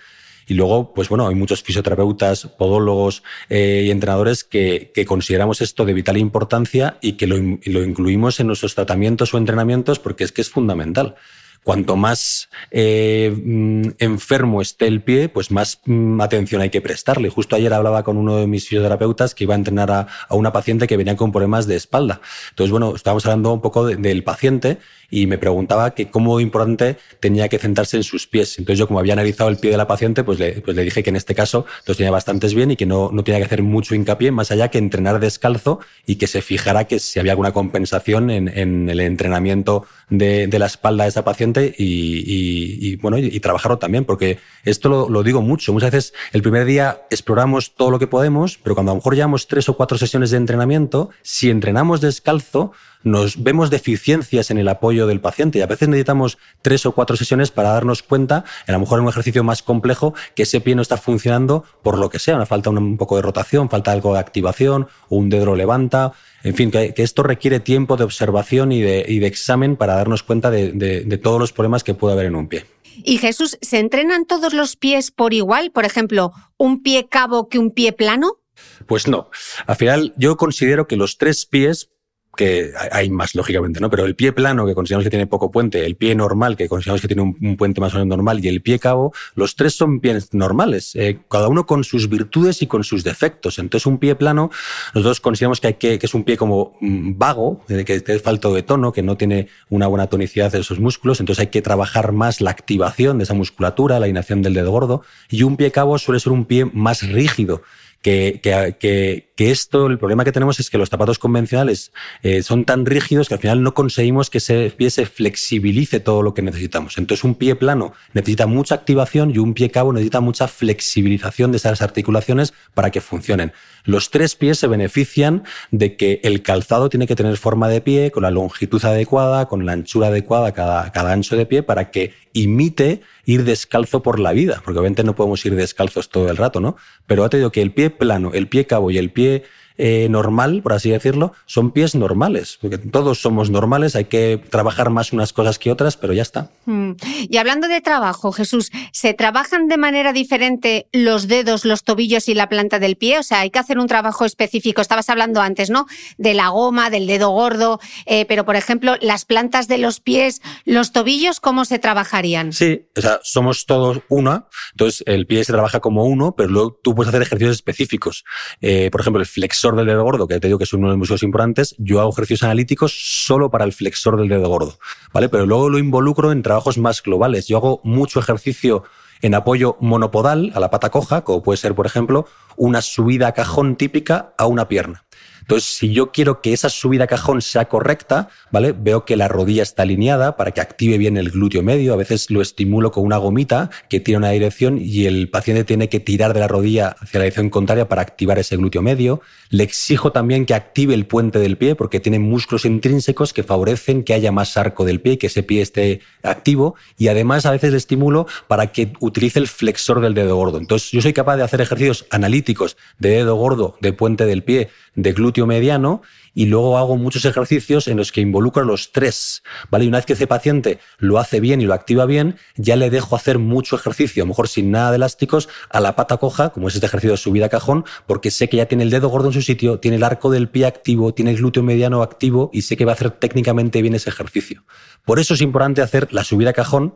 Y 0.50 0.54
luego, 0.54 0.92
pues 0.92 1.08
bueno, 1.08 1.28
hay 1.28 1.36
muchos 1.36 1.62
fisioterapeutas, 1.62 2.48
podólogos 2.58 3.22
eh, 3.48 3.84
y 3.86 3.90
entrenadores 3.92 4.42
que, 4.42 4.90
que, 4.92 5.04
consideramos 5.06 5.60
esto 5.60 5.84
de 5.84 5.94
vital 5.94 6.16
importancia 6.16 6.98
y 7.00 7.12
que 7.12 7.28
lo, 7.28 7.36
lo, 7.36 7.84
incluimos 7.84 8.40
en 8.40 8.48
nuestros 8.48 8.74
tratamientos 8.74 9.32
o 9.32 9.38
entrenamientos 9.38 10.00
porque 10.00 10.24
es 10.24 10.32
que 10.32 10.40
es 10.40 10.50
fundamental. 10.50 11.14
Cuanto 11.62 11.94
más 11.94 12.48
eh, 12.72 13.94
enfermo 13.98 14.60
esté 14.60 14.88
el 14.88 15.02
pie, 15.02 15.28
pues 15.28 15.52
más 15.52 15.82
mm, 15.84 16.20
atención 16.20 16.62
hay 16.62 16.70
que 16.70 16.80
prestarle. 16.80 17.28
Justo 17.28 17.54
ayer 17.54 17.72
hablaba 17.72 18.02
con 18.02 18.16
uno 18.16 18.38
de 18.38 18.48
mis 18.48 18.66
fisioterapeutas 18.66 19.36
que 19.36 19.44
iba 19.44 19.54
a 19.54 19.58
entrenar 19.58 19.92
a, 19.92 20.08
a 20.28 20.34
una 20.34 20.52
paciente 20.52 20.88
que 20.88 20.96
venía 20.96 21.14
con 21.14 21.30
problemas 21.30 21.68
de 21.68 21.76
espalda. 21.76 22.22
Entonces, 22.48 22.72
bueno, 22.72 22.96
estábamos 22.96 23.24
hablando 23.24 23.52
un 23.52 23.60
poco 23.60 23.86
de, 23.86 23.94
del 23.94 24.24
paciente 24.24 24.78
y 25.11 25.27
me 25.27 25.38
preguntaba 25.38 25.94
que 25.94 26.11
cómo 26.11 26.38
importante 26.40 26.96
tenía 27.18 27.49
que 27.49 27.59
centrarse 27.59 27.96
en 27.96 28.03
sus 28.03 28.27
pies. 28.27 28.59
Entonces 28.59 28.79
yo, 28.79 28.87
como 28.87 29.01
había 29.01 29.14
analizado 29.14 29.51
el 29.51 29.57
pie 29.57 29.70
de 29.70 29.77
la 29.77 29.87
paciente, 29.87 30.23
pues 30.25 30.38
le, 30.38 30.61
pues 30.61 30.77
le 30.77 30.85
dije 30.85 31.03
que 31.03 31.11
en 31.11 31.16
este 31.16 31.35
caso 31.35 31.66
los 31.87 31.96
tenía 31.96 32.11
bastantes 32.11 32.55
bien 32.55 32.70
y 32.70 32.77
que 32.77 32.87
no, 32.87 33.11
no 33.12 33.25
tenía 33.25 33.38
que 33.38 33.46
hacer 33.46 33.62
mucho 33.62 33.94
hincapié, 33.94 34.31
más 34.31 34.51
allá 34.51 34.68
que 34.68 34.79
entrenar 34.79 35.20
descalzo 35.20 35.81
y 36.07 36.16
que 36.16 36.27
se 36.27 36.42
fijara 36.42 36.85
que 36.85 36.99
si 36.99 37.18
había 37.18 37.33
alguna 37.33 37.53
compensación 37.53 38.31
en, 38.31 38.49
en 38.49 38.88
el 38.90 39.01
entrenamiento 39.01 39.87
de, 40.09 40.46
de, 40.46 40.59
la 40.59 40.66
espalda 40.66 41.05
de 41.05 41.11
esa 41.11 41.25
paciente 41.25 41.31
paciente 41.31 41.75
y, 41.79 42.96
bueno, 42.96 43.18
y, 43.18 43.38
trabajarlo 43.38 43.79
también, 43.79 44.05
porque 44.05 44.38
esto 44.64 44.88
lo, 44.88 45.09
lo, 45.09 45.23
digo 45.23 45.42
mucho. 45.42 45.73
Muchas 45.73 45.92
veces 45.92 46.14
el 46.33 46.42
primer 46.42 46.64
día 46.64 47.03
exploramos 47.09 47.75
todo 47.77 47.90
lo 47.90 47.99
que 47.99 48.09
podemos, 48.09 48.59
pero 48.59 48.75
cuando 48.75 48.90
a 48.90 48.94
lo 48.94 48.96
mejor 48.96 49.14
llevamos 49.14 49.46
tres 49.46 49.68
o 49.68 49.77
cuatro 49.77 49.96
sesiones 49.96 50.33
de 50.33 50.38
entrenamiento, 50.38 51.11
si 51.23 51.51
entrenamos 51.51 52.01
descalzo, 52.01 52.73
nos 53.02 53.42
vemos 53.42 53.70
deficiencias 53.70 54.50
en 54.50 54.58
el 54.58 54.68
apoyo 54.68 55.06
del 55.06 55.20
paciente 55.20 55.58
y 55.58 55.62
a 55.62 55.66
veces 55.66 55.88
necesitamos 55.88 56.38
tres 56.62 56.86
o 56.86 56.92
cuatro 56.92 57.16
sesiones 57.16 57.50
para 57.50 57.70
darnos 57.70 58.02
cuenta, 58.02 58.44
a 58.66 58.72
lo 58.72 58.80
mejor 58.80 58.98
en 58.98 59.04
un 59.04 59.10
ejercicio 59.10 59.44
más 59.44 59.62
complejo, 59.62 60.14
que 60.34 60.42
ese 60.42 60.60
pie 60.60 60.74
no 60.74 60.82
está 60.82 60.96
funcionando 60.96 61.64
por 61.82 61.98
lo 61.98 62.10
que 62.10 62.18
sea, 62.18 62.36
una 62.36 62.46
falta 62.46 62.70
un 62.70 62.96
poco 62.96 63.16
de 63.16 63.22
rotación, 63.22 63.70
falta 63.70 63.92
algo 63.92 64.14
de 64.14 64.20
activación 64.20 64.88
o 65.08 65.16
un 65.16 65.28
dedo 65.28 65.54
levanta. 65.54 66.12
En 66.42 66.54
fin, 66.54 66.70
que, 66.70 66.94
esto 66.96 67.22
requiere 67.22 67.60
tiempo 67.60 67.96
de 67.96 68.04
observación 68.04 68.72
y 68.72 68.80
de, 68.80 69.26
examen 69.26 69.76
para 69.76 69.94
darnos 69.94 70.22
cuenta 70.22 70.50
de, 70.50 71.20
todos 71.22 71.38
los 71.38 71.52
problemas 71.52 71.84
que 71.84 71.94
puede 71.94 72.14
haber 72.14 72.26
en 72.26 72.34
un 72.34 72.48
pie. 72.48 72.66
Y 73.04 73.18
Jesús, 73.18 73.58
¿se 73.60 73.78
entrenan 73.78 74.26
todos 74.26 74.52
los 74.52 74.76
pies 74.76 75.10
por 75.10 75.32
igual? 75.32 75.70
Por 75.70 75.84
ejemplo, 75.84 76.32
¿un 76.56 76.82
pie 76.82 77.08
cabo 77.08 77.48
que 77.48 77.58
un 77.58 77.70
pie 77.70 77.92
plano? 77.92 78.38
Pues 78.86 79.06
no. 79.06 79.30
Al 79.66 79.76
final, 79.76 80.12
yo 80.16 80.36
considero 80.36 80.86
que 80.86 80.96
los 80.96 81.16
tres 81.16 81.46
pies 81.46 81.90
que 82.37 82.73
hay 82.93 83.11
más, 83.11 83.35
lógicamente, 83.35 83.81
¿no? 83.81 83.90
Pero 83.90 84.05
el 84.05 84.14
pie 84.14 84.33
plano, 84.33 84.66
que 84.66 84.75
consideramos 84.75 85.05
que 85.05 85.11
tiene 85.11 85.27
poco 85.27 85.51
puente, 85.51 85.85
el 85.85 85.97
pie 85.97 86.14
normal, 86.14 86.57
que 86.57 86.69
consideramos 86.69 87.01
que 87.01 87.09
tiene 87.09 87.23
un, 87.23 87.57
puente 87.57 87.81
más 87.81 87.93
o 87.95 87.99
menos 87.99 88.09
normal, 88.09 88.45
y 88.45 88.49
el 88.49 88.62
pie 88.62 88.79
cabo, 88.79 89.12
los 89.35 89.57
tres 89.57 89.75
son 89.75 90.01
pies 90.01 90.33
normales, 90.33 90.95
eh, 90.95 91.19
cada 91.29 91.49
uno 91.49 91.66
con 91.66 91.85
sus 91.85 92.09
virtudes 92.09 92.62
y 92.62 92.66
con 92.66 92.85
sus 92.85 93.05
defectos. 93.05 93.59
Entonces, 93.59 93.87
un 93.87 93.99
pie 93.99 94.14
plano, 94.14 94.51
nosotros 94.95 95.21
consideramos 95.21 95.61
que, 95.61 95.66
hay 95.69 95.75
que, 95.75 95.99
es 96.01 96.14
un 96.14 96.25
pie 96.25 96.37
como 96.37 96.77
mm, 96.81 97.19
vago, 97.19 97.64
que 97.66 98.03
es 98.07 98.23
falto 98.23 98.55
de 98.55 98.62
tono, 98.62 98.93
que 98.93 99.03
no 99.03 99.16
tiene 99.16 99.49
una 99.69 99.87
buena 99.87 100.07
tonicidad 100.07 100.53
de 100.53 100.61
esos 100.61 100.79
músculos, 100.79 101.21
entonces 101.21 101.40
hay 101.40 101.49
que 101.49 101.62
trabajar 101.62 102.12
más 102.12 102.40
la 102.40 102.51
activación 102.51 103.19
de 103.19 103.25
esa 103.25 103.35
musculatura, 103.35 103.99
la 104.01 104.09
inacción 104.09 104.43
del 104.43 104.55
dedo 104.55 104.71
gordo, 104.71 105.03
y 105.29 105.43
un 105.43 105.57
pie 105.57 105.71
cabo 105.73 105.99
suele 105.99 106.21
ser 106.21 106.33
un 106.33 106.45
pie 106.45 106.64
más 106.64 107.03
rígido, 107.03 107.62
que, 108.02 108.40
que, 108.42 109.28
que, 109.36 109.50
esto, 109.50 109.86
el 109.86 109.98
problema 109.98 110.24
que 110.24 110.32
tenemos 110.32 110.58
es 110.60 110.70
que 110.70 110.78
los 110.78 110.88
zapatos 110.88 111.18
convencionales 111.18 111.92
eh, 112.22 112.42
son 112.42 112.64
tan 112.64 112.86
rígidos 112.86 113.28
que 113.28 113.34
al 113.34 113.40
final 113.40 113.62
no 113.62 113.74
conseguimos 113.74 114.30
que 114.30 114.38
ese 114.38 114.72
pie 114.76 114.90
se 114.90 115.06
flexibilice 115.06 116.00
todo 116.00 116.22
lo 116.22 116.34
que 116.34 116.42
necesitamos. 116.42 116.98
Entonces 116.98 117.24
un 117.24 117.34
pie 117.34 117.56
plano 117.56 117.92
necesita 118.12 118.46
mucha 118.46 118.74
activación 118.74 119.30
y 119.30 119.38
un 119.38 119.54
pie 119.54 119.70
cabo 119.70 119.92
necesita 119.92 120.20
mucha 120.20 120.48
flexibilización 120.48 121.52
de 121.52 121.58
esas 121.58 121.82
articulaciones 121.82 122.54
para 122.74 122.90
que 122.90 123.00
funcionen. 123.00 123.52
Los 123.90 124.11
tres 124.11 124.37
pies 124.37 124.57
se 124.57 124.68
benefician 124.68 125.42
de 125.72 125.96
que 125.96 126.20
el 126.22 126.42
calzado 126.42 126.88
tiene 126.88 127.09
que 127.09 127.16
tener 127.16 127.37
forma 127.37 127.68
de 127.68 127.81
pie, 127.81 128.12
con 128.12 128.22
la 128.22 128.31
longitud 128.31 128.85
adecuada, 128.85 129.48
con 129.48 129.66
la 129.66 129.72
anchura 129.72 130.07
adecuada 130.07 130.53
cada, 130.53 130.92
cada 130.92 131.12
ancho 131.12 131.37
de 131.37 131.44
pie, 131.44 131.64
para 131.64 131.90
que 131.90 132.14
imite 132.33 133.00
ir 133.24 133.42
descalzo 133.42 134.00
por 134.00 134.20
la 134.20 134.31
vida, 134.31 134.62
porque 134.64 134.79
obviamente 134.79 135.03
no 135.03 135.16
podemos 135.16 135.44
ir 135.44 135.57
descalzos 135.57 136.09
todo 136.09 136.31
el 136.31 136.37
rato, 136.37 136.61
¿no? 136.61 136.76
Pero 137.09 137.24
ha 137.24 137.31
tenido 137.31 137.50
que 137.50 137.62
el 137.62 137.72
pie 137.72 137.90
plano, 137.90 138.31
el 138.33 138.46
pie 138.46 138.64
cabo 138.64 138.92
y 138.92 138.98
el 138.98 139.11
pie 139.11 139.42
eh, 139.83 140.09
normal, 140.11 140.61
por 140.62 140.75
así 140.75 140.90
decirlo, 140.90 141.33
son 141.47 141.71
pies 141.71 141.95
normales, 141.95 142.59
porque 142.61 142.77
todos 142.77 143.23
somos 143.23 143.49
normales, 143.49 143.97
hay 143.97 144.05
que 144.05 144.38
trabajar 144.51 144.90
más 144.90 145.14
unas 145.14 145.33
cosas 145.33 145.59
que 145.59 145.73
otras, 145.73 145.97
pero 145.97 146.12
ya 146.12 146.21
está. 146.21 146.51
Mm. 146.66 146.93
Y 147.31 147.38
hablando 147.38 147.66
de 147.66 147.81
trabajo, 147.81 148.31
Jesús, 148.31 148.71
¿se 148.93 149.14
trabajan 149.14 149.69
de 149.69 149.79
manera 149.79 150.12
diferente 150.12 150.87
los 150.93 151.29
dedos, 151.29 151.64
los 151.64 151.83
tobillos 151.83 152.29
y 152.29 152.35
la 152.35 152.51
planta 152.51 152.79
del 152.79 152.97
pie? 152.97 153.21
O 153.21 153.23
sea, 153.23 153.40
hay 153.40 153.51
que 153.51 153.59
hacer 153.59 153.79
un 153.79 153.87
trabajo 153.87 154.27
específico. 154.27 154.83
Estabas 154.83 155.09
hablando 155.09 155.40
antes, 155.40 155.71
¿no? 155.71 155.87
De 156.19 156.35
la 156.35 156.49
goma, 156.49 156.90
del 156.90 157.07
dedo 157.07 157.31
gordo, 157.31 157.81
eh, 158.05 158.27
pero 158.27 158.45
por 158.45 158.57
ejemplo, 158.57 158.97
las 159.01 159.25
plantas 159.25 159.66
de 159.66 159.79
los 159.79 160.01
pies, 160.01 160.43
los 160.66 160.93
tobillos, 160.93 161.40
¿cómo 161.40 161.64
se 161.64 161.79
trabajarían? 161.79 162.53
Sí, 162.53 162.83
o 162.95 163.01
sea, 163.01 163.21
somos 163.23 163.64
todos 163.64 164.03
una, 164.11 164.47
entonces 164.73 165.03
el 165.07 165.27
pie 165.27 165.43
se 165.43 165.53
trabaja 165.53 165.81
como 165.81 166.05
uno, 166.05 166.35
pero 166.37 166.51
luego 166.51 166.79
tú 166.83 166.95
puedes 166.95 167.09
hacer 167.09 167.23
ejercicios 167.23 167.57
específicos. 167.57 168.25
Eh, 168.61 168.90
por 168.93 169.01
ejemplo, 169.01 169.23
el 169.23 169.27
flexor 169.27 169.69
del 169.76 169.87
dedo 169.87 170.02
gordo, 170.04 170.26
que 170.26 170.40
te 170.40 170.46
digo 170.46 170.59
que 170.59 170.64
es 170.64 170.72
uno 170.72 170.87
de 170.87 170.92
los 170.92 170.98
músculos 170.98 171.22
importantes, 171.22 171.74
yo 171.78 172.00
hago 172.00 172.11
ejercicios 172.11 172.42
analíticos 172.42 172.92
solo 173.26 173.50
para 173.50 173.64
el 173.64 173.72
flexor 173.72 174.18
del 174.18 174.28
dedo 174.28 174.48
gordo, 174.48 174.78
¿vale? 175.12 175.28
Pero 175.28 175.46
luego 175.46 175.68
lo 175.68 175.78
involucro 175.78 176.33
en 176.33 176.42
trabajos 176.42 176.78
más 176.78 177.02
globales. 177.02 177.46
Yo 177.46 177.56
hago 177.56 177.80
mucho 177.85 178.20
ejercicio 178.20 178.85
en 179.22 179.35
apoyo 179.35 179.76
monopodal 179.80 180.52
a 180.54 180.61
la 180.61 180.70
pata 180.70 180.90
coja, 180.90 181.22
como 181.22 181.42
puede 181.42 181.59
ser, 181.59 181.74
por 181.74 181.87
ejemplo, 181.87 182.26
una 182.56 182.83
subida 182.83 183.28
a 183.28 183.33
cajón 183.33 183.76
típica 183.76 184.35
a 184.38 184.46
una 184.46 184.68
pierna. 184.68 185.04
Entonces, 185.40 185.68
si 185.68 185.92
yo 185.92 186.12
quiero 186.12 186.40
que 186.40 186.53
esa 186.53 186.68
subida 186.68 187.05
a 187.05 187.07
cajón 187.07 187.42
sea 187.42 187.66
correcta, 187.66 188.29
¿vale? 188.50 188.72
Veo 188.72 189.05
que 189.05 189.16
la 189.16 189.29
rodilla 189.29 189.62
está 189.62 189.83
alineada 189.83 190.37
para 190.37 190.53
que 190.53 190.61
active 190.61 190.98
bien 190.98 191.16
el 191.16 191.31
glúteo 191.31 191.62
medio. 191.62 191.92
A 191.92 191.96
veces 191.96 192.31
lo 192.31 192.40
estimulo 192.40 192.90
con 192.90 193.05
una 193.05 193.16
gomita 193.16 193.70
que 193.88 194.00
tiene 194.00 194.18
una 194.18 194.31
dirección 194.31 194.79
y 194.81 195.07
el 195.07 195.29
paciente 195.29 195.64
tiene 195.64 195.88
que 195.88 196.00
tirar 196.00 196.35
de 196.35 196.40
la 196.40 196.48
rodilla 196.48 196.96
hacia 197.00 197.18
la 197.18 197.24
dirección 197.24 197.50
contraria 197.50 197.88
para 197.88 198.03
activar 198.03 198.38
ese 198.38 198.57
glúteo 198.57 198.83
medio. 198.83 199.20
Le 199.48 199.64
exijo 199.64 200.12
también 200.12 200.46
que 200.46 200.55
active 200.55 200.94
el 200.94 201.07
puente 201.07 201.38
del 201.38 201.57
pie 201.57 201.74
porque 201.74 202.00
tiene 202.00 202.18
músculos 202.18 202.64
intrínsecos 202.64 203.33
que 203.33 203.42
favorecen 203.42 204.05
que 204.05 204.14
haya 204.14 204.33
más 204.33 204.57
arco 204.57 204.85
del 204.85 205.00
pie, 205.00 205.18
que 205.18 205.26
ese 205.26 205.42
pie 205.42 205.62
esté 205.62 206.00
activo. 206.22 206.74
Y 206.96 207.09
además 207.09 207.46
a 207.46 207.50
veces 207.50 207.72
le 207.72 207.79
estimulo 207.79 208.26
para 208.48 208.68
que 208.68 208.92
utilice 209.00 209.38
el 209.38 209.48
flexor 209.48 210.00
del 210.00 210.14
dedo 210.14 210.37
gordo. 210.37 210.59
Entonces, 210.59 210.90
yo 210.90 211.00
soy 211.00 211.12
capaz 211.12 211.37
de 211.37 211.42
hacer 211.42 211.61
ejercicios 211.61 212.07
analíticos 212.11 212.76
de 212.98 213.11
dedo 213.11 213.35
gordo, 213.37 213.76
de 213.81 213.92
puente 213.92 214.26
del 214.26 214.42
pie, 214.42 214.70
de 215.02 215.12
glúteo 215.12 215.46
mediano 215.46 216.02
y 216.34 216.46
luego 216.46 216.78
hago 216.78 216.96
muchos 216.96 217.24
ejercicios 217.24 217.88
en 217.88 217.96
los 217.96 218.12
que 218.12 218.20
involucro 218.20 218.64
los 218.64 218.92
tres, 218.92 219.42
¿vale? 219.70 219.84
Y 219.84 219.88
una 219.88 219.98
vez 219.98 220.06
que 220.06 220.12
ese 220.12 220.26
paciente 220.26 220.78
lo 220.98 221.18
hace 221.18 221.40
bien 221.40 221.60
y 221.60 221.64
lo 221.64 221.74
activa 221.74 222.06
bien, 222.06 222.36
ya 222.56 222.76
le 222.76 222.90
dejo 222.90 223.16
hacer 223.16 223.38
mucho 223.38 223.76
ejercicio, 223.76 224.22
a 224.22 224.26
lo 224.26 224.28
mejor 224.28 224.48
sin 224.48 224.70
nada 224.70 224.90
de 224.90 224.96
elásticos, 224.96 225.48
a 225.70 225.80
la 225.80 225.96
pata 225.96 226.18
coja, 226.18 226.50
como 226.50 226.68
es 226.68 226.74
este 226.74 226.86
ejercicio 226.86 227.12
de 227.12 227.16
subida 227.16 227.46
a 227.46 227.48
cajón, 227.48 227.84
porque 228.06 228.30
sé 228.30 228.48
que 228.48 228.58
ya 228.58 228.66
tiene 228.66 228.84
el 228.84 228.90
dedo 228.90 229.08
gordo 229.08 229.28
en 229.28 229.34
su 229.34 229.42
sitio, 229.42 229.80
tiene 229.80 229.96
el 229.96 230.04
arco 230.04 230.30
del 230.30 230.48
pie 230.48 230.66
activo, 230.66 231.14
tiene 231.14 231.32
el 231.32 231.38
glúteo 231.38 231.62
mediano 231.62 232.02
activo 232.02 232.50
y 232.52 232.62
sé 232.62 232.76
que 232.76 232.84
va 232.84 232.92
a 232.92 232.94
hacer 232.94 233.10
técnicamente 233.10 233.82
bien 233.82 233.94
ese 233.94 234.10
ejercicio. 234.10 234.64
Por 235.04 235.18
eso 235.18 235.34
es 235.34 235.40
importante 235.40 235.82
hacer 235.82 236.12
la 236.12 236.24
subida 236.24 236.50
a 236.50 236.52
cajón 236.52 236.94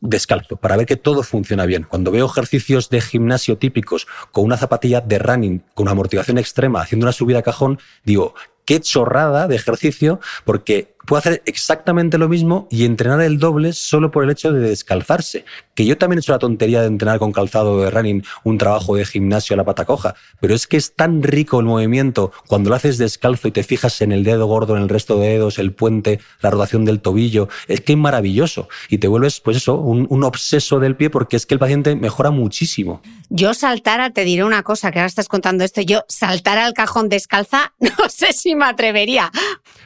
descalzo, 0.00 0.56
para 0.56 0.76
ver 0.76 0.86
que 0.86 0.96
todo 0.96 1.22
funciona 1.22 1.66
bien. 1.66 1.84
Cuando 1.88 2.10
veo 2.10 2.26
ejercicios 2.26 2.90
de 2.90 3.00
gimnasio 3.00 3.58
típicos 3.58 4.06
con 4.32 4.44
una 4.44 4.56
zapatilla 4.56 5.00
de 5.00 5.18
running, 5.18 5.62
con 5.74 5.84
una 5.84 5.92
amortiguación 5.92 6.38
extrema, 6.38 6.82
haciendo 6.82 7.04
una 7.04 7.12
subida 7.12 7.38
a 7.40 7.42
cajón, 7.42 7.78
digo, 8.04 8.34
qué 8.64 8.80
chorrada 8.80 9.48
de 9.48 9.56
ejercicio, 9.56 10.20
porque 10.44 10.93
puede 11.06 11.20
hacer 11.20 11.42
exactamente 11.46 12.18
lo 12.18 12.28
mismo 12.28 12.68
y 12.70 12.84
entrenar 12.84 13.20
el 13.20 13.38
doble 13.38 13.72
solo 13.72 14.10
por 14.10 14.24
el 14.24 14.30
hecho 14.30 14.52
de 14.52 14.60
descalzarse. 14.60 15.44
Que 15.74 15.86
yo 15.86 15.98
también 15.98 16.18
he 16.18 16.20
hecho 16.20 16.32
la 16.32 16.38
tontería 16.38 16.80
de 16.80 16.86
entrenar 16.86 17.18
con 17.18 17.32
calzado 17.32 17.80
de 17.80 17.90
running 17.90 18.24
un 18.44 18.58
trabajo 18.58 18.96
de 18.96 19.04
gimnasio 19.04 19.54
a 19.54 19.56
la 19.56 19.64
pata 19.64 19.84
coja, 19.84 20.14
pero 20.40 20.54
es 20.54 20.66
que 20.66 20.76
es 20.76 20.94
tan 20.94 21.22
rico 21.22 21.60
el 21.60 21.66
movimiento 21.66 22.32
cuando 22.46 22.70
lo 22.70 22.76
haces 22.76 22.98
descalzo 22.98 23.48
y 23.48 23.52
te 23.52 23.62
fijas 23.62 24.00
en 24.00 24.12
el 24.12 24.24
dedo 24.24 24.46
gordo, 24.46 24.76
en 24.76 24.82
el 24.82 24.88
resto 24.88 25.18
de 25.18 25.28
dedos, 25.28 25.58
el 25.58 25.72
puente, 25.72 26.20
la 26.40 26.50
rotación 26.50 26.84
del 26.84 27.00
tobillo, 27.00 27.48
es 27.68 27.80
que 27.80 27.92
es 27.92 27.98
maravilloso 27.98 28.68
y 28.88 28.98
te 28.98 29.08
vuelves, 29.08 29.40
pues 29.40 29.56
eso, 29.56 29.76
un, 29.76 30.06
un 30.10 30.24
obseso 30.24 30.78
del 30.78 30.96
pie 30.96 31.10
porque 31.10 31.36
es 31.36 31.46
que 31.46 31.54
el 31.54 31.60
paciente 31.60 31.96
mejora 31.96 32.30
muchísimo. 32.30 33.02
Yo 33.28 33.54
saltara, 33.54 34.10
te 34.10 34.24
diré 34.24 34.44
una 34.44 34.62
cosa, 34.62 34.92
que 34.92 34.98
ahora 34.98 35.06
estás 35.06 35.28
contando 35.28 35.64
esto, 35.64 35.80
yo 35.80 36.04
saltar 36.08 36.58
al 36.58 36.72
cajón 36.72 37.08
descalza, 37.08 37.72
no 37.80 38.08
sé 38.08 38.32
si 38.32 38.54
me 38.54 38.66
atrevería. 38.66 39.30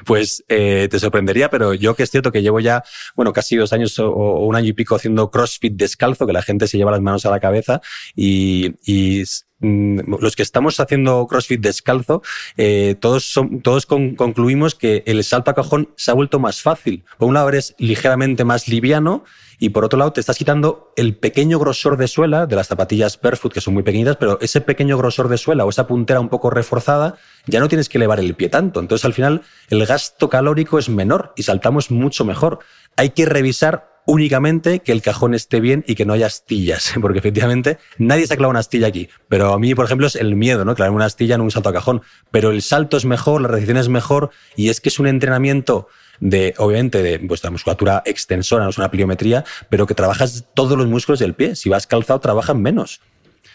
Pues 0.04 0.44
eh, 0.48 0.88
te 0.90 0.98
sorprendería, 1.08 1.50
pero 1.50 1.74
yo 1.74 1.94
que 1.94 2.02
es 2.02 2.10
cierto 2.10 2.30
que 2.30 2.42
llevo 2.42 2.60
ya, 2.60 2.82
bueno, 3.16 3.32
casi 3.32 3.56
dos 3.56 3.72
años 3.72 3.98
o, 3.98 4.10
un 4.10 4.56
año 4.56 4.68
y 4.68 4.72
pico 4.72 4.94
haciendo 4.94 5.30
CrossFit 5.30 5.74
descalzo, 5.74 6.26
que 6.26 6.32
la 6.32 6.42
gente 6.42 6.66
se 6.66 6.78
lleva 6.78 6.90
las 6.90 7.00
manos 7.00 7.26
a 7.26 7.30
la 7.30 7.40
cabeza 7.40 7.80
y, 8.14 8.74
y 8.84 9.24
los 9.60 10.36
que 10.36 10.42
estamos 10.42 10.78
haciendo 10.78 11.26
CrossFit 11.26 11.60
descalzo, 11.60 12.22
eh, 12.56 12.94
todos, 13.00 13.34
todos 13.62 13.86
concluimos 13.86 14.74
que 14.74 15.02
el 15.06 15.22
salto 15.24 15.50
a 15.50 15.54
cajón 15.54 15.90
se 15.96 16.10
ha 16.10 16.14
vuelto 16.14 16.38
más 16.38 16.62
fácil. 16.62 17.04
Por 17.18 17.28
un 17.28 17.34
lado 17.34 17.48
eres 17.48 17.74
ligeramente 17.78 18.44
más 18.44 18.68
liviano 18.68 19.24
y 19.58 19.70
por 19.70 19.84
otro 19.84 19.98
lado 19.98 20.12
te 20.12 20.20
estás 20.20 20.38
quitando 20.38 20.92
el 20.96 21.16
pequeño 21.16 21.58
grosor 21.58 21.96
de 21.96 22.06
suela 22.06 22.46
de 22.46 22.54
las 22.54 22.68
zapatillas 22.68 23.20
Barefoot, 23.20 23.52
que 23.52 23.60
son 23.60 23.74
muy 23.74 23.82
pequeñitas, 23.82 24.16
pero 24.16 24.38
ese 24.40 24.60
pequeño 24.60 24.96
grosor 24.96 25.28
de 25.28 25.38
suela 25.38 25.64
o 25.64 25.70
esa 25.70 25.88
puntera 25.88 26.20
un 26.20 26.28
poco 26.28 26.50
reforzada, 26.50 27.16
ya 27.46 27.58
no 27.58 27.68
tienes 27.68 27.88
que 27.88 27.98
elevar 27.98 28.20
el 28.20 28.34
pie 28.34 28.48
tanto. 28.48 28.78
Entonces 28.78 29.04
al 29.04 29.14
final 29.14 29.42
el 29.70 29.84
gasto 29.84 30.28
calórico 30.28 30.78
es 30.78 30.88
menor 30.88 31.32
y 31.36 31.42
saltamos 31.42 31.90
mucho 31.90 32.24
mejor. 32.24 32.60
Hay 32.96 33.10
que 33.10 33.26
revisar 33.26 33.97
únicamente 34.08 34.80
que 34.80 34.90
el 34.90 35.02
cajón 35.02 35.34
esté 35.34 35.60
bien 35.60 35.84
y 35.86 35.94
que 35.94 36.06
no 36.06 36.14
haya 36.14 36.26
astillas, 36.26 36.94
porque 37.00 37.18
efectivamente 37.18 37.78
nadie 37.98 38.26
se 38.26 38.34
ha 38.34 38.36
clavado 38.36 38.52
una 38.52 38.60
astilla 38.60 38.88
aquí. 38.88 39.08
Pero 39.28 39.52
a 39.52 39.58
mí, 39.58 39.74
por 39.74 39.84
ejemplo, 39.84 40.06
es 40.06 40.16
el 40.16 40.34
miedo, 40.34 40.64
¿no? 40.64 40.74
Clavar 40.74 40.92
una 40.92 41.04
astilla 41.04 41.34
en 41.34 41.42
un 41.42 41.50
salto 41.50 41.68
a 41.68 41.74
cajón. 41.74 42.02
Pero 42.30 42.50
el 42.50 42.62
salto 42.62 42.96
es 42.96 43.04
mejor, 43.04 43.42
la 43.42 43.48
recepción 43.48 43.76
es 43.76 43.88
mejor 43.88 44.30
y 44.56 44.70
es 44.70 44.80
que 44.80 44.88
es 44.88 44.98
un 44.98 45.06
entrenamiento 45.06 45.88
de, 46.20 46.54
obviamente, 46.56 47.02
de 47.02 47.18
vuestra 47.18 47.50
musculatura 47.50 48.02
extensora, 48.06 48.64
no 48.64 48.70
es 48.70 48.78
una 48.78 48.90
pliometría, 48.90 49.44
pero 49.68 49.86
que 49.86 49.94
trabajas 49.94 50.46
todos 50.54 50.76
los 50.76 50.88
músculos 50.88 51.20
del 51.20 51.34
pie. 51.34 51.54
Si 51.54 51.68
vas 51.68 51.86
calzado, 51.86 52.18
trabajan 52.18 52.60
menos. 52.62 53.00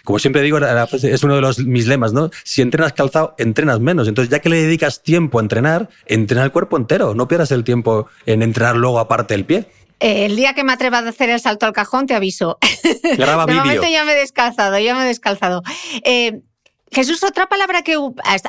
Como 0.04 0.20
siempre 0.20 0.42
digo, 0.42 0.60
es 0.60 1.24
uno 1.24 1.36
de 1.36 1.42
los, 1.42 1.60
mis 1.60 1.88
lemas, 1.88 2.14
¿no? 2.14 2.30
Si 2.44 2.62
entrenas 2.62 2.94
calzado, 2.94 3.36
entrenas 3.38 3.80
menos. 3.80 4.08
Entonces, 4.08 4.30
ya 4.30 4.40
que 4.40 4.50
le 4.50 4.62
dedicas 4.62 5.02
tiempo 5.02 5.40
a 5.40 5.42
entrenar, 5.42 5.90
entrena 6.06 6.44
el 6.44 6.52
cuerpo 6.52 6.78
entero. 6.78 7.16
No 7.16 7.28
pierdas 7.28 7.52
el 7.52 7.64
tiempo 7.64 8.08
en 8.26 8.44
entrenar 8.44 8.76
luego 8.76 9.00
aparte 9.00 9.34
el 9.34 9.46
pie. 9.46 9.68
Eh, 10.00 10.26
el 10.26 10.36
día 10.36 10.54
que 10.54 10.64
me 10.64 10.74
atreva 10.74 11.00
a 11.00 11.10
hacer 11.10 11.30
el 11.30 11.40
salto 11.40 11.66
al 11.66 11.74
cajón, 11.74 12.08
te 12.08 12.14
aviso. 12.14 12.58
Graba 13.18 13.46
de 13.48 13.54
momento 13.54 13.88
ya 13.90 14.06
me 14.06 14.14
he 14.14 14.16
descalzado, 14.16 14.78
ya 14.80 14.96
me 14.96 15.04
he 15.04 15.08
descalzado. 15.08 15.62
Eh, 16.04 16.42
Jesús, 16.94 17.24
otra 17.24 17.48
palabra 17.48 17.82
que 17.82 17.98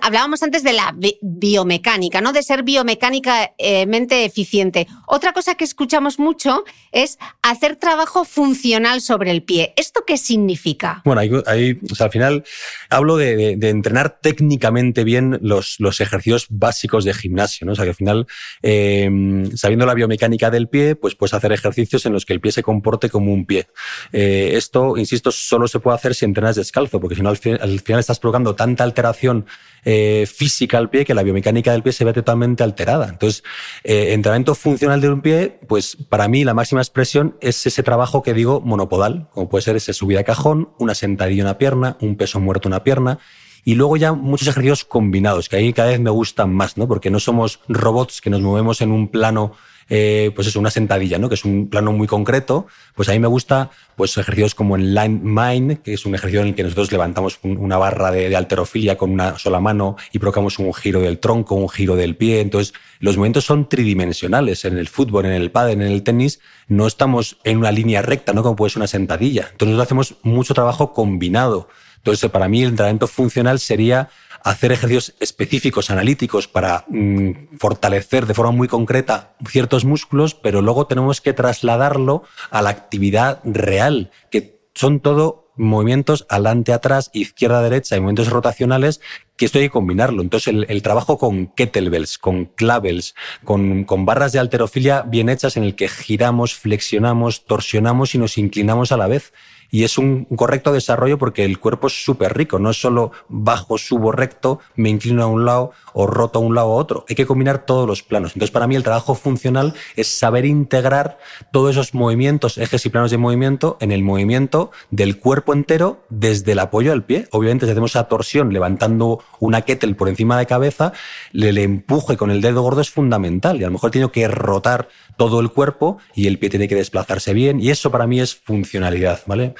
hablábamos 0.02 0.42
antes 0.42 0.62
de 0.62 0.74
la 0.74 0.92
bi 0.94 1.18
biomecánica, 1.22 2.20
¿no? 2.20 2.32
De 2.32 2.42
ser 2.42 2.62
biomecánicamente 2.62 4.24
eficiente. 4.24 4.86
Otra 5.06 5.32
cosa 5.32 5.54
que 5.54 5.64
escuchamos 5.64 6.18
mucho 6.18 6.64
es 6.92 7.18
hacer 7.42 7.76
trabajo 7.76 8.24
funcional 8.24 9.00
sobre 9.00 9.30
el 9.30 9.42
pie. 9.42 9.72
¿Esto 9.76 10.04
qué 10.06 10.18
significa? 10.18 11.00
Bueno, 11.04 11.22
ahí, 11.46 11.78
al 11.98 12.10
final 12.10 12.44
hablo 12.90 13.16
de, 13.16 13.52
entrenar 13.62 14.18
técnicamente 14.20 15.04
bien 15.04 15.38
los, 15.40 15.78
ejercicios 16.00 16.46
básicos 16.50 17.04
de 17.04 17.14
gimnasio, 17.14 17.66
¿no? 17.66 17.72
O 17.72 17.74
sea, 17.74 17.84
que 17.84 17.90
al 17.90 17.96
final, 17.96 18.26
eh, 18.62 19.08
sabiendo 19.54 19.86
la 19.86 19.94
biomecánica 19.94 20.50
del 20.50 20.68
pie, 20.68 20.96
pues 20.96 21.14
puedes 21.14 21.34
hacer 21.34 21.52
ejercicios 21.52 22.04
en 22.04 22.12
los 22.12 22.26
que 22.26 22.34
el 22.34 22.40
pie 22.40 22.52
se 22.52 22.62
comporte 22.62 23.08
como 23.08 23.32
un 23.32 23.46
pie. 23.46 23.68
Eh, 24.12 24.52
esto, 24.54 24.98
insisto, 24.98 25.30
solo 25.30 25.66
se 25.66 25.80
puede 25.80 25.96
hacer 25.96 26.14
si 26.14 26.24
entrenas 26.24 26.56
descalzo, 26.56 27.00
porque 27.00 27.16
si 27.16 27.22
no, 27.22 27.30
al, 27.30 27.38
al 27.60 27.80
final 27.80 28.00
estás 28.00 28.20
tanta 28.56 28.84
alteración 28.84 29.46
eh, 29.84 30.26
física 30.26 30.78
al 30.78 30.88
pie 30.88 31.04
que 31.04 31.12
la 31.12 31.22
biomecánica 31.22 31.72
del 31.72 31.82
pie 31.82 31.92
se 31.92 32.04
ve 32.04 32.14
totalmente 32.14 32.62
alterada. 32.62 33.06
Entonces, 33.08 33.44
eh, 33.82 34.14
entrenamiento 34.14 34.54
funcional 34.54 35.00
de 35.00 35.10
un 35.10 35.20
pie, 35.20 35.58
pues 35.68 35.96
para 36.08 36.26
mí 36.26 36.42
la 36.42 36.54
máxima 36.54 36.80
expresión 36.80 37.36
es 37.42 37.66
ese 37.66 37.82
trabajo 37.82 38.22
que 38.22 38.32
digo 38.32 38.62
monopodal, 38.62 39.28
como 39.30 39.48
puede 39.50 39.62
ser 39.62 39.76
ese 39.76 39.92
subida 39.92 40.20
a 40.20 40.24
cajón, 40.24 40.70
una 40.78 40.94
sentadilla 40.94 41.44
una 41.44 41.58
pierna, 41.58 41.98
un 42.00 42.16
peso 42.16 42.40
muerto 42.40 42.68
una 42.68 42.82
pierna. 42.82 43.18
Y 43.66 43.74
luego 43.74 43.96
ya 43.96 44.12
muchos 44.12 44.48
ejercicios 44.48 44.84
combinados, 44.84 45.48
que 45.48 45.56
ahí 45.56 45.72
cada 45.72 45.90
vez 45.90 46.00
me 46.00 46.10
gustan 46.10 46.52
más, 46.52 46.76
¿no? 46.76 46.88
Porque 46.88 47.10
no 47.10 47.20
somos 47.20 47.60
robots 47.68 48.20
que 48.20 48.30
nos 48.30 48.40
movemos 48.40 48.80
en 48.80 48.90
un 48.90 49.08
plano 49.08 49.52
eh, 49.88 50.30
pues 50.34 50.46
eso, 50.46 50.60
una 50.60 50.70
sentadilla, 50.70 51.18
¿no? 51.18 51.28
Que 51.28 51.34
es 51.34 51.44
un 51.44 51.68
plano 51.68 51.92
muy 51.92 52.06
concreto. 52.06 52.66
Pues 52.94 53.08
a 53.08 53.12
mí 53.12 53.18
me 53.18 53.28
gusta, 53.28 53.70
pues 53.96 54.16
ejercicios 54.16 54.54
como 54.54 54.76
el 54.76 54.94
line 54.94 55.20
mine, 55.22 55.80
que 55.80 55.94
es 55.94 56.06
un 56.06 56.14
ejercicio 56.14 56.40
en 56.42 56.48
el 56.48 56.54
que 56.54 56.62
nosotros 56.62 56.92
levantamos 56.92 57.38
una 57.42 57.76
barra 57.76 58.10
de, 58.10 58.28
de, 58.28 58.36
alterofilia 58.36 58.96
con 58.96 59.10
una 59.10 59.38
sola 59.38 59.60
mano 59.60 59.96
y 60.12 60.18
provocamos 60.18 60.58
un 60.58 60.72
giro 60.72 61.00
del 61.00 61.18
tronco, 61.18 61.54
un 61.54 61.68
giro 61.68 61.96
del 61.96 62.16
pie. 62.16 62.40
Entonces, 62.40 62.74
los 63.00 63.16
movimientos 63.16 63.44
son 63.44 63.68
tridimensionales. 63.68 64.64
En 64.64 64.78
el 64.78 64.88
fútbol, 64.88 65.26
en 65.26 65.32
el 65.32 65.50
pádel, 65.50 65.82
en 65.82 65.92
el 65.92 66.02
tenis, 66.02 66.40
no 66.68 66.86
estamos 66.86 67.38
en 67.44 67.58
una 67.58 67.72
línea 67.72 68.02
recta, 68.02 68.32
¿no? 68.32 68.42
Como 68.42 68.56
puede 68.56 68.70
ser 68.70 68.80
una 68.80 68.86
sentadilla. 68.86 69.48
Entonces, 69.50 69.76
nosotros 69.76 69.86
hacemos 69.86 70.14
mucho 70.22 70.54
trabajo 70.54 70.92
combinado. 70.92 71.68
Entonces, 71.98 72.30
para 72.30 72.48
mí, 72.48 72.62
el 72.62 72.68
entrenamiento 72.68 73.06
funcional 73.06 73.58
sería 73.58 74.10
hacer 74.44 74.72
ejercicios 74.72 75.14
específicos, 75.20 75.90
analíticos, 75.90 76.46
para 76.46 76.84
mmm, 76.88 77.30
fortalecer 77.58 78.26
de 78.26 78.34
forma 78.34 78.52
muy 78.52 78.68
concreta 78.68 79.34
ciertos 79.48 79.84
músculos, 79.84 80.34
pero 80.34 80.62
luego 80.62 80.86
tenemos 80.86 81.20
que 81.20 81.32
trasladarlo 81.32 82.22
a 82.50 82.62
la 82.62 82.70
actividad 82.70 83.40
real, 83.42 84.10
que 84.30 84.60
son 84.74 85.00
todo 85.00 85.44
movimientos 85.56 86.26
adelante, 86.28 86.72
atrás, 86.72 87.10
izquierda, 87.14 87.62
derecha 87.62 87.96
y 87.96 88.00
movimientos 88.00 88.30
rotacionales 88.30 89.00
que 89.36 89.46
esto 89.46 89.58
hay 89.58 89.66
que 89.66 89.70
combinarlo. 89.70 90.20
Entonces, 90.20 90.48
el, 90.48 90.66
el 90.68 90.82
trabajo 90.82 91.16
con 91.16 91.46
kettlebells, 91.46 92.18
con 92.18 92.46
clavels, 92.46 93.14
con, 93.44 93.84
con, 93.84 94.04
barras 94.04 94.32
de 94.32 94.40
alterofilia 94.40 95.02
bien 95.02 95.28
hechas 95.28 95.56
en 95.56 95.64
el 95.64 95.74
que 95.74 95.88
giramos, 95.88 96.54
flexionamos, 96.54 97.44
torsionamos 97.44 98.14
y 98.14 98.18
nos 98.18 98.36
inclinamos 98.36 98.92
a 98.92 98.96
la 98.96 99.06
vez. 99.06 99.32
Y 99.74 99.82
es 99.82 99.98
un 99.98 100.26
correcto 100.26 100.72
desarrollo 100.72 101.18
porque 101.18 101.44
el 101.44 101.58
cuerpo 101.58 101.88
es 101.88 102.04
súper 102.04 102.36
rico, 102.36 102.60
no 102.60 102.70
es 102.70 102.80
solo 102.80 103.10
bajo, 103.28 103.76
subo 103.76 104.12
recto, 104.12 104.60
me 104.76 104.88
inclino 104.88 105.24
a 105.24 105.26
un 105.26 105.44
lado 105.44 105.72
o 105.94 106.06
roto 106.06 106.40
a 106.40 106.42
un 106.42 106.54
lado 106.54 106.72
a 106.72 106.74
otro. 106.74 107.06
Hay 107.08 107.14
que 107.14 107.24
combinar 107.24 107.64
todos 107.64 107.88
los 107.88 108.02
planos. 108.02 108.32
Entonces, 108.32 108.50
para 108.50 108.66
mí 108.66 108.76
el 108.76 108.82
trabajo 108.82 109.14
funcional 109.14 109.74
es 109.96 110.08
saber 110.08 110.44
integrar 110.44 111.18
todos 111.52 111.70
esos 111.70 111.94
movimientos, 111.94 112.58
ejes 112.58 112.84
y 112.84 112.90
planos 112.90 113.10
de 113.10 113.16
movimiento 113.16 113.78
en 113.80 113.92
el 113.92 114.02
movimiento 114.02 114.70
del 114.90 115.18
cuerpo 115.18 115.54
entero 115.54 116.04
desde 116.10 116.52
el 116.52 116.58
apoyo 116.58 116.92
al 116.92 117.04
pie. 117.04 117.28
Obviamente, 117.30 117.64
si 117.64 117.72
hacemos 117.72 117.92
esa 117.92 118.08
torsión 118.08 118.52
levantando 118.52 119.22
una 119.38 119.62
kettle 119.62 119.94
por 119.94 120.08
encima 120.08 120.38
de 120.38 120.46
cabeza, 120.46 120.92
le 121.32 121.62
empuje 121.62 122.16
con 122.16 122.30
el 122.30 122.40
dedo 122.40 122.62
gordo 122.62 122.80
es 122.80 122.90
fundamental. 122.90 123.60
Y 123.60 123.64
a 123.64 123.68
lo 123.68 123.72
mejor 123.72 123.90
tiene 123.90 124.10
que 124.10 124.28
rotar 124.28 124.88
todo 125.16 125.40
el 125.40 125.50
cuerpo 125.50 125.98
y 126.14 126.26
el 126.26 126.38
pie 126.38 126.50
tiene 126.50 126.68
que 126.68 126.74
desplazarse 126.74 127.32
bien. 127.32 127.60
Y 127.60 127.70
eso 127.70 127.90
para 127.90 128.06
mí 128.06 128.20
es 128.20 128.34
funcionalidad, 128.34 129.20
¿vale? 129.26 129.54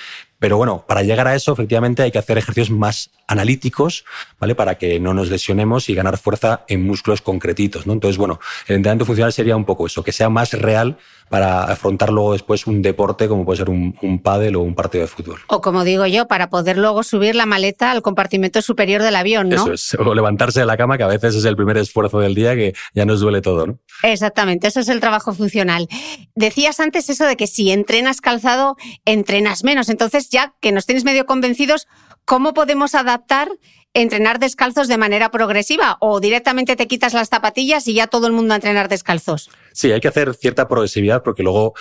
Pero 0.45 0.59
bueno, 0.59 0.85
para 0.87 1.03
llegar 1.03 1.27
a 1.27 1.35
eso, 1.35 1.55
efectivamente, 1.55 2.03
hay 2.03 2.11
que 2.11 2.19
hacer 2.19 2.37
ejercicios 2.37 2.69
más 2.69 3.09
analíticos, 3.27 4.05
¿vale? 4.39 4.55
Para 4.55 4.75
que 4.77 5.01
no 5.01 5.15
nos 5.15 5.31
lesionemos 5.31 5.89
y 5.89 5.95
ganar 5.95 6.19
fuerza 6.19 6.67
en 6.69 6.87
músculos 6.87 7.23
concretitos, 7.23 7.87
¿no? 7.87 7.95
Entonces, 7.95 8.19
bueno, 8.19 8.39
el 8.67 8.77
entrenamiento 8.77 9.07
funcional 9.07 9.33
sería 9.33 9.57
un 9.57 9.65
poco 9.65 9.87
eso, 9.87 10.05
que 10.05 10.13
sea 10.13 10.29
más 10.29 10.53
real 10.53 10.99
para 11.29 11.65
afrontar 11.65 12.11
luego 12.11 12.33
después 12.33 12.67
un 12.67 12.83
deporte 12.83 13.29
como 13.29 13.45
puede 13.45 13.59
ser 13.59 13.71
un, 13.71 13.97
un 14.03 14.21
pádel 14.21 14.57
o 14.57 14.61
un 14.61 14.75
partido 14.75 15.03
de 15.03 15.09
fútbol. 15.09 15.41
O 15.49 15.61
como 15.61 15.85
digo 15.85 16.07
yo, 16.07 16.27
para 16.27 16.51
poder 16.51 16.79
luego 16.79 17.03
subir 17.03 17.35
la 17.35 17.47
maleta 17.47 17.91
al 17.91 18.03
compartimento 18.03 18.63
superior 18.63 19.03
del 19.03 19.17
avión, 19.17 19.49
¿no? 19.49 19.57
Eso 19.57 19.73
es, 19.73 19.95
o 19.95 20.15
levantarse 20.15 20.61
de 20.61 20.67
la 20.67 20.77
cama, 20.77 20.97
que 20.97 21.05
a 21.05 21.09
veces 21.09 21.35
es 21.35 21.45
el 21.45 21.57
primer 21.57 21.77
esfuerzo 21.79 22.21
del 22.21 22.35
día 22.35 22.55
que 22.55 22.75
ya 22.95 23.05
nos 23.05 23.21
duele 23.21 23.41
todo, 23.41 23.67
¿no? 23.67 23.79
Exactamente, 24.03 24.69
eso 24.69 24.81
es 24.81 24.89
el 24.89 25.01
trabajo 25.01 25.33
funcional. 25.33 25.89
Decías 26.35 26.81
antes 26.81 27.09
eso 27.11 27.27
de 27.27 27.37
que 27.37 27.47
si 27.47 27.71
entrenas 27.71 28.21
calzado, 28.21 28.77
entrenas 29.05 29.65
menos. 29.65 29.89
Entonces, 29.89 30.29
ya 30.31 30.55
que 30.61 30.73
nos 30.73 30.87
tienes 30.87 31.05
medio 31.05 31.27
convencidos, 31.27 31.87
¿cómo 32.25 32.55
podemos 32.55 32.95
adaptar 32.95 33.49
entrenar 33.95 34.41
descalzos 34.41 34.89
de 34.89 34.99
manera 34.99 35.31
progresiva 35.31 35.97
o 36.01 36.19
directamente 36.21 36.75
te 36.77 36.89
quitas 36.89 37.15
las 37.15 37.29
zapatillas 37.29 37.87
y 37.87 37.95
ya 37.95 38.09
todo 38.09 38.27
el 38.27 38.33
mundo 38.33 38.55
a 38.55 38.57
entrenar 38.57 38.89
descalzos? 38.89 39.51
Sí, 39.73 39.93
hay 39.93 40.01
que 40.01 40.09
hacer 40.09 40.35
cierta 40.35 40.67
progresividad 40.67 41.23
porque 41.23 41.45
luego 41.45 41.75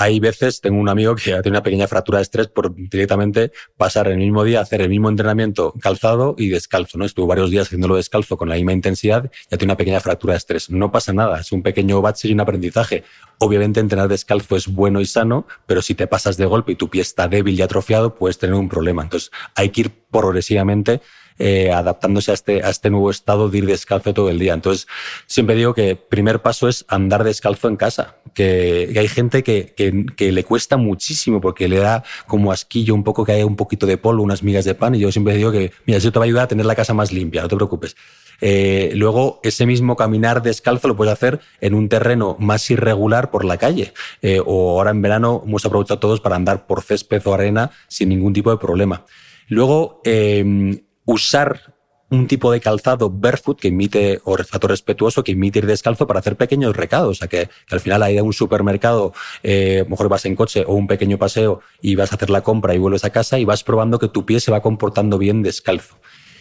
hay 0.00 0.20
veces, 0.20 0.60
tengo 0.60 0.80
un 0.80 0.88
amigo 0.88 1.16
que 1.16 1.22
tiene 1.22 1.50
una 1.50 1.62
pequeña 1.62 1.88
fractura 1.88 2.18
de 2.18 2.22
estrés 2.22 2.46
por 2.46 2.72
directamente 2.72 3.50
pasar 3.76 4.06
el 4.06 4.16
mismo 4.16 4.44
día, 4.44 4.60
hacer 4.60 4.80
el 4.80 4.88
mismo 4.88 5.08
entrenamiento 5.08 5.74
calzado 5.80 6.36
y 6.38 6.48
descalzo, 6.48 6.98
¿no? 6.98 7.04
Estuvo 7.04 7.26
varios 7.26 7.50
días 7.50 7.66
haciéndolo 7.66 7.96
descalzo 7.96 8.36
con 8.36 8.48
la 8.48 8.54
misma 8.54 8.72
intensidad 8.72 9.28
y 9.50 9.56
tiene 9.56 9.72
una 9.72 9.76
pequeña 9.76 9.98
fractura 9.98 10.34
de 10.34 10.38
estrés. 10.38 10.70
No 10.70 10.92
pasa 10.92 11.12
nada, 11.12 11.40
es 11.40 11.50
un 11.50 11.62
pequeño 11.62 12.00
bache 12.00 12.28
y 12.28 12.32
un 12.32 12.40
aprendizaje. 12.40 13.02
Obviamente 13.38 13.80
entrenar 13.80 14.06
descalzo 14.06 14.54
es 14.56 14.68
bueno 14.68 15.00
y 15.00 15.06
sano, 15.06 15.48
pero 15.66 15.82
si 15.82 15.96
te 15.96 16.06
pasas 16.06 16.36
de 16.36 16.46
golpe 16.46 16.72
y 16.72 16.76
tu 16.76 16.88
pie 16.88 17.02
está 17.02 17.26
débil 17.26 17.58
y 17.58 17.62
atrofiado, 17.62 18.14
puedes 18.14 18.38
tener 18.38 18.54
un 18.54 18.68
problema. 18.68 19.02
Entonces 19.02 19.32
hay 19.56 19.70
que 19.70 19.80
ir 19.80 19.90
progresivamente 20.12 21.00
eh, 21.38 21.70
adaptándose 21.72 22.30
a 22.30 22.34
este, 22.34 22.62
a 22.62 22.70
este 22.70 22.90
nuevo 22.90 23.10
estado 23.10 23.48
de 23.48 23.58
ir 23.58 23.66
descalzo 23.66 24.14
todo 24.14 24.30
el 24.30 24.38
día. 24.38 24.54
Entonces, 24.54 24.86
siempre 25.26 25.56
digo 25.56 25.74
que 25.74 25.96
primer 25.96 26.40
paso 26.40 26.68
es 26.68 26.84
andar 26.88 27.24
descalzo 27.24 27.68
en 27.68 27.76
casa, 27.76 28.16
que, 28.34 28.90
que 28.92 28.98
hay 28.98 29.08
gente 29.08 29.42
que, 29.42 29.74
que, 29.76 30.06
que, 30.16 30.32
le 30.32 30.44
cuesta 30.44 30.76
muchísimo 30.76 31.40
porque 31.40 31.68
le 31.68 31.78
da 31.78 32.04
como 32.26 32.52
asquillo 32.52 32.94
un 32.94 33.04
poco 33.04 33.24
que 33.24 33.32
haya 33.32 33.46
un 33.46 33.56
poquito 33.56 33.86
de 33.86 33.98
polvo, 33.98 34.22
unas 34.22 34.42
migas 34.42 34.64
de 34.64 34.74
pan, 34.74 34.94
y 34.94 35.00
yo 35.00 35.12
siempre 35.12 35.36
digo 35.36 35.52
que, 35.52 35.72
mira, 35.86 35.98
eso 35.98 36.12
te 36.12 36.18
va 36.18 36.24
a 36.24 36.26
ayudar 36.26 36.44
a 36.44 36.48
tener 36.48 36.66
la 36.66 36.74
casa 36.74 36.94
más 36.94 37.12
limpia, 37.12 37.42
no 37.42 37.48
te 37.48 37.56
preocupes. 37.56 37.96
Eh, 38.40 38.92
luego, 38.94 39.40
ese 39.42 39.66
mismo 39.66 39.96
caminar 39.96 40.42
descalzo 40.42 40.88
lo 40.88 40.96
puedes 40.96 41.12
hacer 41.12 41.40
en 41.60 41.74
un 41.74 41.88
terreno 41.88 42.36
más 42.38 42.70
irregular 42.70 43.30
por 43.30 43.44
la 43.44 43.58
calle. 43.58 43.92
Eh, 44.22 44.40
o 44.44 44.78
ahora 44.78 44.90
en 44.90 45.02
verano 45.02 45.42
hemos 45.44 45.64
aprovechado 45.64 45.98
todos 45.98 46.20
para 46.20 46.36
andar 46.36 46.66
por 46.66 46.82
césped 46.82 47.26
o 47.26 47.34
arena 47.34 47.70
sin 47.88 48.08
ningún 48.08 48.32
tipo 48.32 48.50
de 48.50 48.58
problema. 48.58 49.04
Luego, 49.48 50.00
eh, 50.04 50.82
usar 51.08 51.62
un 52.10 52.26
tipo 52.26 52.52
de 52.52 52.60
calzado 52.60 53.10
barefoot 53.10 53.58
que 53.58 53.68
imite, 53.68 54.20
o 54.24 54.32
olfato 54.32 54.68
respetuoso, 54.68 55.24
que 55.24 55.32
imite 55.32 55.58
ir 55.58 55.66
descalzo 55.66 56.06
para 56.06 56.20
hacer 56.20 56.36
pequeños 56.36 56.76
recados. 56.76 57.10
O 57.10 57.14
sea, 57.14 57.28
que, 57.28 57.48
que 57.66 57.74
al 57.74 57.80
final 57.80 58.02
hay 58.02 58.14
de 58.14 58.22
un 58.22 58.32
supermercado, 58.32 59.12
eh, 59.42 59.84
mejor 59.88 60.08
vas 60.08 60.24
en 60.26 60.36
coche 60.36 60.64
o 60.66 60.74
un 60.74 60.86
pequeño 60.86 61.18
paseo 61.18 61.60
y 61.80 61.96
vas 61.96 62.12
a 62.12 62.16
hacer 62.16 62.30
la 62.30 62.42
compra 62.42 62.74
y 62.74 62.78
vuelves 62.78 63.04
a 63.04 63.10
casa 63.10 63.38
y 63.38 63.44
vas 63.44 63.64
probando 63.64 63.98
que 63.98 64.08
tu 64.08 64.24
pie 64.24 64.40
se 64.40 64.50
va 64.50 64.60
comportando 64.60 65.18
bien 65.18 65.42
descalzo. 65.42 65.96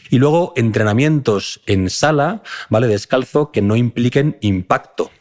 Y 0.09 0.19
luego 0.19 0.53
entrenamientos 0.55 1.61
en 1.65 1.89
sala, 1.89 2.41
¿vale? 2.69 2.87
Descalzo 2.87 3.51
que 3.51 3.61
no 3.61 3.75
impliquen 3.75 4.37
impacto. 4.41 5.11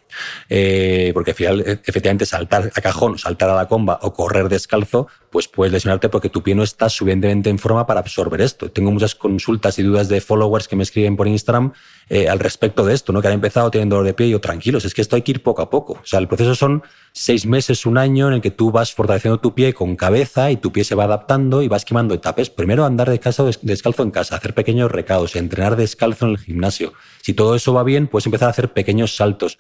Eh, 0.49 1.11
porque 1.15 1.33
al 1.33 1.37
final, 1.37 1.61
efectivamente, 1.85 2.27
saltar 2.27 2.71
a 2.75 2.81
cajón, 2.81 3.19
saltar 3.19 3.51
a 3.51 3.55
la 3.55 3.69
comba 3.69 3.99
o 4.03 4.13
correr 4.13 4.49
descalzo, 4.49 5.09
pues 5.31 5.49
puedes 5.49 5.73
lesionarte 5.73 6.09
porque 6.09 6.31
tu 6.31 6.43
pie 6.43 6.55
no 6.55 6.63
está 6.63 6.89
suficientemente 6.89 7.51
en 7.51 7.59
forma 7.59 7.87
para 7.87 8.01
absorber 8.01 8.41
esto. 8.41 8.71
Tengo 8.71 8.91
muchas 8.91 9.15
consultas 9.15 9.79
y 9.79 9.83
dudas 9.83 10.09
de 10.09 10.21
followers 10.21 10.69
que 10.69 10.77
me 10.77 10.83
escriben 10.83 11.17
por 11.17 11.29
Instagram 11.29 11.73
eh, 12.09 12.29
al 12.29 12.39
respecto 12.39 12.85
de 12.85 12.95
esto, 12.95 13.13
¿no? 13.13 13.21
Que 13.21 13.29
han 13.29 13.35
empezado 13.35 13.71
teniendo 13.71 13.97
dolor 13.97 14.07
de 14.07 14.15
pie 14.15 14.29
y 14.29 14.31
yo, 14.31 14.41
tranquilos, 14.41 14.85
es 14.85 14.95
que 14.95 15.03
esto 15.03 15.17
hay 15.17 15.23
que 15.23 15.33
ir 15.33 15.43
poco 15.43 15.63
a 15.63 15.71
poco. 15.71 15.95
O 15.95 16.07
sea, 16.07 16.21
el 16.21 16.29
proceso 16.29 16.55
son 16.55 16.83
seis 17.13 17.47
meses, 17.47 17.87
un 17.87 17.99
año 17.99 18.29
en 18.29 18.35
el 18.35 18.41
que 18.41 18.51
tú 18.51 18.71
vas 18.71 18.93
fortaleciendo 18.93 19.39
tu 19.39 19.55
pie 19.55 19.75
con 19.75 19.97
cabeza 19.97 20.51
y 20.51 20.57
tu 20.57 20.73
pie 20.73 20.85
se 20.85 20.95
va 20.95 21.05
adaptando 21.05 21.63
y 21.63 21.69
vas 21.69 21.85
quemando 21.85 22.15
etapas. 22.15 22.51
Primero 22.51 22.85
andar 22.85 23.11
descalzo, 23.11 23.51
descalzo 23.63 24.03
en 24.03 24.11
casa, 24.11 24.37
hacer 24.37 24.55
pequeños 24.55 24.91
recados, 24.91 25.37
entrenar 25.37 25.77
descalzo 25.77 26.27
en 26.27 26.33
el 26.33 26.39
gimnasio. 26.39 26.93
Si 27.23 27.35
todo 27.35 27.55
eso 27.55 27.73
va 27.73 27.83
bien, 27.83 28.07
puedes 28.07 28.27
empezar 28.27 28.49
a 28.49 28.51
hacer 28.51 28.73
pequeños 28.73 29.17
saltos. 29.17 29.59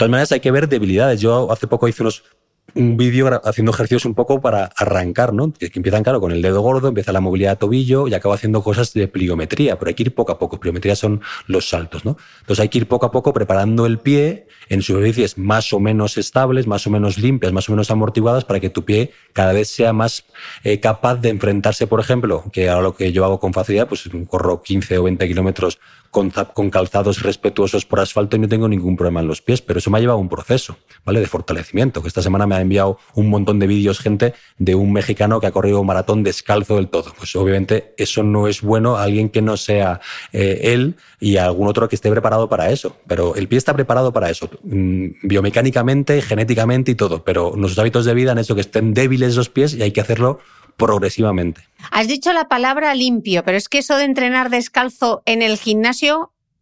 Todas 0.00 0.10
maneras, 0.10 0.32
hay 0.32 0.40
que 0.40 0.50
ver 0.50 0.66
debilidades. 0.66 1.20
Yo 1.20 1.52
hace 1.52 1.66
poco 1.66 1.86
hice 1.86 2.02
unos 2.02 2.24
un 2.74 2.96
vídeo 2.96 3.28
haciendo 3.44 3.72
ejercicios 3.72 4.06
un 4.06 4.14
poco 4.14 4.40
para 4.40 4.70
arrancar, 4.76 5.34
¿no? 5.34 5.52
Que 5.52 5.70
empiezan, 5.74 6.02
claro, 6.02 6.20
con 6.20 6.32
el 6.32 6.40
dedo 6.40 6.62
gordo, 6.62 6.88
empieza 6.88 7.12
la 7.12 7.20
movilidad 7.20 7.50
de 7.50 7.56
tobillo 7.56 8.08
y 8.08 8.14
acaba 8.14 8.34
haciendo 8.34 8.62
cosas 8.62 8.94
de 8.94 9.08
pliometría, 9.08 9.78
pero 9.78 9.88
hay 9.88 9.94
que 9.94 10.04
ir 10.04 10.14
poco 10.14 10.32
a 10.32 10.38
poco. 10.38 10.58
Pliometría 10.58 10.96
son 10.96 11.20
los 11.46 11.68
saltos, 11.68 12.06
¿no? 12.06 12.16
Entonces 12.40 12.62
hay 12.62 12.70
que 12.70 12.78
ir 12.78 12.88
poco 12.88 13.04
a 13.04 13.10
poco 13.10 13.34
preparando 13.34 13.84
el 13.84 13.98
pie 13.98 14.46
en 14.70 14.80
superficies 14.80 15.36
más 15.36 15.72
o 15.74 15.80
menos 15.80 16.16
estables, 16.16 16.66
más 16.66 16.86
o 16.86 16.90
menos 16.90 17.18
limpias, 17.18 17.52
más 17.52 17.68
o 17.68 17.72
menos 17.72 17.90
amortiguadas 17.90 18.44
para 18.44 18.60
que 18.60 18.70
tu 18.70 18.84
pie 18.84 19.12
cada 19.32 19.52
vez 19.52 19.68
sea 19.68 19.92
más 19.92 20.24
eh, 20.62 20.80
capaz 20.80 21.16
de 21.16 21.28
enfrentarse, 21.28 21.86
por 21.86 22.00
ejemplo, 22.00 22.44
que 22.52 22.70
ahora 22.70 22.82
lo 22.82 22.94
que 22.94 23.12
yo 23.12 23.24
hago 23.24 23.40
con 23.40 23.52
facilidad, 23.52 23.88
pues 23.88 24.08
corro 24.28 24.62
15 24.62 24.98
o 24.98 25.02
20 25.02 25.28
kilómetros 25.28 25.78
con, 26.10 26.30
calzados 26.70 27.22
respetuosos 27.22 27.86
por 27.86 28.00
asfalto 28.00 28.36
y 28.36 28.40
no 28.40 28.48
tengo 28.48 28.68
ningún 28.68 28.96
problema 28.96 29.20
en 29.20 29.28
los 29.28 29.42
pies, 29.42 29.62
pero 29.62 29.78
eso 29.78 29.90
me 29.90 29.98
ha 29.98 30.00
llevado 30.00 30.18
a 30.18 30.20
un 30.20 30.28
proceso, 30.28 30.76
¿vale? 31.04 31.20
De 31.20 31.26
fortalecimiento, 31.26 32.02
que 32.02 32.08
esta 32.08 32.22
semana 32.22 32.46
me 32.46 32.56
ha 32.56 32.60
enviado 32.60 32.98
un 33.14 33.28
montón 33.28 33.58
de 33.58 33.66
vídeos 33.66 34.00
gente 34.00 34.34
de 34.58 34.74
un 34.74 34.92
mexicano 34.92 35.40
que 35.40 35.46
ha 35.46 35.52
corrido 35.52 35.80
un 35.80 35.86
maratón 35.86 36.22
descalzo 36.22 36.76
del 36.76 36.88
todo. 36.88 37.12
Pues 37.16 37.34
obviamente 37.36 37.94
eso 37.96 38.22
no 38.22 38.48
es 38.48 38.62
bueno 38.62 38.96
a 38.96 39.04
alguien 39.04 39.28
que 39.28 39.42
no 39.42 39.56
sea 39.56 40.00
eh, 40.32 40.60
él 40.64 40.96
y 41.20 41.36
algún 41.36 41.68
otro 41.68 41.88
que 41.88 41.94
esté 41.94 42.10
preparado 42.10 42.48
para 42.48 42.70
eso, 42.70 42.96
pero 43.06 43.36
el 43.36 43.46
pie 43.46 43.58
está 43.58 43.74
preparado 43.74 44.12
para 44.12 44.30
eso, 44.30 44.50
mm, 44.64 45.06
biomecánicamente, 45.22 46.22
genéticamente 46.22 46.90
y 46.92 46.94
todo, 46.94 47.22
pero 47.24 47.52
nuestros 47.56 47.78
hábitos 47.78 48.04
de 48.04 48.14
vida 48.14 48.32
han 48.32 48.38
hecho 48.38 48.54
que 48.54 48.62
estén 48.62 48.94
débiles 48.94 49.36
los 49.36 49.48
pies 49.48 49.74
y 49.74 49.82
hay 49.82 49.92
que 49.92 50.00
hacerlo 50.00 50.40
progresivamente. 50.80 51.60
Has 51.90 52.08
dicho 52.08 52.32
la 52.32 52.48
palabra 52.48 52.94
limpio, 52.94 53.44
pero 53.44 53.58
es 53.58 53.68
que 53.68 53.78
eso 53.78 53.96
de 53.98 54.04
entrenar 54.04 54.48
descalzo 54.48 55.22
en 55.26 55.42
el 55.42 55.58
gimnasio 55.58 55.99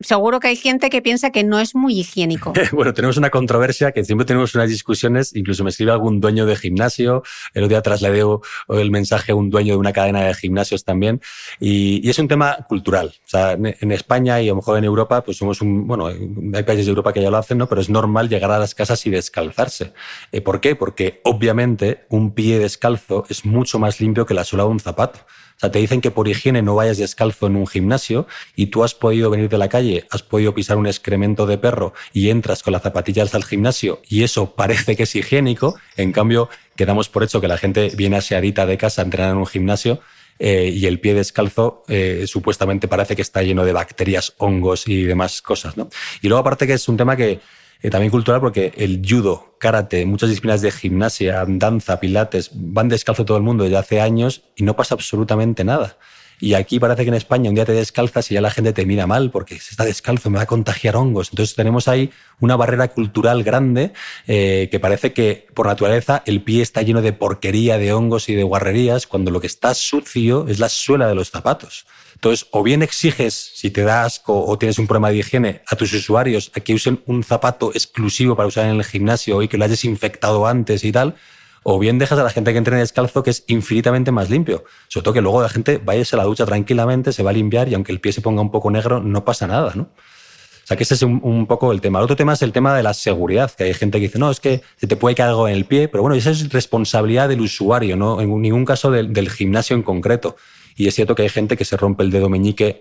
seguro 0.00 0.38
que 0.38 0.48
hay 0.48 0.56
gente 0.56 0.90
que 0.90 1.02
piensa 1.02 1.30
que 1.30 1.44
no 1.44 1.58
es 1.58 1.74
muy 1.74 1.98
higiénico. 1.98 2.52
bueno, 2.72 2.94
tenemos 2.94 3.16
una 3.16 3.30
controversia 3.30 3.92
que 3.92 4.04
siempre 4.04 4.24
tenemos 4.24 4.54
unas 4.54 4.68
discusiones, 4.68 5.34
incluso 5.34 5.64
me 5.64 5.70
escribe 5.70 5.92
algún 5.92 6.20
dueño 6.20 6.46
de 6.46 6.56
gimnasio, 6.56 7.22
el 7.54 7.64
otro 7.64 7.70
día 7.70 7.82
trasladé 7.82 8.22
el 8.68 8.90
mensaje 8.90 9.32
a 9.32 9.34
un 9.34 9.50
dueño 9.50 9.74
de 9.74 9.78
una 9.78 9.92
cadena 9.92 10.22
de 10.22 10.34
gimnasios 10.34 10.84
también, 10.84 11.20
y, 11.60 12.08
es 12.08 12.18
un 12.18 12.28
tema 12.28 12.64
cultural. 12.68 13.12
O 13.24 13.28
sea, 13.28 13.52
en, 13.52 13.92
España 13.92 14.40
y 14.40 14.48
a 14.48 14.52
lo 14.52 14.56
mejor 14.56 14.78
en 14.78 14.84
Europa, 14.84 15.22
pues 15.22 15.36
somos 15.36 15.60
un, 15.60 15.86
bueno, 15.86 16.06
hay 16.06 16.62
países 16.62 16.86
de 16.86 16.90
Europa 16.90 17.12
que 17.12 17.20
ya 17.20 17.30
lo 17.30 17.36
hacen, 17.36 17.58
¿no? 17.58 17.68
Pero 17.68 17.80
es 17.80 17.90
normal 17.90 18.28
llegar 18.28 18.50
a 18.50 18.58
las 18.58 18.74
casas 18.74 19.04
y 19.06 19.10
descalzarse. 19.10 19.92
Eh, 20.32 20.40
¿Por 20.40 20.60
qué? 20.60 20.74
Porque 20.74 21.20
obviamente 21.24 22.06
un 22.08 22.32
pie 22.32 22.58
descalzo 22.58 23.24
es 23.28 23.44
mucho 23.44 23.78
más 23.78 24.00
limpio 24.00 24.24
que 24.24 24.34
la 24.34 24.44
suela 24.44 24.64
de 24.64 24.70
un 24.70 24.80
zapato. 24.80 25.20
Sea, 25.58 25.72
te 25.72 25.80
dicen 25.80 26.00
que 26.00 26.12
por 26.12 26.28
higiene 26.28 26.62
no 26.62 26.76
vayas 26.76 26.98
descalzo 26.98 27.48
en 27.48 27.56
un 27.56 27.66
gimnasio 27.66 28.28
y 28.54 28.66
tú 28.66 28.84
has 28.84 28.94
podido 28.94 29.28
venir 29.28 29.48
de 29.48 29.58
la 29.58 29.68
calle, 29.68 30.06
has 30.10 30.22
podido 30.22 30.54
pisar 30.54 30.76
un 30.76 30.86
excremento 30.86 31.46
de 31.46 31.58
perro 31.58 31.94
y 32.12 32.30
entras 32.30 32.62
con 32.62 32.72
las 32.72 32.82
zapatillas 32.82 33.34
al 33.34 33.42
gimnasio 33.42 34.00
y 34.08 34.22
eso 34.22 34.54
parece 34.54 34.94
que 34.94 35.02
es 35.02 35.14
higiénico. 35.16 35.76
En 35.96 36.12
cambio, 36.12 36.48
quedamos 36.76 37.08
por 37.08 37.24
hecho 37.24 37.40
que 37.40 37.48
la 37.48 37.58
gente 37.58 37.90
viene 37.96 38.16
aseadita 38.16 38.66
de 38.66 38.78
casa 38.78 39.02
a 39.02 39.04
entrenar 39.04 39.32
en 39.32 39.38
un 39.38 39.46
gimnasio 39.46 40.00
eh, 40.38 40.70
y 40.72 40.86
el 40.86 41.00
pie 41.00 41.14
descalzo 41.14 41.82
eh, 41.88 42.24
supuestamente 42.28 42.86
parece 42.86 43.16
que 43.16 43.22
está 43.22 43.42
lleno 43.42 43.64
de 43.64 43.72
bacterias, 43.72 44.34
hongos 44.38 44.86
y 44.86 45.02
demás 45.02 45.42
cosas. 45.42 45.76
¿no? 45.76 45.88
Y 46.22 46.28
luego 46.28 46.40
aparte 46.40 46.68
que 46.68 46.74
es 46.74 46.88
un 46.88 46.96
tema 46.96 47.16
que 47.16 47.40
eh, 47.82 47.90
también 47.90 48.10
cultural 48.10 48.40
porque 48.40 48.72
el 48.76 49.02
judo, 49.08 49.56
karate, 49.58 50.04
muchas 50.06 50.28
disciplinas 50.28 50.62
de 50.62 50.70
gimnasia, 50.70 51.44
danza, 51.46 52.00
pilates, 52.00 52.50
van 52.52 52.88
descalzo 52.88 53.24
todo 53.24 53.36
el 53.36 53.42
mundo 53.42 53.64
desde 53.64 53.76
hace 53.76 54.00
años 54.00 54.42
y 54.56 54.64
no 54.64 54.76
pasa 54.76 54.94
absolutamente 54.94 55.64
nada. 55.64 55.96
Y 56.40 56.54
aquí 56.54 56.78
parece 56.78 57.02
que 57.02 57.08
en 57.08 57.14
España 57.14 57.48
un 57.48 57.56
día 57.56 57.64
te 57.64 57.72
descalzas 57.72 58.30
y 58.30 58.34
ya 58.34 58.40
la 58.40 58.50
gente 58.50 58.72
te 58.72 58.86
mira 58.86 59.06
mal 59.06 59.30
porque 59.30 59.58
se 59.58 59.70
está 59.72 59.84
descalzo, 59.84 60.30
me 60.30 60.36
va 60.36 60.44
a 60.44 60.46
contagiar 60.46 60.96
hongos. 60.96 61.30
Entonces 61.30 61.56
tenemos 61.56 61.88
ahí 61.88 62.10
una 62.38 62.54
barrera 62.54 62.88
cultural 62.88 63.42
grande 63.42 63.92
eh, 64.28 64.68
que 64.70 64.78
parece 64.78 65.12
que 65.12 65.48
por 65.54 65.66
naturaleza 65.66 66.22
el 66.26 66.42
pie 66.42 66.62
está 66.62 66.82
lleno 66.82 67.02
de 67.02 67.12
porquería, 67.12 67.78
de 67.78 67.92
hongos 67.92 68.28
y 68.28 68.34
de 68.34 68.44
guarrerías, 68.44 69.06
cuando 69.08 69.32
lo 69.32 69.40
que 69.40 69.48
está 69.48 69.74
sucio 69.74 70.46
es 70.48 70.60
la 70.60 70.68
suela 70.68 71.08
de 71.08 71.16
los 71.16 71.30
zapatos. 71.30 71.86
Entonces, 72.18 72.48
o 72.50 72.64
bien 72.64 72.82
exiges, 72.82 73.52
si 73.54 73.70
te 73.70 73.82
da 73.82 74.02
asco 74.02 74.44
o 74.44 74.58
tienes 74.58 74.80
un 74.80 74.88
problema 74.88 75.10
de 75.10 75.18
higiene, 75.18 75.62
a 75.68 75.76
tus 75.76 75.92
usuarios 75.92 76.50
a 76.56 76.58
que 76.58 76.74
usen 76.74 77.00
un 77.06 77.22
zapato 77.22 77.70
exclusivo 77.72 78.34
para 78.34 78.48
usar 78.48 78.64
en 78.64 78.74
el 78.74 78.84
gimnasio 78.84 79.40
y 79.40 79.46
que 79.46 79.56
lo 79.56 79.64
hayas 79.64 79.84
infectado 79.84 80.44
antes 80.48 80.82
y 80.82 80.90
tal, 80.90 81.14
o 81.62 81.78
bien 81.78 82.00
dejas 82.00 82.18
a 82.18 82.24
la 82.24 82.30
gente 82.30 82.50
que 82.50 82.58
entrene 82.58 82.80
descalzo 82.80 83.22
que 83.22 83.30
es 83.30 83.44
infinitamente 83.46 84.10
más 84.10 84.30
limpio. 84.30 84.64
Sobre 84.88 85.04
todo 85.04 85.14
que 85.14 85.20
luego 85.20 85.42
la 85.42 85.48
gente 85.48 85.78
vaya 85.78 86.04
a 86.10 86.16
la 86.16 86.24
ducha 86.24 86.44
tranquilamente, 86.44 87.12
se 87.12 87.22
va 87.22 87.30
a 87.30 87.32
limpiar 87.32 87.68
y 87.68 87.74
aunque 87.74 87.92
el 87.92 88.00
pie 88.00 88.12
se 88.12 88.20
ponga 88.20 88.42
un 88.42 88.50
poco 88.50 88.68
negro, 88.72 88.98
no 88.98 89.24
pasa 89.24 89.46
nada, 89.46 89.72
¿no? 89.76 89.82
O 89.84 90.66
sea 90.66 90.76
que 90.76 90.82
ese 90.82 90.94
es 90.94 91.02
un, 91.02 91.46
poco 91.46 91.70
el 91.70 91.80
tema. 91.80 92.00
El 92.00 92.04
otro 92.04 92.16
tema 92.16 92.32
es 92.32 92.42
el 92.42 92.50
tema 92.50 92.76
de 92.76 92.82
la 92.82 92.94
seguridad, 92.94 93.52
que 93.52 93.62
hay 93.62 93.74
gente 93.74 93.98
que 93.98 94.06
dice, 94.06 94.18
no, 94.18 94.28
es 94.28 94.40
que 94.40 94.62
se 94.76 94.88
te 94.88 94.96
puede 94.96 95.14
caer 95.14 95.28
algo 95.28 95.46
en 95.46 95.54
el 95.54 95.66
pie, 95.66 95.86
pero 95.86 96.02
bueno, 96.02 96.16
esa 96.16 96.32
es 96.32 96.52
responsabilidad 96.52 97.28
del 97.28 97.40
usuario, 97.42 97.96
no 97.96 98.20
en 98.20 98.42
ningún 98.42 98.64
caso 98.64 98.90
del 98.90 99.30
gimnasio 99.30 99.76
en 99.76 99.82
concreto. 99.82 100.36
Y 100.78 100.86
es 100.86 100.94
cierto 100.94 101.14
que 101.14 101.22
hay 101.22 101.28
gente 101.28 101.56
que 101.56 101.64
se 101.64 101.76
rompe 101.76 102.04
el 102.04 102.10
dedo 102.10 102.28
meñique 102.28 102.80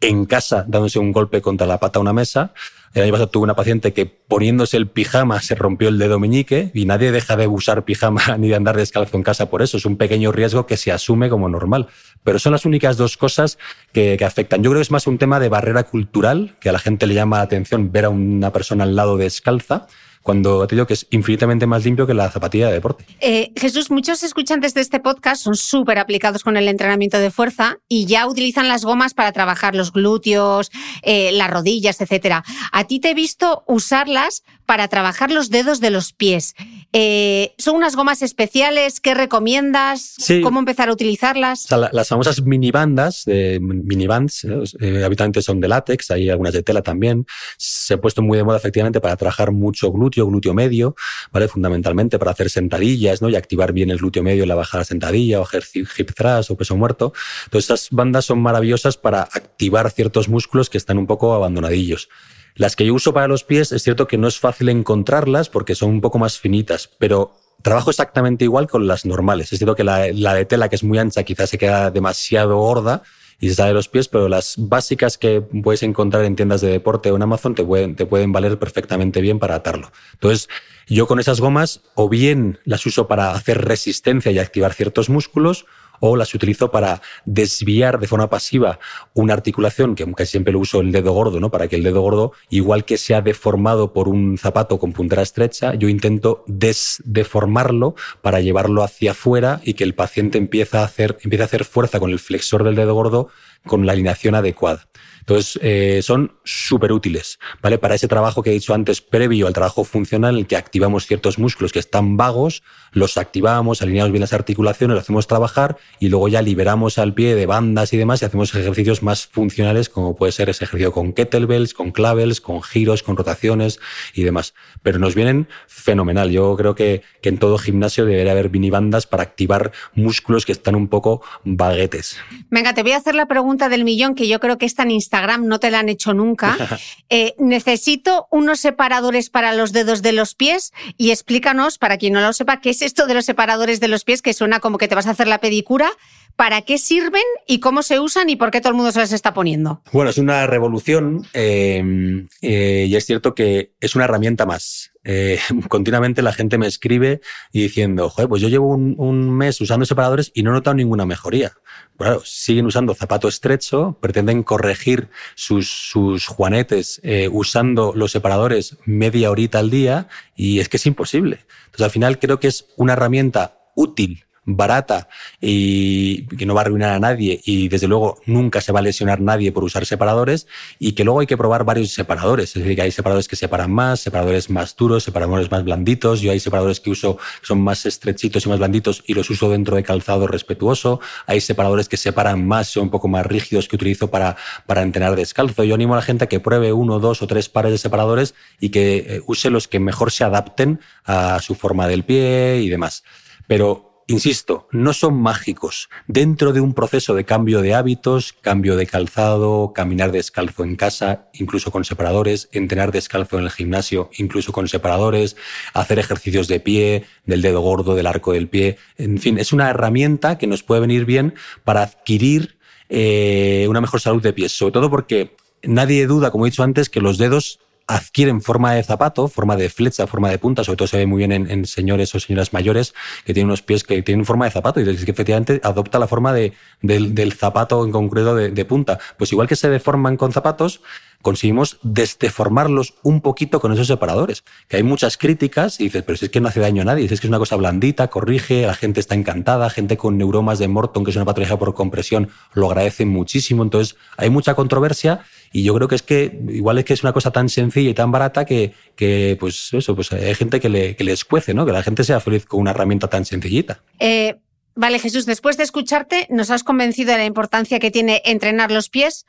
en 0.00 0.26
casa 0.26 0.64
dándose 0.68 0.98
un 0.98 1.12
golpe 1.12 1.40
contra 1.40 1.66
la 1.66 1.78
pata 1.78 1.98
a 1.98 2.02
una 2.02 2.12
mesa. 2.12 2.52
El 2.92 3.04
año 3.04 3.12
pasado 3.12 3.28
tuve 3.28 3.44
una 3.44 3.54
paciente 3.54 3.92
que 3.92 4.04
poniéndose 4.06 4.76
el 4.76 4.88
pijama 4.88 5.40
se 5.40 5.54
rompió 5.54 5.88
el 5.88 5.98
dedo 5.98 6.18
meñique 6.18 6.70
y 6.74 6.86
nadie 6.86 7.12
deja 7.12 7.36
de 7.36 7.46
usar 7.46 7.84
pijama 7.84 8.20
ni 8.38 8.48
de 8.48 8.56
andar 8.56 8.76
descalzo 8.76 9.16
en 9.16 9.22
casa 9.22 9.48
por 9.48 9.62
eso. 9.62 9.76
Es 9.76 9.86
un 9.86 9.96
pequeño 9.96 10.32
riesgo 10.32 10.66
que 10.66 10.76
se 10.76 10.90
asume 10.90 11.30
como 11.30 11.48
normal. 11.48 11.86
Pero 12.24 12.40
son 12.40 12.52
las 12.52 12.64
únicas 12.64 12.96
dos 12.96 13.16
cosas 13.16 13.58
que, 13.92 14.16
que 14.18 14.24
afectan. 14.24 14.62
Yo 14.62 14.70
creo 14.70 14.80
que 14.80 14.82
es 14.82 14.90
más 14.90 15.06
un 15.06 15.18
tema 15.18 15.38
de 15.38 15.48
barrera 15.48 15.84
cultural, 15.84 16.56
que 16.60 16.68
a 16.68 16.72
la 16.72 16.80
gente 16.80 17.06
le 17.06 17.14
llama 17.14 17.38
la 17.38 17.44
atención 17.44 17.92
ver 17.92 18.06
a 18.06 18.08
una 18.08 18.52
persona 18.52 18.84
al 18.84 18.96
lado 18.96 19.16
descalza 19.16 19.86
cuando 20.26 20.66
te 20.66 20.74
digo 20.74 20.88
que 20.88 20.94
es 20.94 21.06
infinitamente 21.10 21.68
más 21.68 21.84
limpio 21.84 22.04
que 22.04 22.12
la 22.12 22.28
zapatilla 22.28 22.66
de 22.66 22.72
deporte. 22.72 23.06
Eh, 23.20 23.52
Jesús, 23.54 23.92
muchos 23.92 24.24
escuchantes 24.24 24.74
de 24.74 24.80
este 24.80 24.98
podcast 24.98 25.40
son 25.40 25.54
súper 25.54 26.00
aplicados 26.00 26.42
con 26.42 26.56
el 26.56 26.66
entrenamiento 26.66 27.20
de 27.20 27.30
fuerza 27.30 27.78
y 27.88 28.06
ya 28.06 28.26
utilizan 28.26 28.66
las 28.66 28.84
gomas 28.84 29.14
para 29.14 29.30
trabajar 29.30 29.76
los 29.76 29.92
glúteos, 29.92 30.72
eh, 31.02 31.30
las 31.30 31.48
rodillas, 31.48 32.00
etc. 32.00 32.42
A 32.72 32.84
ti 32.88 32.98
te 32.98 33.10
he 33.10 33.14
visto 33.14 33.62
usarlas 33.68 34.42
para 34.66 34.88
trabajar 34.88 35.30
los 35.30 35.48
dedos 35.48 35.78
de 35.80 35.90
los 35.90 36.12
pies. 36.12 36.56
Eh, 36.92 37.54
¿Son 37.58 37.76
unas 37.76 37.96
gomas 37.96 38.22
especiales? 38.22 39.00
¿Qué 39.00 39.14
recomiendas? 39.14 40.16
¿Cómo 40.42 40.60
empezar 40.60 40.88
a 40.88 40.92
utilizarlas? 40.92 41.66
las 41.70 42.08
famosas 42.08 42.42
minibandas, 42.42 43.24
de 43.24 43.58
minibands, 43.60 44.44
eh, 44.80 45.04
habitualmente 45.04 45.42
son 45.42 45.60
de 45.60 45.68
látex, 45.68 46.10
hay 46.10 46.30
algunas 46.30 46.52
de 46.52 46.62
tela 46.62 46.82
también. 46.82 47.26
Se 47.58 47.94
ha 47.94 48.00
puesto 48.00 48.22
muy 48.22 48.38
de 48.38 48.44
moda 48.44 48.56
efectivamente 48.56 49.00
para 49.00 49.16
trabajar 49.16 49.52
mucho 49.52 49.92
glúteo, 49.92 50.26
glúteo 50.26 50.54
medio, 50.54 50.94
¿vale? 51.32 51.48
Fundamentalmente 51.48 52.18
para 52.18 52.30
hacer 52.30 52.50
sentadillas, 52.50 53.20
¿no? 53.20 53.28
Y 53.28 53.36
activar 53.36 53.72
bien 53.72 53.90
el 53.90 53.98
glúteo 53.98 54.22
medio 54.22 54.44
en 54.44 54.48
la 54.48 54.54
bajada 54.54 54.84
sentadilla 54.84 55.40
o 55.40 55.42
hacer 55.42 55.64
hip 55.74 56.12
thrust 56.14 56.50
o 56.50 56.56
peso 56.56 56.76
muerto. 56.76 57.12
Entonces, 57.44 57.70
estas 57.70 57.90
bandas 57.90 58.24
son 58.24 58.40
maravillosas 58.40 58.96
para 58.96 59.22
activar 59.22 59.90
ciertos 59.90 60.28
músculos 60.28 60.70
que 60.70 60.78
están 60.78 60.98
un 60.98 61.06
poco 61.06 61.34
abandonadillos. 61.34 62.08
Las 62.56 62.74
que 62.74 62.86
yo 62.86 62.94
uso 62.94 63.12
para 63.12 63.28
los 63.28 63.44
pies 63.44 63.70
es 63.70 63.82
cierto 63.82 64.06
que 64.06 64.18
no 64.18 64.26
es 64.26 64.38
fácil 64.38 64.70
encontrarlas 64.70 65.50
porque 65.50 65.74
son 65.74 65.90
un 65.90 66.00
poco 66.00 66.18
más 66.18 66.38
finitas, 66.38 66.90
pero 66.98 67.34
trabajo 67.62 67.90
exactamente 67.90 68.44
igual 68.44 68.66
con 68.66 68.86
las 68.86 69.04
normales. 69.04 69.52
Es 69.52 69.58
cierto 69.58 69.74
que 69.74 69.84
la, 69.84 70.00
de 70.00 70.44
tela, 70.46 70.68
que 70.68 70.76
es 70.76 70.84
muy 70.84 70.98
ancha, 70.98 71.22
quizás 71.22 71.50
se 71.50 71.58
queda 71.58 71.90
demasiado 71.90 72.56
gorda 72.56 73.02
y 73.38 73.50
se 73.50 73.56
sale 73.56 73.68
de 73.68 73.74
los 73.74 73.88
pies, 73.88 74.08
pero 74.08 74.28
las 74.28 74.54
básicas 74.56 75.18
que 75.18 75.42
puedes 75.42 75.82
encontrar 75.82 76.24
en 76.24 76.36
tiendas 76.36 76.62
de 76.62 76.68
deporte 76.68 77.10
o 77.10 77.16
en 77.16 77.22
Amazon 77.22 77.54
te 77.54 77.62
pueden, 77.62 77.94
te 77.94 78.06
pueden 78.06 78.32
valer 78.32 78.58
perfectamente 78.58 79.20
bien 79.20 79.38
para 79.38 79.56
atarlo. 79.56 79.92
Entonces, 80.14 80.48
yo 80.86 81.06
con 81.06 81.20
esas 81.20 81.40
gomas 81.40 81.82
o 81.94 82.08
bien 82.08 82.58
las 82.64 82.86
uso 82.86 83.06
para 83.06 83.32
hacer 83.32 83.62
resistencia 83.66 84.32
y 84.32 84.38
activar 84.38 84.72
ciertos 84.72 85.10
músculos, 85.10 85.66
o 86.00 86.16
las 86.16 86.34
utilizo 86.34 86.70
para 86.70 87.00
desviar 87.24 87.98
de 87.98 88.06
forma 88.06 88.28
pasiva 88.28 88.78
una 89.14 89.34
articulación, 89.34 89.94
que 89.94 90.10
casi 90.14 90.32
siempre 90.32 90.52
lo 90.52 90.60
uso 90.60 90.80
el 90.80 90.92
dedo 90.92 91.12
gordo, 91.12 91.40
¿no? 91.40 91.50
Para 91.50 91.68
que 91.68 91.76
el 91.76 91.82
dedo 91.82 92.00
gordo, 92.00 92.32
igual 92.50 92.84
que 92.84 92.96
sea 92.96 93.22
deformado 93.22 93.92
por 93.92 94.08
un 94.08 94.38
zapato 94.38 94.78
con 94.78 94.92
puntera 94.92 95.22
estrecha, 95.22 95.74
yo 95.74 95.88
intento 95.88 96.44
desdeformarlo 96.46 97.94
para 98.22 98.40
llevarlo 98.40 98.82
hacia 98.82 99.12
afuera 99.12 99.60
y 99.64 99.74
que 99.74 99.84
el 99.84 99.94
paciente 99.94 100.38
empiece 100.38 100.76
a 100.76 100.84
hacer, 100.84 101.18
empiece 101.22 101.42
a 101.42 101.46
hacer 101.46 101.64
fuerza 101.64 102.00
con 102.00 102.10
el 102.10 102.18
flexor 102.18 102.64
del 102.64 102.74
dedo 102.74 102.94
gordo 102.94 103.28
con 103.66 103.84
la 103.84 103.92
alineación 103.92 104.34
adecuada. 104.34 104.86
Entonces, 105.28 105.58
eh, 105.60 106.02
son 106.02 106.36
súper 106.44 106.92
útiles, 106.92 107.40
¿vale? 107.60 107.78
Para 107.78 107.96
ese 107.96 108.06
trabajo 108.06 108.44
que 108.44 108.50
he 108.50 108.52
dicho 108.52 108.74
antes, 108.74 109.00
previo 109.00 109.48
al 109.48 109.52
trabajo 109.52 109.82
funcional, 109.82 110.34
en 110.34 110.40
el 110.40 110.46
que 110.46 110.56
activamos 110.56 111.06
ciertos 111.06 111.40
músculos 111.40 111.72
que 111.72 111.80
están 111.80 112.16
vagos, 112.16 112.62
los 112.92 113.18
activamos, 113.18 113.82
alineamos 113.82 114.12
bien 114.12 114.20
las 114.20 114.32
articulaciones, 114.32 114.94
lo 114.94 115.00
hacemos 115.00 115.26
trabajar 115.26 115.78
y 115.98 116.10
luego 116.10 116.28
ya 116.28 116.42
liberamos 116.42 116.98
al 116.98 117.12
pie 117.12 117.34
de 117.34 117.44
bandas 117.46 117.92
y 117.92 117.96
demás 117.96 118.22
y 118.22 118.24
hacemos 118.24 118.54
ejercicios 118.54 119.02
más 119.02 119.26
funcionales, 119.26 119.88
como 119.88 120.14
puede 120.14 120.30
ser 120.30 120.48
ese 120.48 120.62
ejercicio 120.62 120.92
con 120.92 121.12
kettlebells, 121.12 121.74
con 121.74 121.90
clavels, 121.90 122.40
con 122.40 122.62
giros, 122.62 123.02
con 123.02 123.16
rotaciones 123.16 123.80
y 124.14 124.22
demás. 124.22 124.54
Pero 124.82 125.00
nos 125.00 125.16
vienen 125.16 125.48
fenomenal. 125.66 126.30
Yo 126.30 126.54
creo 126.56 126.76
que, 126.76 127.02
que 127.20 127.30
en 127.30 127.38
todo 127.38 127.58
gimnasio 127.58 128.06
debería 128.06 128.30
haber 128.30 128.50
mini 128.50 128.70
bandas 128.70 129.08
para 129.08 129.24
activar 129.24 129.72
músculos 129.94 130.46
que 130.46 130.52
están 130.52 130.76
un 130.76 130.86
poco 130.86 131.20
baguetes. 131.42 132.16
Venga, 132.48 132.74
te 132.74 132.84
voy 132.84 132.92
a 132.92 132.98
hacer 132.98 133.16
la 133.16 133.26
pregunta 133.26 133.68
del 133.68 133.82
millón, 133.82 134.14
que 134.14 134.28
yo 134.28 134.38
creo 134.38 134.56
que 134.56 134.66
esta 134.66 134.84
en 134.84 134.92
Instagram 135.16 135.46
no 135.46 135.58
te 135.58 135.70
la 135.70 135.80
han 135.80 135.88
hecho 135.88 136.14
nunca. 136.14 136.56
Eh, 137.08 137.34
necesito 137.38 138.26
unos 138.32 138.58
separadores 138.58 139.30
para 139.30 139.54
los 139.54 139.72
dedos 139.72 140.02
de 140.02 140.10
los 140.10 140.34
pies 140.34 140.72
y 140.96 141.12
explícanos, 141.12 141.78
para 141.78 141.98
quien 141.98 142.12
no 142.12 142.20
lo 142.20 142.32
sepa, 142.32 142.60
qué 142.60 142.70
es 142.70 142.82
esto 142.82 143.06
de 143.06 143.14
los 143.14 143.24
separadores 143.24 143.78
de 143.78 143.86
los 143.86 144.02
pies, 144.02 144.22
que 144.22 144.34
suena 144.34 144.58
como 144.58 144.76
que 144.76 144.88
te 144.88 144.96
vas 144.96 145.06
a 145.06 145.12
hacer 145.12 145.28
la 145.28 145.38
pedicura. 145.38 145.88
¿Para 146.36 146.60
qué 146.62 146.76
sirven 146.76 147.22
y 147.46 147.60
cómo 147.60 147.82
se 147.82 147.98
usan 147.98 148.28
y 148.28 148.36
por 148.36 148.50
qué 148.50 148.60
todo 148.60 148.70
el 148.70 148.76
mundo 148.76 148.92
se 148.92 148.98
las 148.98 149.12
está 149.12 149.32
poniendo? 149.32 149.82
Bueno, 149.90 150.10
es 150.10 150.18
una 150.18 150.46
revolución 150.46 151.26
eh, 151.32 152.26
eh, 152.42 152.86
y 152.86 152.94
es 152.94 153.06
cierto 153.06 153.34
que 153.34 153.72
es 153.80 153.94
una 153.96 154.04
herramienta 154.04 154.44
más. 154.44 154.92
Eh, 155.02 155.38
continuamente 155.68 156.20
la 156.20 156.34
gente 156.34 156.58
me 156.58 156.66
escribe 156.66 157.22
diciendo, 157.54 158.10
joder, 158.10 158.28
pues 158.28 158.42
yo 158.42 158.48
llevo 158.48 158.68
un, 158.68 159.30
mes 159.30 159.58
usando 159.62 159.86
separadores 159.86 160.30
y 160.34 160.42
no 160.42 160.50
he 160.50 160.52
notado 160.52 160.74
ninguna 160.74 161.06
mejoría. 161.06 161.52
Claro, 161.96 162.20
siguen 162.22 162.66
usando 162.66 162.94
zapato 162.94 163.28
estrecho, 163.28 163.96
pretenden 164.02 164.42
corregir 164.42 165.08
sus, 165.36 165.70
sus 165.70 166.26
juanetes 166.26 167.00
usando 167.32 167.94
los 167.94 168.12
separadores 168.12 168.76
media 168.84 169.30
horita 169.30 169.58
al 169.58 169.70
día 169.70 170.08
y 170.34 170.60
es 170.60 170.68
que 170.68 170.76
es 170.76 170.84
imposible. 170.84 171.46
Entonces 171.64 171.84
al 171.84 171.90
final 171.90 172.18
creo 172.18 172.38
que 172.40 172.48
es 172.48 172.66
una 172.76 172.92
herramienta 172.92 173.58
útil 173.74 174.25
barata 174.46 175.08
y 175.40 176.22
que 176.36 176.46
no 176.46 176.54
va 176.54 176.60
a 176.60 176.64
arruinar 176.64 176.94
a 176.94 177.00
nadie 177.00 177.40
y 177.44 177.68
desde 177.68 177.88
luego 177.88 178.20
nunca 178.26 178.60
se 178.60 178.72
va 178.72 178.78
a 178.78 178.82
lesionar 178.82 179.20
nadie 179.20 179.52
por 179.52 179.64
usar 179.64 179.84
separadores 179.84 180.46
y 180.78 180.92
que 180.92 181.04
luego 181.04 181.20
hay 181.20 181.26
que 181.26 181.36
probar 181.36 181.64
varios 181.64 181.92
separadores. 181.92 182.50
Es 182.50 182.62
decir, 182.62 182.76
que 182.76 182.82
hay 182.82 182.92
separadores 182.92 183.28
que 183.28 183.36
separan 183.36 183.72
más, 183.72 184.00
separadores 184.00 184.48
más 184.48 184.74
duros, 184.76 185.02
separadores 185.02 185.50
más 185.50 185.64
blanditos. 185.64 186.20
Yo 186.20 186.30
hay 186.30 186.40
separadores 186.40 186.80
que 186.80 186.90
uso 186.90 187.18
son 187.42 187.60
más 187.60 187.84
estrechitos 187.86 188.46
y 188.46 188.48
más 188.48 188.58
blanditos 188.58 189.02
y 189.06 189.14
los 189.14 189.28
uso 189.28 189.50
dentro 189.50 189.76
de 189.76 189.82
calzado 189.82 190.26
respetuoso. 190.26 191.00
Hay 191.26 191.40
separadores 191.40 191.88
que 191.88 191.96
separan 191.96 192.46
más, 192.46 192.68
son 192.68 192.84
un 192.84 192.90
poco 192.90 193.08
más 193.08 193.26
rígidos 193.26 193.66
que 193.68 193.76
utilizo 193.76 194.10
para, 194.10 194.36
para 194.66 194.82
entrenar 194.82 195.16
descalzo. 195.16 195.64
Yo 195.64 195.74
animo 195.74 195.94
a 195.94 195.96
la 195.96 196.02
gente 196.02 196.24
a 196.24 196.28
que 196.28 196.40
pruebe 196.40 196.72
uno, 196.72 197.00
dos 197.00 197.20
o 197.22 197.26
tres 197.26 197.48
pares 197.48 197.72
de 197.72 197.78
separadores 197.78 198.34
y 198.60 198.68
que 198.68 198.96
eh, 198.96 199.22
use 199.26 199.50
los 199.50 199.66
que 199.66 199.80
mejor 199.80 200.12
se 200.12 200.22
adapten 200.22 200.80
a 201.04 201.40
su 201.40 201.54
forma 201.56 201.88
del 201.88 202.04
pie 202.04 202.60
y 202.62 202.68
demás. 202.68 203.02
Pero 203.46 203.95
Insisto, 204.08 204.68
no 204.70 204.92
son 204.92 205.20
mágicos. 205.20 205.88
Dentro 206.06 206.52
de 206.52 206.60
un 206.60 206.74
proceso 206.74 207.14
de 207.14 207.24
cambio 207.24 207.60
de 207.60 207.74
hábitos, 207.74 208.32
cambio 208.40 208.76
de 208.76 208.86
calzado, 208.86 209.72
caminar 209.74 210.12
descalzo 210.12 210.62
en 210.62 210.76
casa, 210.76 211.28
incluso 211.32 211.72
con 211.72 211.84
separadores, 211.84 212.48
entrenar 212.52 212.92
descalzo 212.92 213.36
en 213.36 213.44
el 213.44 213.50
gimnasio, 213.50 214.08
incluso 214.16 214.52
con 214.52 214.68
separadores, 214.68 215.36
hacer 215.74 215.98
ejercicios 215.98 216.46
de 216.46 216.60
pie, 216.60 217.04
del 217.24 217.42
dedo 217.42 217.60
gordo, 217.62 217.96
del 217.96 218.06
arco 218.06 218.32
del 218.32 218.48
pie. 218.48 218.78
En 218.96 219.18
fin, 219.18 219.38
es 219.38 219.52
una 219.52 219.70
herramienta 219.70 220.38
que 220.38 220.46
nos 220.46 220.62
puede 220.62 220.82
venir 220.82 221.04
bien 221.04 221.34
para 221.64 221.82
adquirir 221.82 222.58
eh, 222.88 223.66
una 223.68 223.80
mejor 223.80 224.00
salud 224.00 224.22
de 224.22 224.32
pies, 224.32 224.52
sobre 224.52 224.72
todo 224.72 224.88
porque 224.88 225.34
nadie 225.64 226.06
duda, 226.06 226.30
como 226.30 226.46
he 226.46 226.50
dicho 226.50 226.62
antes, 226.62 226.88
que 226.88 227.00
los 227.00 227.18
dedos 227.18 227.58
adquieren 227.86 228.42
forma 228.42 228.72
de 228.72 228.82
zapato, 228.82 229.28
forma 229.28 229.56
de 229.56 229.68
flecha, 229.68 230.06
forma 230.06 230.28
de 230.28 230.38
punta, 230.38 230.64
sobre 230.64 230.76
todo 230.76 230.88
se 230.88 230.96
ve 230.96 231.06
muy 231.06 231.18
bien 231.18 231.32
en, 231.32 231.66
señores 231.66 232.14
o 232.14 232.20
señoras 232.20 232.52
mayores 232.52 232.94
que 233.24 233.32
tienen 233.32 233.48
unos 233.48 233.62
pies 233.62 233.84
que 233.84 234.02
tienen 234.02 234.24
forma 234.24 234.44
de 234.44 234.50
zapato 234.50 234.80
y 234.80 234.84
que 234.84 235.10
efectivamente 235.10 235.60
adopta 235.62 235.98
la 235.98 236.08
forma 236.08 236.32
de, 236.32 236.52
del, 236.82 237.32
zapato 237.32 237.84
en 237.84 237.92
concreto 237.92 238.34
de, 238.34 238.64
punta. 238.64 238.98
Pues 239.16 239.32
igual 239.32 239.46
que 239.46 239.56
se 239.56 239.68
deforman 239.68 240.16
con 240.16 240.32
zapatos, 240.32 240.80
conseguimos 241.26 241.80
desdeformarlos 241.82 242.94
un 243.02 243.20
poquito 243.20 243.58
con 243.58 243.72
esos 243.72 243.88
separadores. 243.88 244.44
Que 244.68 244.76
hay 244.76 244.84
muchas 244.84 245.16
críticas 245.16 245.80
y 245.80 245.84
dices, 245.84 246.04
pero 246.04 246.16
si 246.16 246.26
es 246.26 246.30
que 246.30 246.40
no 246.40 246.46
hace 246.46 246.60
daño 246.60 246.82
a 246.82 246.84
nadie, 246.84 247.04
es 247.06 247.20
que 247.20 247.26
es 247.26 247.28
una 247.28 247.40
cosa 247.40 247.56
blandita, 247.56 248.06
corrige, 248.06 248.64
la 248.64 248.74
gente 248.74 249.00
está 249.00 249.16
encantada, 249.16 249.68
gente 249.68 249.96
con 249.96 250.18
neuromas 250.18 250.60
de 250.60 250.68
Morton, 250.68 251.02
que 251.02 251.10
es 251.10 251.16
una 251.16 251.24
patología 251.24 251.58
por 251.58 251.74
compresión, 251.74 252.28
lo 252.54 252.68
agradecen 252.68 253.08
muchísimo. 253.08 253.64
Entonces 253.64 253.96
hay 254.16 254.30
mucha 254.30 254.54
controversia 254.54 255.24
y 255.50 255.64
yo 255.64 255.74
creo 255.74 255.88
que 255.88 255.96
es 255.96 256.02
que 256.02 256.44
igual 256.48 256.78
es 256.78 256.84
que 256.84 256.92
es 256.92 257.02
una 257.02 257.12
cosa 257.12 257.32
tan 257.32 257.48
sencilla 257.48 257.90
y 257.90 257.94
tan 257.94 258.12
barata 258.12 258.44
que, 258.44 258.72
que 258.94 259.36
pues 259.40 259.70
eso, 259.72 259.96
pues 259.96 260.12
hay 260.12 260.36
gente 260.36 260.60
que 260.60 260.68
le, 260.68 260.94
que 260.94 261.02
le 261.02 261.10
escuece, 261.10 261.54
¿no? 261.54 261.66
Que 261.66 261.72
la 261.72 261.82
gente 261.82 262.04
sea 262.04 262.20
feliz 262.20 262.46
con 262.46 262.60
una 262.60 262.70
herramienta 262.70 263.08
tan 263.08 263.24
sencillita. 263.24 263.82
Eh, 263.98 264.36
vale, 264.76 265.00
Jesús, 265.00 265.26
después 265.26 265.56
de 265.56 265.64
escucharte, 265.64 266.28
nos 266.30 266.52
has 266.52 266.62
convencido 266.62 267.10
de 267.10 267.18
la 267.18 267.24
importancia 267.24 267.80
que 267.80 267.90
tiene 267.90 268.22
entrenar 268.24 268.70
los 268.70 268.90
pies. 268.90 269.26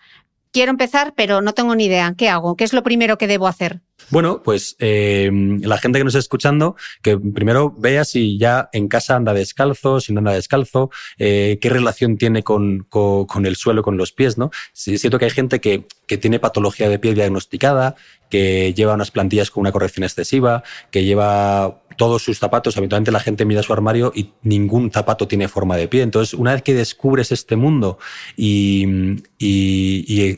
Quiero 0.52 0.72
empezar, 0.72 1.14
pero 1.16 1.42
no 1.42 1.54
tengo 1.54 1.76
ni 1.76 1.86
idea. 1.86 2.14
¿Qué 2.18 2.30
hago? 2.30 2.56
¿Qué 2.56 2.64
es 2.64 2.74
lo 2.74 2.84
primero 2.84 3.18
que 3.18 3.28
debo 3.28 3.48
hacer? 3.48 3.82
Bueno, 4.10 4.42
pues 4.44 4.76
eh, 4.80 5.30
la 5.62 5.78
gente 5.78 6.00
que 6.00 6.06
nos 6.06 6.14
está 6.14 6.20
escuchando, 6.20 6.76
que 7.02 7.18
primero 7.18 7.74
vea 7.78 8.06
si 8.06 8.38
ya 8.38 8.70
en 8.72 8.88
casa 8.88 9.16
anda 9.16 9.34
descalzo, 9.34 10.00
si 10.00 10.14
no 10.14 10.20
anda 10.20 10.34
descalzo, 10.34 10.92
eh, 11.18 11.58
qué 11.62 11.70
relación 11.70 12.18
tiene 12.18 12.44
con, 12.44 12.86
con, 12.90 13.46
el 13.46 13.56
suelo, 13.56 13.82
con 13.82 13.98
los 13.98 14.14
pies, 14.14 14.38
¿no? 14.38 14.50
Sí, 14.72 14.98
siento 14.98 15.20
que 15.20 15.26
hay 15.26 15.32
gente 15.32 15.60
que, 15.60 15.88
que 16.06 16.18
tiene 16.18 16.40
patología 16.40 16.90
de 16.90 17.00
pie 17.00 17.16
diagnosticada, 17.16 17.96
que 18.30 18.74
lleva 18.74 18.94
unas 18.94 19.12
plantillas 19.12 19.52
con 19.52 19.62
una 19.62 19.72
corrección 19.72 20.04
excesiva, 20.04 20.64
que 20.92 21.04
lleva 21.04 21.82
todos 21.98 22.22
sus 22.22 22.38
zapatos, 22.38 22.78
habitualmente 22.78 23.12
la 23.12 23.20
gente 23.20 23.44
mira 23.44 23.64
su 23.64 23.74
armario 23.74 24.12
y 24.16 24.32
ningún 24.44 24.92
zapato 24.92 25.28
tiene 25.28 25.48
forma 25.48 25.76
de 25.76 25.88
pie. 25.88 26.04
Entonces, 26.04 26.34
una 26.34 26.54
vez 26.54 26.62
que 26.62 26.74
descubres 26.74 27.32
este 27.32 27.56
mundo 27.56 27.98
y, 28.36 28.86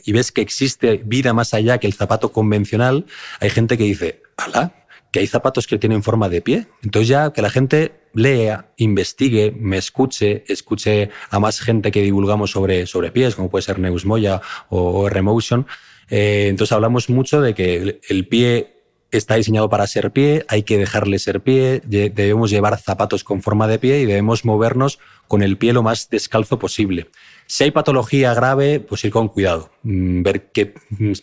ves 0.08 0.32
que 0.32 0.42
existe 0.42 1.02
vida 1.06 1.34
más 1.34 1.54
allá 1.54 1.78
que 1.78 1.88
el 1.88 1.94
zapato 1.94 2.32
convencional, 2.32 3.06
hay 3.40 3.50
gente 3.50 3.78
que 3.78 3.84
dice, 3.84 4.22
ala, 4.38 4.74
que 5.12 5.20
hay 5.20 5.28
zapatos 5.28 5.68
que 5.68 5.78
tienen 5.78 6.04
forma 6.04 6.30
de 6.30 6.42
pie. 6.42 6.68
Entonces 6.84 7.08
ya 7.10 7.34
que 7.34 7.42
la 7.42 7.50
gente 7.50 8.00
lea, 8.14 8.72
investigue, 8.78 9.52
me 9.52 9.78
escuche, 9.78 10.44
escuche 10.48 11.10
a 11.30 11.40
más 11.40 11.60
gente 11.60 11.92
que 11.92 12.02
divulgamos 12.02 12.52
sobre, 12.52 12.86
sobre 12.86 13.12
pies, 13.12 13.36
como 13.36 13.50
puede 13.50 13.64
ser 13.64 13.80
Neusmoya 13.80 14.42
o, 14.70 15.08
R-Motion. 15.08 15.68
Eh, 16.10 16.48
entonces 16.50 16.72
hablamos 16.72 17.10
mucho 17.10 17.42
de 17.42 17.54
que 17.54 18.00
el 18.08 18.28
pie 18.28 18.80
está 19.12 19.36
diseñado 19.36 19.70
para 19.70 19.88
ser 19.88 20.12
pie, 20.12 20.46
hay 20.48 20.64
que 20.64 20.78
dejarle 20.78 21.18
ser 21.20 21.42
pie, 21.42 21.82
debemos 21.84 22.52
llevar 22.52 22.80
zapatos 22.80 23.24
con 23.24 23.42
forma 23.42 23.68
de 23.68 23.80
pie 23.80 24.02
y 24.02 24.06
debemos 24.06 24.46
movernos 24.46 25.00
con 25.28 25.42
el 25.42 25.58
pie 25.58 25.74
lo 25.74 25.84
más 25.84 26.10
descalzo 26.10 26.60
posible. 26.60 27.08
Si 27.48 27.64
hay 27.64 27.72
patología 27.72 28.34
grave, 28.34 28.80
pues 28.80 29.04
ir 29.04 29.12
con 29.12 29.28
cuidado, 29.28 29.72
mm, 29.84 30.22
ver 30.22 30.52
qué 30.52 30.74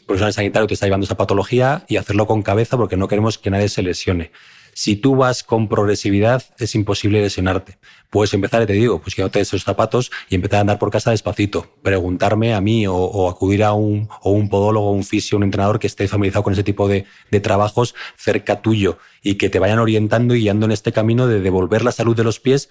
profesional 0.07 0.33
sanitario 0.33 0.67
te 0.67 0.75
está 0.75 0.87
llevando 0.87 1.05
esa 1.05 1.17
patología 1.17 1.85
y 1.89 1.97
hacerlo 1.97 2.27
con 2.27 2.43
cabeza 2.43 2.77
porque 2.77 2.97
no 2.97 3.09
queremos 3.09 3.39
que 3.39 3.51
nadie 3.51 3.69
se 3.69 3.83
lesione. 3.83 4.33
Si 4.79 4.95
tú 4.95 5.17
vas 5.17 5.43
con 5.43 5.69
progresividad, 5.69 6.45
es 6.59 6.75
imposible 6.75 7.23
lesionarte. 7.23 7.79
Puedes 8.11 8.35
empezar, 8.35 8.67
te 8.67 8.75
digo, 8.75 9.01
pues 9.01 9.15
que 9.15 9.23
no 9.23 9.31
te 9.31 9.39
des 9.39 9.49
esos 9.49 9.65
zapatos 9.65 10.11
y 10.29 10.35
empezar 10.35 10.59
a 10.59 10.61
andar 10.61 10.79
por 10.79 10.91
casa 10.91 11.13
despacito. 11.13 11.67
Preguntarme 11.81 12.53
a 12.53 12.61
mí 12.61 12.87
o, 12.87 13.31
acudir 13.31 13.65
a 13.65 13.73
un, 13.73 14.07
o 14.21 14.33
un 14.33 14.51
podólogo, 14.51 14.93
un 14.93 15.03
fisio, 15.03 15.39
un 15.39 15.45
entrenador 15.45 15.79
que 15.79 15.87
esté 15.87 16.07
familiarizado 16.09 16.43
con 16.43 16.53
ese 16.53 16.63
tipo 16.63 16.89
de, 16.89 17.07
de 17.31 17.41
trabajos 17.41 17.95
cerca 18.19 18.61
tuyo 18.61 18.99
y 19.23 19.37
que 19.37 19.49
te 19.49 19.59
vayan 19.59 19.79
orientando 19.79 20.35
y 20.35 20.41
guiando 20.41 20.67
en 20.67 20.73
este 20.73 20.93
camino 20.93 21.27
de 21.27 21.41
devolver 21.41 21.83
la 21.83 21.91
salud 21.91 22.15
de 22.15 22.25
los 22.25 22.39
pies 22.39 22.69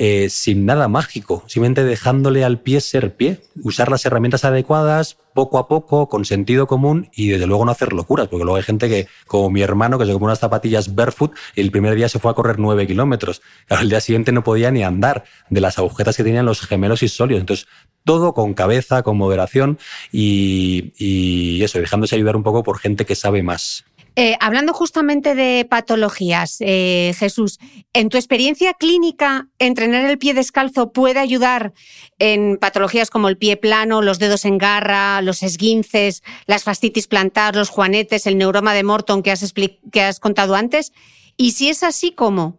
eh, 0.00 0.30
sin 0.30 0.64
nada 0.64 0.86
mágico, 0.86 1.42
simplemente 1.48 1.82
dejándole 1.82 2.44
al 2.44 2.60
pie 2.60 2.80
ser 2.80 3.16
pie, 3.16 3.40
usar 3.64 3.90
las 3.90 4.06
herramientas 4.06 4.44
adecuadas 4.44 5.16
poco 5.34 5.58
a 5.58 5.66
poco, 5.66 6.08
con 6.08 6.24
sentido 6.24 6.68
común 6.68 7.10
y 7.12 7.30
desde 7.30 7.48
luego 7.48 7.64
no 7.64 7.72
hacer 7.72 7.92
locuras, 7.92 8.28
porque 8.28 8.44
luego 8.44 8.58
hay 8.58 8.62
gente 8.62 8.88
que, 8.88 9.08
como 9.26 9.50
mi 9.50 9.60
hermano, 9.60 9.98
que 9.98 10.06
se 10.06 10.12
compró 10.12 10.26
unas 10.26 10.38
zapatillas 10.38 10.94
barefoot 10.94 11.34
y 11.56 11.62
el 11.62 11.72
primer 11.72 11.96
día 11.96 12.08
se 12.08 12.20
fue 12.20 12.30
a 12.30 12.34
correr 12.34 12.60
nueve 12.60 12.86
kilómetros. 12.86 13.42
Al 13.68 13.88
día 13.88 14.00
siguiente 14.00 14.30
no 14.30 14.44
podía 14.44 14.70
ni 14.70 14.84
andar 14.84 15.24
de 15.50 15.60
las 15.60 15.78
agujetas 15.78 16.16
que 16.16 16.22
tenían 16.22 16.46
los 16.46 16.60
gemelos 16.60 17.02
y 17.02 17.08
solios. 17.08 17.40
Entonces, 17.40 17.66
todo 18.04 18.34
con 18.34 18.54
cabeza, 18.54 19.02
con 19.02 19.16
moderación 19.16 19.80
y, 20.12 20.92
y 20.96 21.60
eso, 21.64 21.80
dejándose 21.80 22.14
ayudar 22.14 22.36
un 22.36 22.44
poco 22.44 22.62
por 22.62 22.78
gente 22.78 23.04
que 23.04 23.16
sabe 23.16 23.42
más. 23.42 23.84
Eh, 24.20 24.36
hablando 24.40 24.72
justamente 24.72 25.36
de 25.36 25.64
patologías, 25.70 26.56
eh, 26.58 27.14
Jesús, 27.16 27.60
¿en 27.92 28.08
tu 28.08 28.16
experiencia 28.16 28.74
clínica 28.74 29.46
entrenar 29.60 30.10
el 30.10 30.18
pie 30.18 30.34
descalzo 30.34 30.90
puede 30.90 31.20
ayudar 31.20 31.72
en 32.18 32.56
patologías 32.56 33.10
como 33.10 33.28
el 33.28 33.38
pie 33.38 33.56
plano, 33.56 34.02
los 34.02 34.18
dedos 34.18 34.44
en 34.44 34.58
garra, 34.58 35.22
los 35.22 35.44
esguinces, 35.44 36.24
las 36.46 36.64
fascitis 36.64 37.06
plantar, 37.06 37.54
los 37.54 37.68
juanetes, 37.68 38.26
el 38.26 38.38
neuroma 38.38 38.74
de 38.74 38.82
Morton 38.82 39.22
que 39.22 39.30
has, 39.30 39.54
que 39.92 40.02
has 40.02 40.18
contado 40.18 40.56
antes? 40.56 40.92
Y 41.36 41.52
si 41.52 41.68
es 41.68 41.84
así, 41.84 42.10
¿cómo? 42.10 42.58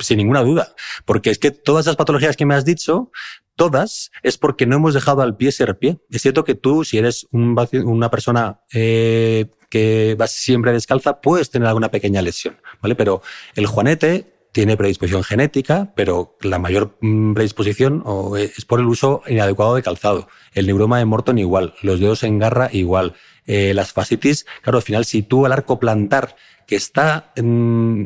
Sin 0.00 0.18
ninguna 0.18 0.42
duda, 0.42 0.74
porque 1.06 1.30
es 1.30 1.38
que 1.38 1.52
todas 1.52 1.86
esas 1.86 1.96
patologías 1.96 2.36
que 2.36 2.44
me 2.44 2.54
has 2.54 2.66
dicho 2.66 3.10
todas 3.56 4.10
es 4.22 4.36
porque 4.36 4.66
no 4.66 4.76
hemos 4.76 4.92
dejado 4.92 5.22
al 5.22 5.38
pie 5.38 5.52
ser 5.52 5.78
pie. 5.78 5.98
Es 6.10 6.20
cierto 6.20 6.44
que 6.44 6.54
tú, 6.54 6.84
si 6.84 6.98
eres 6.98 7.26
una 7.32 8.10
persona 8.10 8.60
eh, 8.74 9.46
que 9.68 10.14
vas 10.18 10.32
siempre 10.32 10.72
descalza, 10.72 11.20
puedes 11.20 11.50
tener 11.50 11.68
alguna 11.68 11.90
pequeña 11.90 12.22
lesión, 12.22 12.56
¿vale? 12.80 12.94
Pero 12.94 13.22
el 13.54 13.66
juanete 13.66 14.38
tiene 14.52 14.76
predisposición 14.76 15.22
genética, 15.22 15.92
pero 15.94 16.36
la 16.40 16.58
mayor 16.58 16.96
mm, 17.00 17.34
predisposición 17.34 18.02
es 18.36 18.64
por 18.64 18.80
el 18.80 18.86
uso 18.86 19.22
inadecuado 19.26 19.74
de 19.74 19.82
calzado. 19.82 20.28
El 20.52 20.66
neuroma 20.66 20.98
de 20.98 21.04
Morton 21.04 21.38
igual, 21.38 21.74
los 21.82 22.00
dedos 22.00 22.22
en 22.22 22.38
garra 22.38 22.68
igual. 22.72 23.14
Eh, 23.46 23.72
las 23.74 23.92
fascitis, 23.92 24.46
claro, 24.62 24.78
al 24.78 24.82
final, 24.82 25.04
si 25.04 25.22
tú 25.22 25.46
al 25.46 25.52
arco 25.52 25.78
plantar 25.78 26.36
que 26.68 26.76
está, 26.76 27.32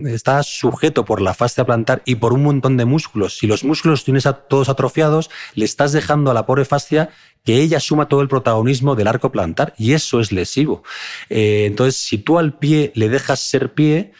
está 0.06 0.44
sujeto 0.44 1.04
por 1.04 1.20
la 1.20 1.34
fascia 1.34 1.66
plantar 1.66 2.00
y 2.04 2.14
por 2.14 2.32
un 2.32 2.44
montón 2.44 2.76
de 2.76 2.84
músculos. 2.84 3.36
Si 3.36 3.48
los 3.48 3.64
músculos 3.64 4.04
tienes 4.04 4.24
a 4.24 4.34
todos 4.34 4.68
atrofiados, 4.68 5.30
le 5.56 5.64
estás 5.64 5.90
dejando 5.90 6.30
a 6.30 6.34
la 6.34 6.46
pobre 6.46 6.64
fascia 6.64 7.10
que 7.44 7.56
ella 7.56 7.80
suma 7.80 8.06
todo 8.06 8.20
el 8.20 8.28
protagonismo 8.28 8.94
del 8.94 9.08
arco 9.08 9.32
plantar 9.32 9.74
y 9.76 9.94
eso 9.94 10.20
es 10.20 10.30
lesivo. 10.30 10.84
Eh, 11.28 11.64
entonces, 11.66 11.96
si 11.96 12.18
tú 12.18 12.38
al 12.38 12.56
pie 12.56 12.92
le 12.94 13.08
dejas 13.08 13.40
ser 13.40 13.74
pie, 13.74 14.12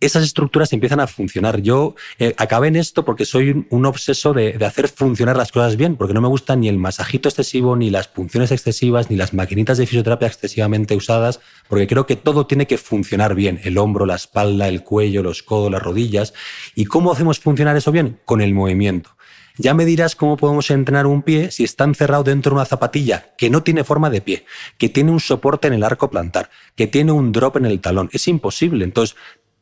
esas 0.00 0.24
estructuras 0.24 0.72
empiezan 0.72 1.00
a 1.00 1.06
funcionar. 1.06 1.60
Yo 1.60 1.94
eh, 2.18 2.34
acabé 2.38 2.68
en 2.68 2.76
esto 2.76 3.04
porque 3.04 3.26
soy 3.26 3.66
un, 3.68 3.86
obseso 3.86 4.32
de, 4.32 4.56
hacer 4.64 4.88
funcionar 4.88 5.36
las 5.36 5.52
cosas 5.52 5.76
bien, 5.76 5.96
porque 5.96 6.14
no 6.14 6.22
me 6.22 6.28
gusta 6.28 6.56
ni 6.56 6.68
el 6.68 6.78
masajito 6.78 7.28
excesivo, 7.28 7.76
ni 7.76 7.90
las 7.90 8.08
punciones 8.08 8.50
excesivas, 8.50 9.10
ni 9.10 9.16
las 9.16 9.34
maquinitas 9.34 9.78
de 9.78 9.86
fisioterapia 9.86 10.28
excesivamente 10.28 10.96
usadas, 10.96 11.40
porque 11.68 11.86
creo 11.86 12.06
que 12.06 12.16
todo 12.16 12.46
tiene 12.46 12.66
que 12.66 12.78
funcionar 12.78 13.34
bien, 13.34 13.60
el 13.64 13.76
hombro, 13.78 14.06
la 14.06 14.16
espalda, 14.16 14.68
el 14.68 14.82
cuello, 14.82 15.22
los 15.22 15.42
codos, 15.42 15.70
las 15.70 15.82
rodillas. 15.82 16.32
¿Y 16.74 16.86
cómo 16.86 17.12
hacemos 17.12 17.38
funcionar 17.38 17.76
eso 17.76 17.92
bien? 17.92 18.18
Con 18.24 18.40
el 18.40 18.54
movimiento. 18.54 19.10
Ya 19.60 19.74
me 19.74 19.84
dirás 19.84 20.16
cómo 20.16 20.38
podemos 20.38 20.70
entrenar 20.70 21.06
un 21.06 21.20
pie 21.20 21.50
si 21.50 21.64
está 21.64 21.84
encerrado 21.84 22.24
dentro 22.24 22.50
de 22.50 22.54
una 22.56 22.64
zapatilla 22.64 23.34
que 23.36 23.50
no 23.50 23.62
tiene 23.62 23.84
forma 23.84 24.08
de 24.08 24.22
pie, 24.22 24.46
que 24.78 24.88
tiene 24.88 25.10
un 25.10 25.20
soporte 25.20 25.68
en 25.68 25.74
el 25.74 25.84
arco 25.84 26.08
plantar, 26.08 26.48
que 26.76 26.86
tiene 26.86 27.12
un 27.12 27.30
drop 27.30 27.58
en 27.58 27.66
el 27.66 27.80
talón. 27.80 28.08
Es 28.12 28.26
imposible. 28.26 28.84
Entonces, 28.86 29.16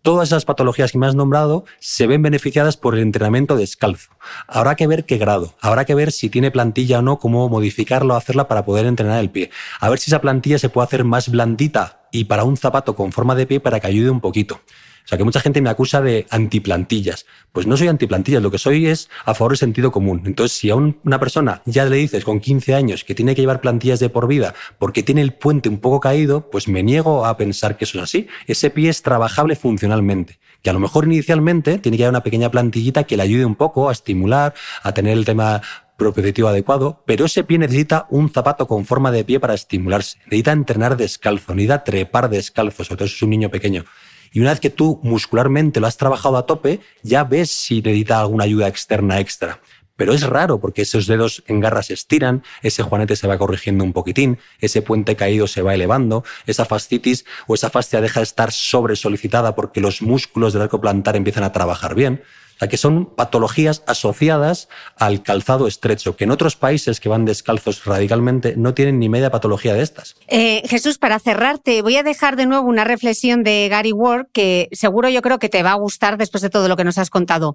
todas 0.08 0.30
esas 0.30 0.46
patologías 0.46 0.92
que 0.92 0.96
me 0.96 1.06
has 1.06 1.14
nombrado 1.14 1.66
se 1.80 2.06
ven 2.06 2.22
beneficiadas 2.22 2.78
por 2.78 2.94
el 2.94 3.02
entrenamiento 3.02 3.56
descalzo. 3.56 4.08
Habrá 4.46 4.74
que 4.74 4.86
ver 4.86 5.04
qué 5.04 5.18
grado, 5.18 5.52
habrá 5.60 5.84
que 5.84 5.94
ver 5.94 6.12
si 6.12 6.30
tiene 6.30 6.50
plantilla 6.50 7.00
o 7.00 7.02
no, 7.02 7.18
cómo 7.18 7.46
modificarlo, 7.50 8.16
hacerla 8.16 8.48
para 8.48 8.64
poder 8.64 8.86
entrenar 8.86 9.20
el 9.20 9.28
pie. 9.28 9.50
A 9.80 9.90
ver 9.90 9.98
si 9.98 10.10
esa 10.10 10.22
plantilla 10.22 10.58
se 10.58 10.70
puede 10.70 10.86
hacer 10.86 11.04
más 11.04 11.28
blandita 11.28 12.08
y 12.10 12.24
para 12.24 12.44
un 12.44 12.56
zapato 12.56 12.96
con 12.96 13.12
forma 13.12 13.34
de 13.34 13.46
pie 13.46 13.60
para 13.60 13.80
que 13.80 13.86
ayude 13.86 14.08
un 14.08 14.22
poquito. 14.22 14.62
O 15.08 15.10
sea, 15.10 15.16
que 15.16 15.24
mucha 15.24 15.40
gente 15.40 15.62
me 15.62 15.70
acusa 15.70 16.02
de 16.02 16.26
antiplantillas. 16.28 17.24
Pues 17.52 17.66
no 17.66 17.78
soy 17.78 17.88
antiplantillas, 17.88 18.42
lo 18.42 18.50
que 18.50 18.58
soy 18.58 18.88
es 18.88 19.08
a 19.24 19.32
favor 19.32 19.52
del 19.52 19.56
sentido 19.56 19.90
común. 19.90 20.20
Entonces, 20.26 20.58
si 20.58 20.68
a 20.68 20.74
una 20.74 21.18
persona 21.18 21.62
ya 21.64 21.86
le 21.86 21.96
dices 21.96 22.26
con 22.26 22.40
15 22.40 22.74
años 22.74 23.04
que 23.04 23.14
tiene 23.14 23.34
que 23.34 23.40
llevar 23.40 23.62
plantillas 23.62 24.00
de 24.00 24.10
por 24.10 24.28
vida 24.28 24.52
porque 24.78 25.02
tiene 25.02 25.22
el 25.22 25.32
puente 25.32 25.70
un 25.70 25.78
poco 25.78 26.00
caído, 26.00 26.50
pues 26.50 26.68
me 26.68 26.82
niego 26.82 27.24
a 27.24 27.38
pensar 27.38 27.78
que 27.78 27.86
eso 27.86 27.96
es 27.96 28.04
así. 28.04 28.26
Ese 28.46 28.68
pie 28.68 28.90
es 28.90 29.00
trabajable 29.00 29.56
funcionalmente. 29.56 30.40
Que 30.60 30.68
a 30.68 30.74
lo 30.74 30.78
mejor 30.78 31.06
inicialmente 31.06 31.78
tiene 31.78 31.96
que 31.96 32.04
haber 32.04 32.12
una 32.12 32.22
pequeña 32.22 32.50
plantillita 32.50 33.04
que 33.04 33.16
le 33.16 33.22
ayude 33.22 33.46
un 33.46 33.56
poco 33.56 33.88
a 33.88 33.92
estimular, 33.92 34.52
a 34.82 34.92
tener 34.92 35.16
el 35.16 35.24
tema 35.24 35.62
propioceptivo 35.96 36.48
adecuado, 36.48 37.02
pero 37.06 37.24
ese 37.24 37.44
pie 37.44 37.56
necesita 37.56 38.06
un 38.10 38.28
zapato 38.28 38.66
con 38.66 38.84
forma 38.84 39.10
de 39.10 39.24
pie 39.24 39.40
para 39.40 39.54
estimularse. 39.54 40.18
Necesita 40.26 40.52
entrenar 40.52 40.98
descalzo, 40.98 41.54
necesita 41.54 41.82
trepar 41.82 42.28
descalzo, 42.28 42.84
sobre 42.84 42.98
todo 42.98 43.08
si 43.08 43.14
es 43.14 43.22
un 43.22 43.30
niño 43.30 43.48
pequeño. 43.48 43.86
Y 44.32 44.40
una 44.40 44.50
vez 44.50 44.60
que 44.60 44.70
tú 44.70 45.00
muscularmente 45.02 45.80
lo 45.80 45.86
has 45.86 45.96
trabajado 45.96 46.36
a 46.36 46.46
tope, 46.46 46.80
ya 47.02 47.24
ves 47.24 47.50
si 47.50 47.82
necesita 47.82 48.20
alguna 48.20 48.44
ayuda 48.44 48.68
externa 48.68 49.20
extra. 49.20 49.60
Pero 49.98 50.12
es 50.12 50.22
raro 50.22 50.60
porque 50.60 50.82
esos 50.82 51.08
dedos 51.08 51.42
en 51.48 51.58
garra 51.58 51.82
se 51.82 51.92
estiran, 51.92 52.44
ese 52.62 52.84
juanete 52.84 53.16
se 53.16 53.26
va 53.26 53.36
corrigiendo 53.36 53.82
un 53.82 53.92
poquitín, 53.92 54.38
ese 54.60 54.80
puente 54.80 55.16
caído 55.16 55.48
se 55.48 55.60
va 55.60 55.74
elevando, 55.74 56.22
esa 56.46 56.64
fascitis 56.64 57.24
o 57.48 57.54
esa 57.56 57.68
fascia 57.68 58.00
deja 58.00 58.20
de 58.20 58.24
estar 58.24 58.52
sobresolicitada 58.52 59.56
porque 59.56 59.80
los 59.80 60.00
músculos 60.00 60.52
del 60.52 60.62
arco 60.62 60.80
plantar 60.80 61.16
empiezan 61.16 61.42
a 61.42 61.52
trabajar 61.52 61.96
bien. 61.96 62.22
Sea, 62.58 62.68
que 62.68 62.76
son 62.76 63.06
patologías 63.06 63.82
asociadas 63.86 64.68
al 64.96 65.22
calzado 65.22 65.66
estrecho, 65.66 66.16
que 66.16 66.24
en 66.24 66.30
otros 66.30 66.56
países 66.56 66.98
que 67.00 67.08
van 67.08 67.24
descalzos 67.24 67.84
radicalmente 67.84 68.54
no 68.56 68.74
tienen 68.74 68.98
ni 68.98 69.08
media 69.08 69.30
patología 69.30 69.74
de 69.74 69.82
estas. 69.82 70.16
Eh, 70.26 70.62
Jesús, 70.66 70.98
para 70.98 71.18
cerrarte, 71.20 71.82
voy 71.82 71.96
a 71.96 72.02
dejar 72.02 72.36
de 72.36 72.46
nuevo 72.46 72.68
una 72.68 72.84
reflexión 72.84 73.44
de 73.44 73.68
Gary 73.68 73.92
Ward 73.92 74.26
que 74.32 74.68
seguro 74.72 75.08
yo 75.08 75.22
creo 75.22 75.38
que 75.38 75.48
te 75.48 75.62
va 75.62 75.72
a 75.72 75.76
gustar 75.76 76.18
después 76.18 76.42
de 76.42 76.50
todo 76.50 76.68
lo 76.68 76.76
que 76.76 76.84
nos 76.84 76.98
has 76.98 77.10
contado. 77.10 77.54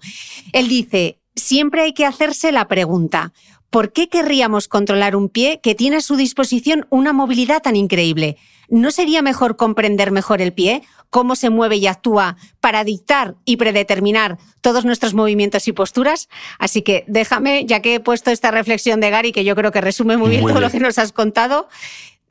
Él 0.54 0.68
dice, 0.68 1.20
siempre 1.36 1.82
hay 1.82 1.94
que 1.94 2.06
hacerse 2.06 2.52
la 2.52 2.68
pregunta, 2.68 3.34
¿por 3.70 3.92
qué 3.92 4.08
querríamos 4.08 4.68
controlar 4.68 5.16
un 5.16 5.30
pie 5.30 5.60
que 5.62 5.76
tiene 5.76 5.98
a 5.98 6.02
su 6.02 6.16
disposición 6.16 6.86
una 6.90 7.12
movilidad 7.12 7.62
tan 7.62 7.76
increíble? 7.76 8.38
¿No 8.70 8.92
sería 8.92 9.22
mejor 9.22 9.56
comprender 9.56 10.12
mejor 10.12 10.42
el 10.42 10.54
pie? 10.54 10.84
Cómo 11.14 11.36
se 11.36 11.52
mueve 11.52 11.76
y 11.76 11.86
actúa 11.86 12.38
para 12.60 12.84
dictar 12.84 13.36
y 13.46 13.58
predeterminar 13.58 14.40
todos 14.62 14.84
nuestros 14.84 15.14
movimientos 15.14 15.68
y 15.68 15.72
posturas. 15.72 16.28
Así 16.58 16.82
que 16.82 17.06
déjame, 17.08 17.66
ya 17.68 17.84
que 17.84 17.94
he 17.94 18.00
puesto 18.00 18.32
esta 18.32 18.50
reflexión 18.50 19.00
de 19.00 19.12
Gary, 19.12 19.32
que 19.32 19.44
yo 19.44 19.56
creo 19.56 19.72
que 19.72 19.80
resume 19.80 20.18
muy 20.18 20.32
bien 20.32 20.44
todo 20.44 20.60
lo 20.60 20.72
que 20.72 20.80
nos 20.80 20.98
has 20.98 21.12
contado, 21.12 21.70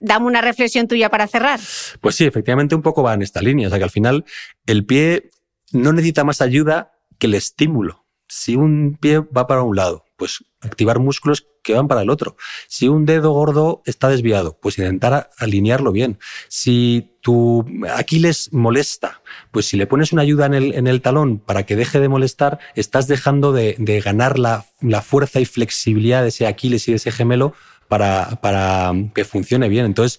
dame 0.01 0.27
una 0.27 0.41
reflexión 0.41 0.89
tuya 0.89 1.11
para 1.11 1.29
cerrar. 1.29 1.61
Pues 2.01 2.17
sí, 2.17 2.25
efectivamente 2.25 2.75
un 2.75 2.83
poco 2.83 3.05
va 3.05 3.15
en 3.15 3.23
esta 3.23 3.41
línea. 3.41 3.69
O 3.69 3.71
sea 3.71 3.79
que 3.79 3.85
al 3.85 3.91
final 3.91 4.25
el 4.67 4.85
pie 4.85 5.31
no 5.71 5.93
necesita 5.93 6.25
más 6.25 6.41
ayuda 6.41 6.91
que 7.21 7.29
el 7.29 7.35
estímulo. 7.35 8.05
Si 8.27 8.57
un 8.57 8.99
pie 9.01 9.21
va 9.21 9.47
para 9.47 9.63
un 9.63 9.77
lado, 9.77 10.07
pues 10.17 10.45
activar 10.63 10.99
músculos 10.99 11.47
que 11.63 11.75
van 11.75 11.89
para 11.89 12.03
el 12.03 12.11
otro. 12.11 12.37
Si 12.69 12.89
un 12.89 13.07
dedo 13.07 13.33
gordo 13.33 13.83
está 13.87 14.09
desviado, 14.09 14.59
pues 14.61 14.79
intentar 14.79 15.31
alinearlo 15.39 15.93
bien. 15.93 16.19
Si 16.49 17.13
tu 17.21 17.65
Aquiles 17.95 18.53
molesta, 18.53 19.23
pues 19.53 19.67
si 19.67 19.77
le 19.77 19.87
pones 19.87 20.13
una 20.13 20.23
ayuda 20.23 20.47
en 20.47 20.55
el, 20.55 20.75
en 20.75 20.87
el 20.87 21.01
talón 21.01 21.39
para 21.39 21.65
que 21.65 21.77
deje 21.77 22.01
de 22.01 22.09
molestar, 22.09 22.59
estás 22.75 23.07
dejando 23.07 23.53
de, 23.53 23.77
ganar 24.05 24.39
la, 24.39 24.67
la 24.81 25.03
fuerza 25.03 25.41
y 25.41 25.45
flexibilidad 25.45 26.23
de 26.23 26.29
ese 26.29 26.47
Aquiles 26.47 26.89
y 26.89 26.93
de 26.93 26.97
ese 26.97 27.13
gemelo 27.13 27.55
para, 27.99 28.95
que 29.15 29.25
funcione 29.25 29.69
bien. 29.69 29.85
Entonces, 29.85 30.19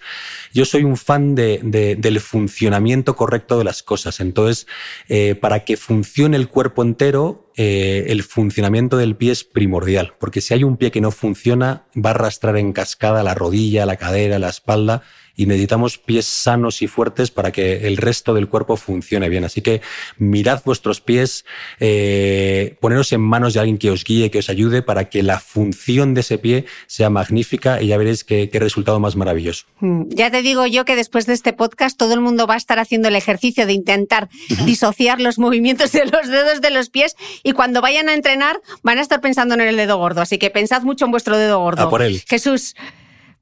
yo 0.54 0.64
soy 0.64 0.84
un 0.84 0.96
fan 0.96 1.34
de, 1.34 1.60
del 1.98 2.20
funcionamiento 2.20 3.16
correcto 3.16 3.58
de 3.58 3.64
las 3.64 3.82
cosas. 3.82 4.20
Entonces, 4.20 4.68
eh, 5.10 5.34
para 5.34 5.66
que 5.66 5.76
funcione 5.76 6.38
el 6.38 6.50
cuerpo 6.50 6.84
entero, 6.84 7.50
eh, 7.56 8.06
el 8.10 8.22
funcionamiento 8.22 8.98
del 8.98 9.16
pie 9.16 9.32
es 9.32 9.44
primordial, 9.44 10.14
porque 10.20 10.42
si 10.42 10.54
hay 10.54 10.64
un 10.64 10.78
pie 10.78 10.92
que 10.92 11.02
no 11.02 11.10
funciona, 11.10 11.86
va 11.96 12.12
a 12.12 12.14
arrastrar 12.14 12.58
en 12.58 12.74
cascada 12.74 13.24
la 13.24 13.34
rodilla, 13.34 13.88
la 13.88 13.98
cadera, 13.98 14.38
la 14.38 14.50
espalda 14.50 15.02
y 15.36 15.46
necesitamos 15.46 15.98
pies 15.98 16.26
sanos 16.26 16.82
y 16.82 16.88
fuertes 16.88 17.32
para 17.32 17.52
que 17.52 17.88
el 17.88 17.98
resto 17.98 18.34
del 18.34 18.48
cuerpo 18.48 18.78
funcione 18.78 19.30
bien. 19.30 19.44
Así 19.44 19.62
que 19.62 19.82
mirad 20.18 20.62
vuestros 20.64 21.02
pies, 21.02 21.46
eh, 21.80 22.78
poneros 22.80 23.12
en 23.14 23.22
manos 23.22 23.54
de 23.54 23.60
alguien 23.60 23.78
que 23.78 23.90
os 23.90 24.04
guíe, 24.04 24.30
que 24.30 24.40
os 24.40 24.50
ayude 24.50 24.82
para 24.82 25.10
que 25.10 25.24
la 25.24 25.40
función 25.40 26.14
de 26.14 26.22
ese 26.22 26.38
pie 26.38 26.66
sea 26.88 27.10
magnífica 27.10 27.82
y 27.82 27.88
ya 27.88 27.98
veréis 27.98 28.24
qué, 28.24 28.50
resultado 28.54 29.00
más 29.00 29.16
maravilloso. 29.16 29.66
Mm, 29.80 30.04
ya 30.10 30.32
te 30.32 30.42
digo 30.42 30.66
yo 30.68 30.86
que 30.86 30.96
después 30.96 31.26
de 31.26 31.34
este 31.34 31.52
podcast 31.52 31.98
todo 31.98 32.14
el 32.14 32.22
mundo 32.22 32.48
va 32.48 32.54
a 32.54 32.58
estar 32.58 32.80
haciendo 32.80 33.08
el 33.08 33.16
ejercicio 33.16 33.66
de 33.66 33.74
intentar 33.74 34.30
disociar 34.66 35.20
los 35.20 35.40
movimientos 35.40 35.92
de 35.92 36.06
los 36.06 36.28
dedos 36.28 36.62
de 36.62 36.70
los 36.70 36.90
pies 36.90 37.16
y 37.44 37.54
cuando 37.54 37.82
vayan 37.82 38.08
a 38.08 38.14
entrenar 38.14 38.62
van 38.84 39.00
a 39.00 39.02
estar 39.02 39.20
pensando 39.20 39.56
en 39.56 39.62
el 39.62 39.76
dedo 39.76 39.98
gordo. 39.98 40.22
Así 40.22 40.38
que 40.38 40.50
pensad 40.50 40.84
mucho 40.84 41.06
en 41.06 41.12
vuestro 41.12 41.38
dedo 41.38 41.60
gordo. 41.60 41.90
por 41.90 42.02
él. 42.02 42.22
Jesús. 42.28 42.76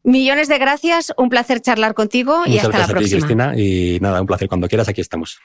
Millones 0.04 0.48
de 0.48 0.58
gracias, 0.58 1.14
un 1.16 1.30
placer 1.30 1.62
charlar 1.62 1.94
contigo 1.94 2.44
y 2.48 2.58
hasta 2.58 2.80
la 2.80 2.88
próxima. 2.88 3.20
Cristina, 3.20 3.54
y 3.56 4.00
nada, 4.02 4.20
un 4.20 4.26
placer. 4.26 4.48
Cuando 4.48 4.68
quieras, 4.68 4.90
aquí 4.90 5.00
estamos. 5.00 5.38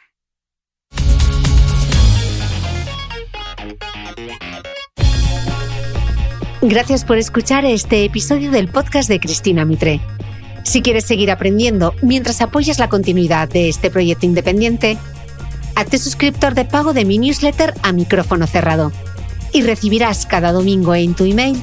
Gracias 6.62 7.04
por 7.04 7.18
escuchar 7.18 7.66
este 7.66 8.04
episodio 8.04 8.50
del 8.50 8.68
podcast 8.68 9.10
de 9.10 9.20
Cristina 9.20 9.66
Mitre. 9.66 10.00
Si 10.64 10.80
quieres 10.80 11.04
seguir 11.04 11.30
aprendiendo 11.30 11.94
mientras 12.02 12.40
apoyas 12.40 12.78
la 12.78 12.88
continuidad 12.88 13.48
de 13.48 13.68
este 13.68 13.90
proyecto 13.90 14.24
independiente, 14.24 14.96
hazte 15.76 15.98
suscriptor 15.98 16.54
de 16.54 16.64
pago 16.64 16.94
de 16.94 17.04
mi 17.04 17.18
newsletter 17.18 17.74
a 17.82 17.92
micrófono 17.92 18.46
cerrado 18.46 18.90
y 19.52 19.62
recibirás 19.62 20.24
cada 20.24 20.50
domingo 20.50 20.94
en 20.94 21.14
tu 21.14 21.24
email 21.24 21.62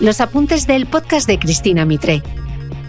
los 0.00 0.20
apuntes 0.20 0.66
del 0.66 0.86
podcast 0.86 1.26
de 1.26 1.38
Cristina 1.38 1.84
Mitre. 1.84 2.22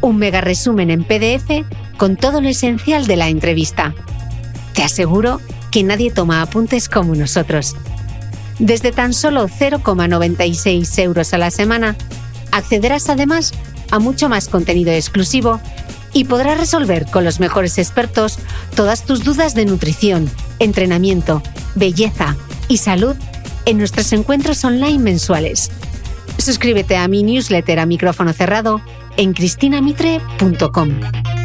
Un 0.02 0.18
mega 0.18 0.42
resumen 0.42 0.90
en 0.90 1.04
PDF 1.04 1.66
con 1.98 2.16
todo 2.16 2.42
lo 2.42 2.50
esencial 2.50 3.08
de 3.08 3.16
la 3.16 3.30
entrevista. 3.30 3.94
Te 4.74 4.84
aseguro 4.84 5.40
que 5.72 5.84
nadie 5.84 6.12
toma 6.12 6.42
apuntes 6.42 6.90
como 6.90 7.16
nosotros. 7.16 7.76
Desde 8.60 8.92
tan 8.92 9.14
solo 9.14 9.48
0,96 9.48 11.00
euros 11.00 11.34
a 11.34 11.38
la 11.38 11.52
semana, 11.52 11.96
accederás 12.52 13.10
además 13.10 13.54
a 13.92 14.00
mucho 14.00 14.30
más 14.30 14.48
contenido 14.48 14.92
exclusivo 14.92 15.60
y 16.14 16.24
podrás 16.24 16.58
resolver 16.58 17.06
con 17.06 17.26
los 17.26 17.40
mejores 17.40 17.78
expertos 17.78 18.40
todas 18.76 19.04
tus 19.04 19.24
dudas 19.24 19.54
de 19.54 19.66
nutrición, 19.66 20.30
entrenamiento, 20.60 21.44
belleza 21.76 22.36
y 22.68 22.78
salud 22.78 23.16
en 23.66 23.78
nuestros 23.78 24.14
encuentros 24.14 24.64
online 24.64 25.00
mensuales 25.00 25.72
Suscríbete 26.38 26.98
a 26.98 27.08
mi 27.08 27.24
newsletter 27.24 27.80
a 27.80 27.86
micrófono 27.86 28.34
cerrado 28.34 28.82
en 29.18 29.34
cristinamitre.com. 29.34 31.45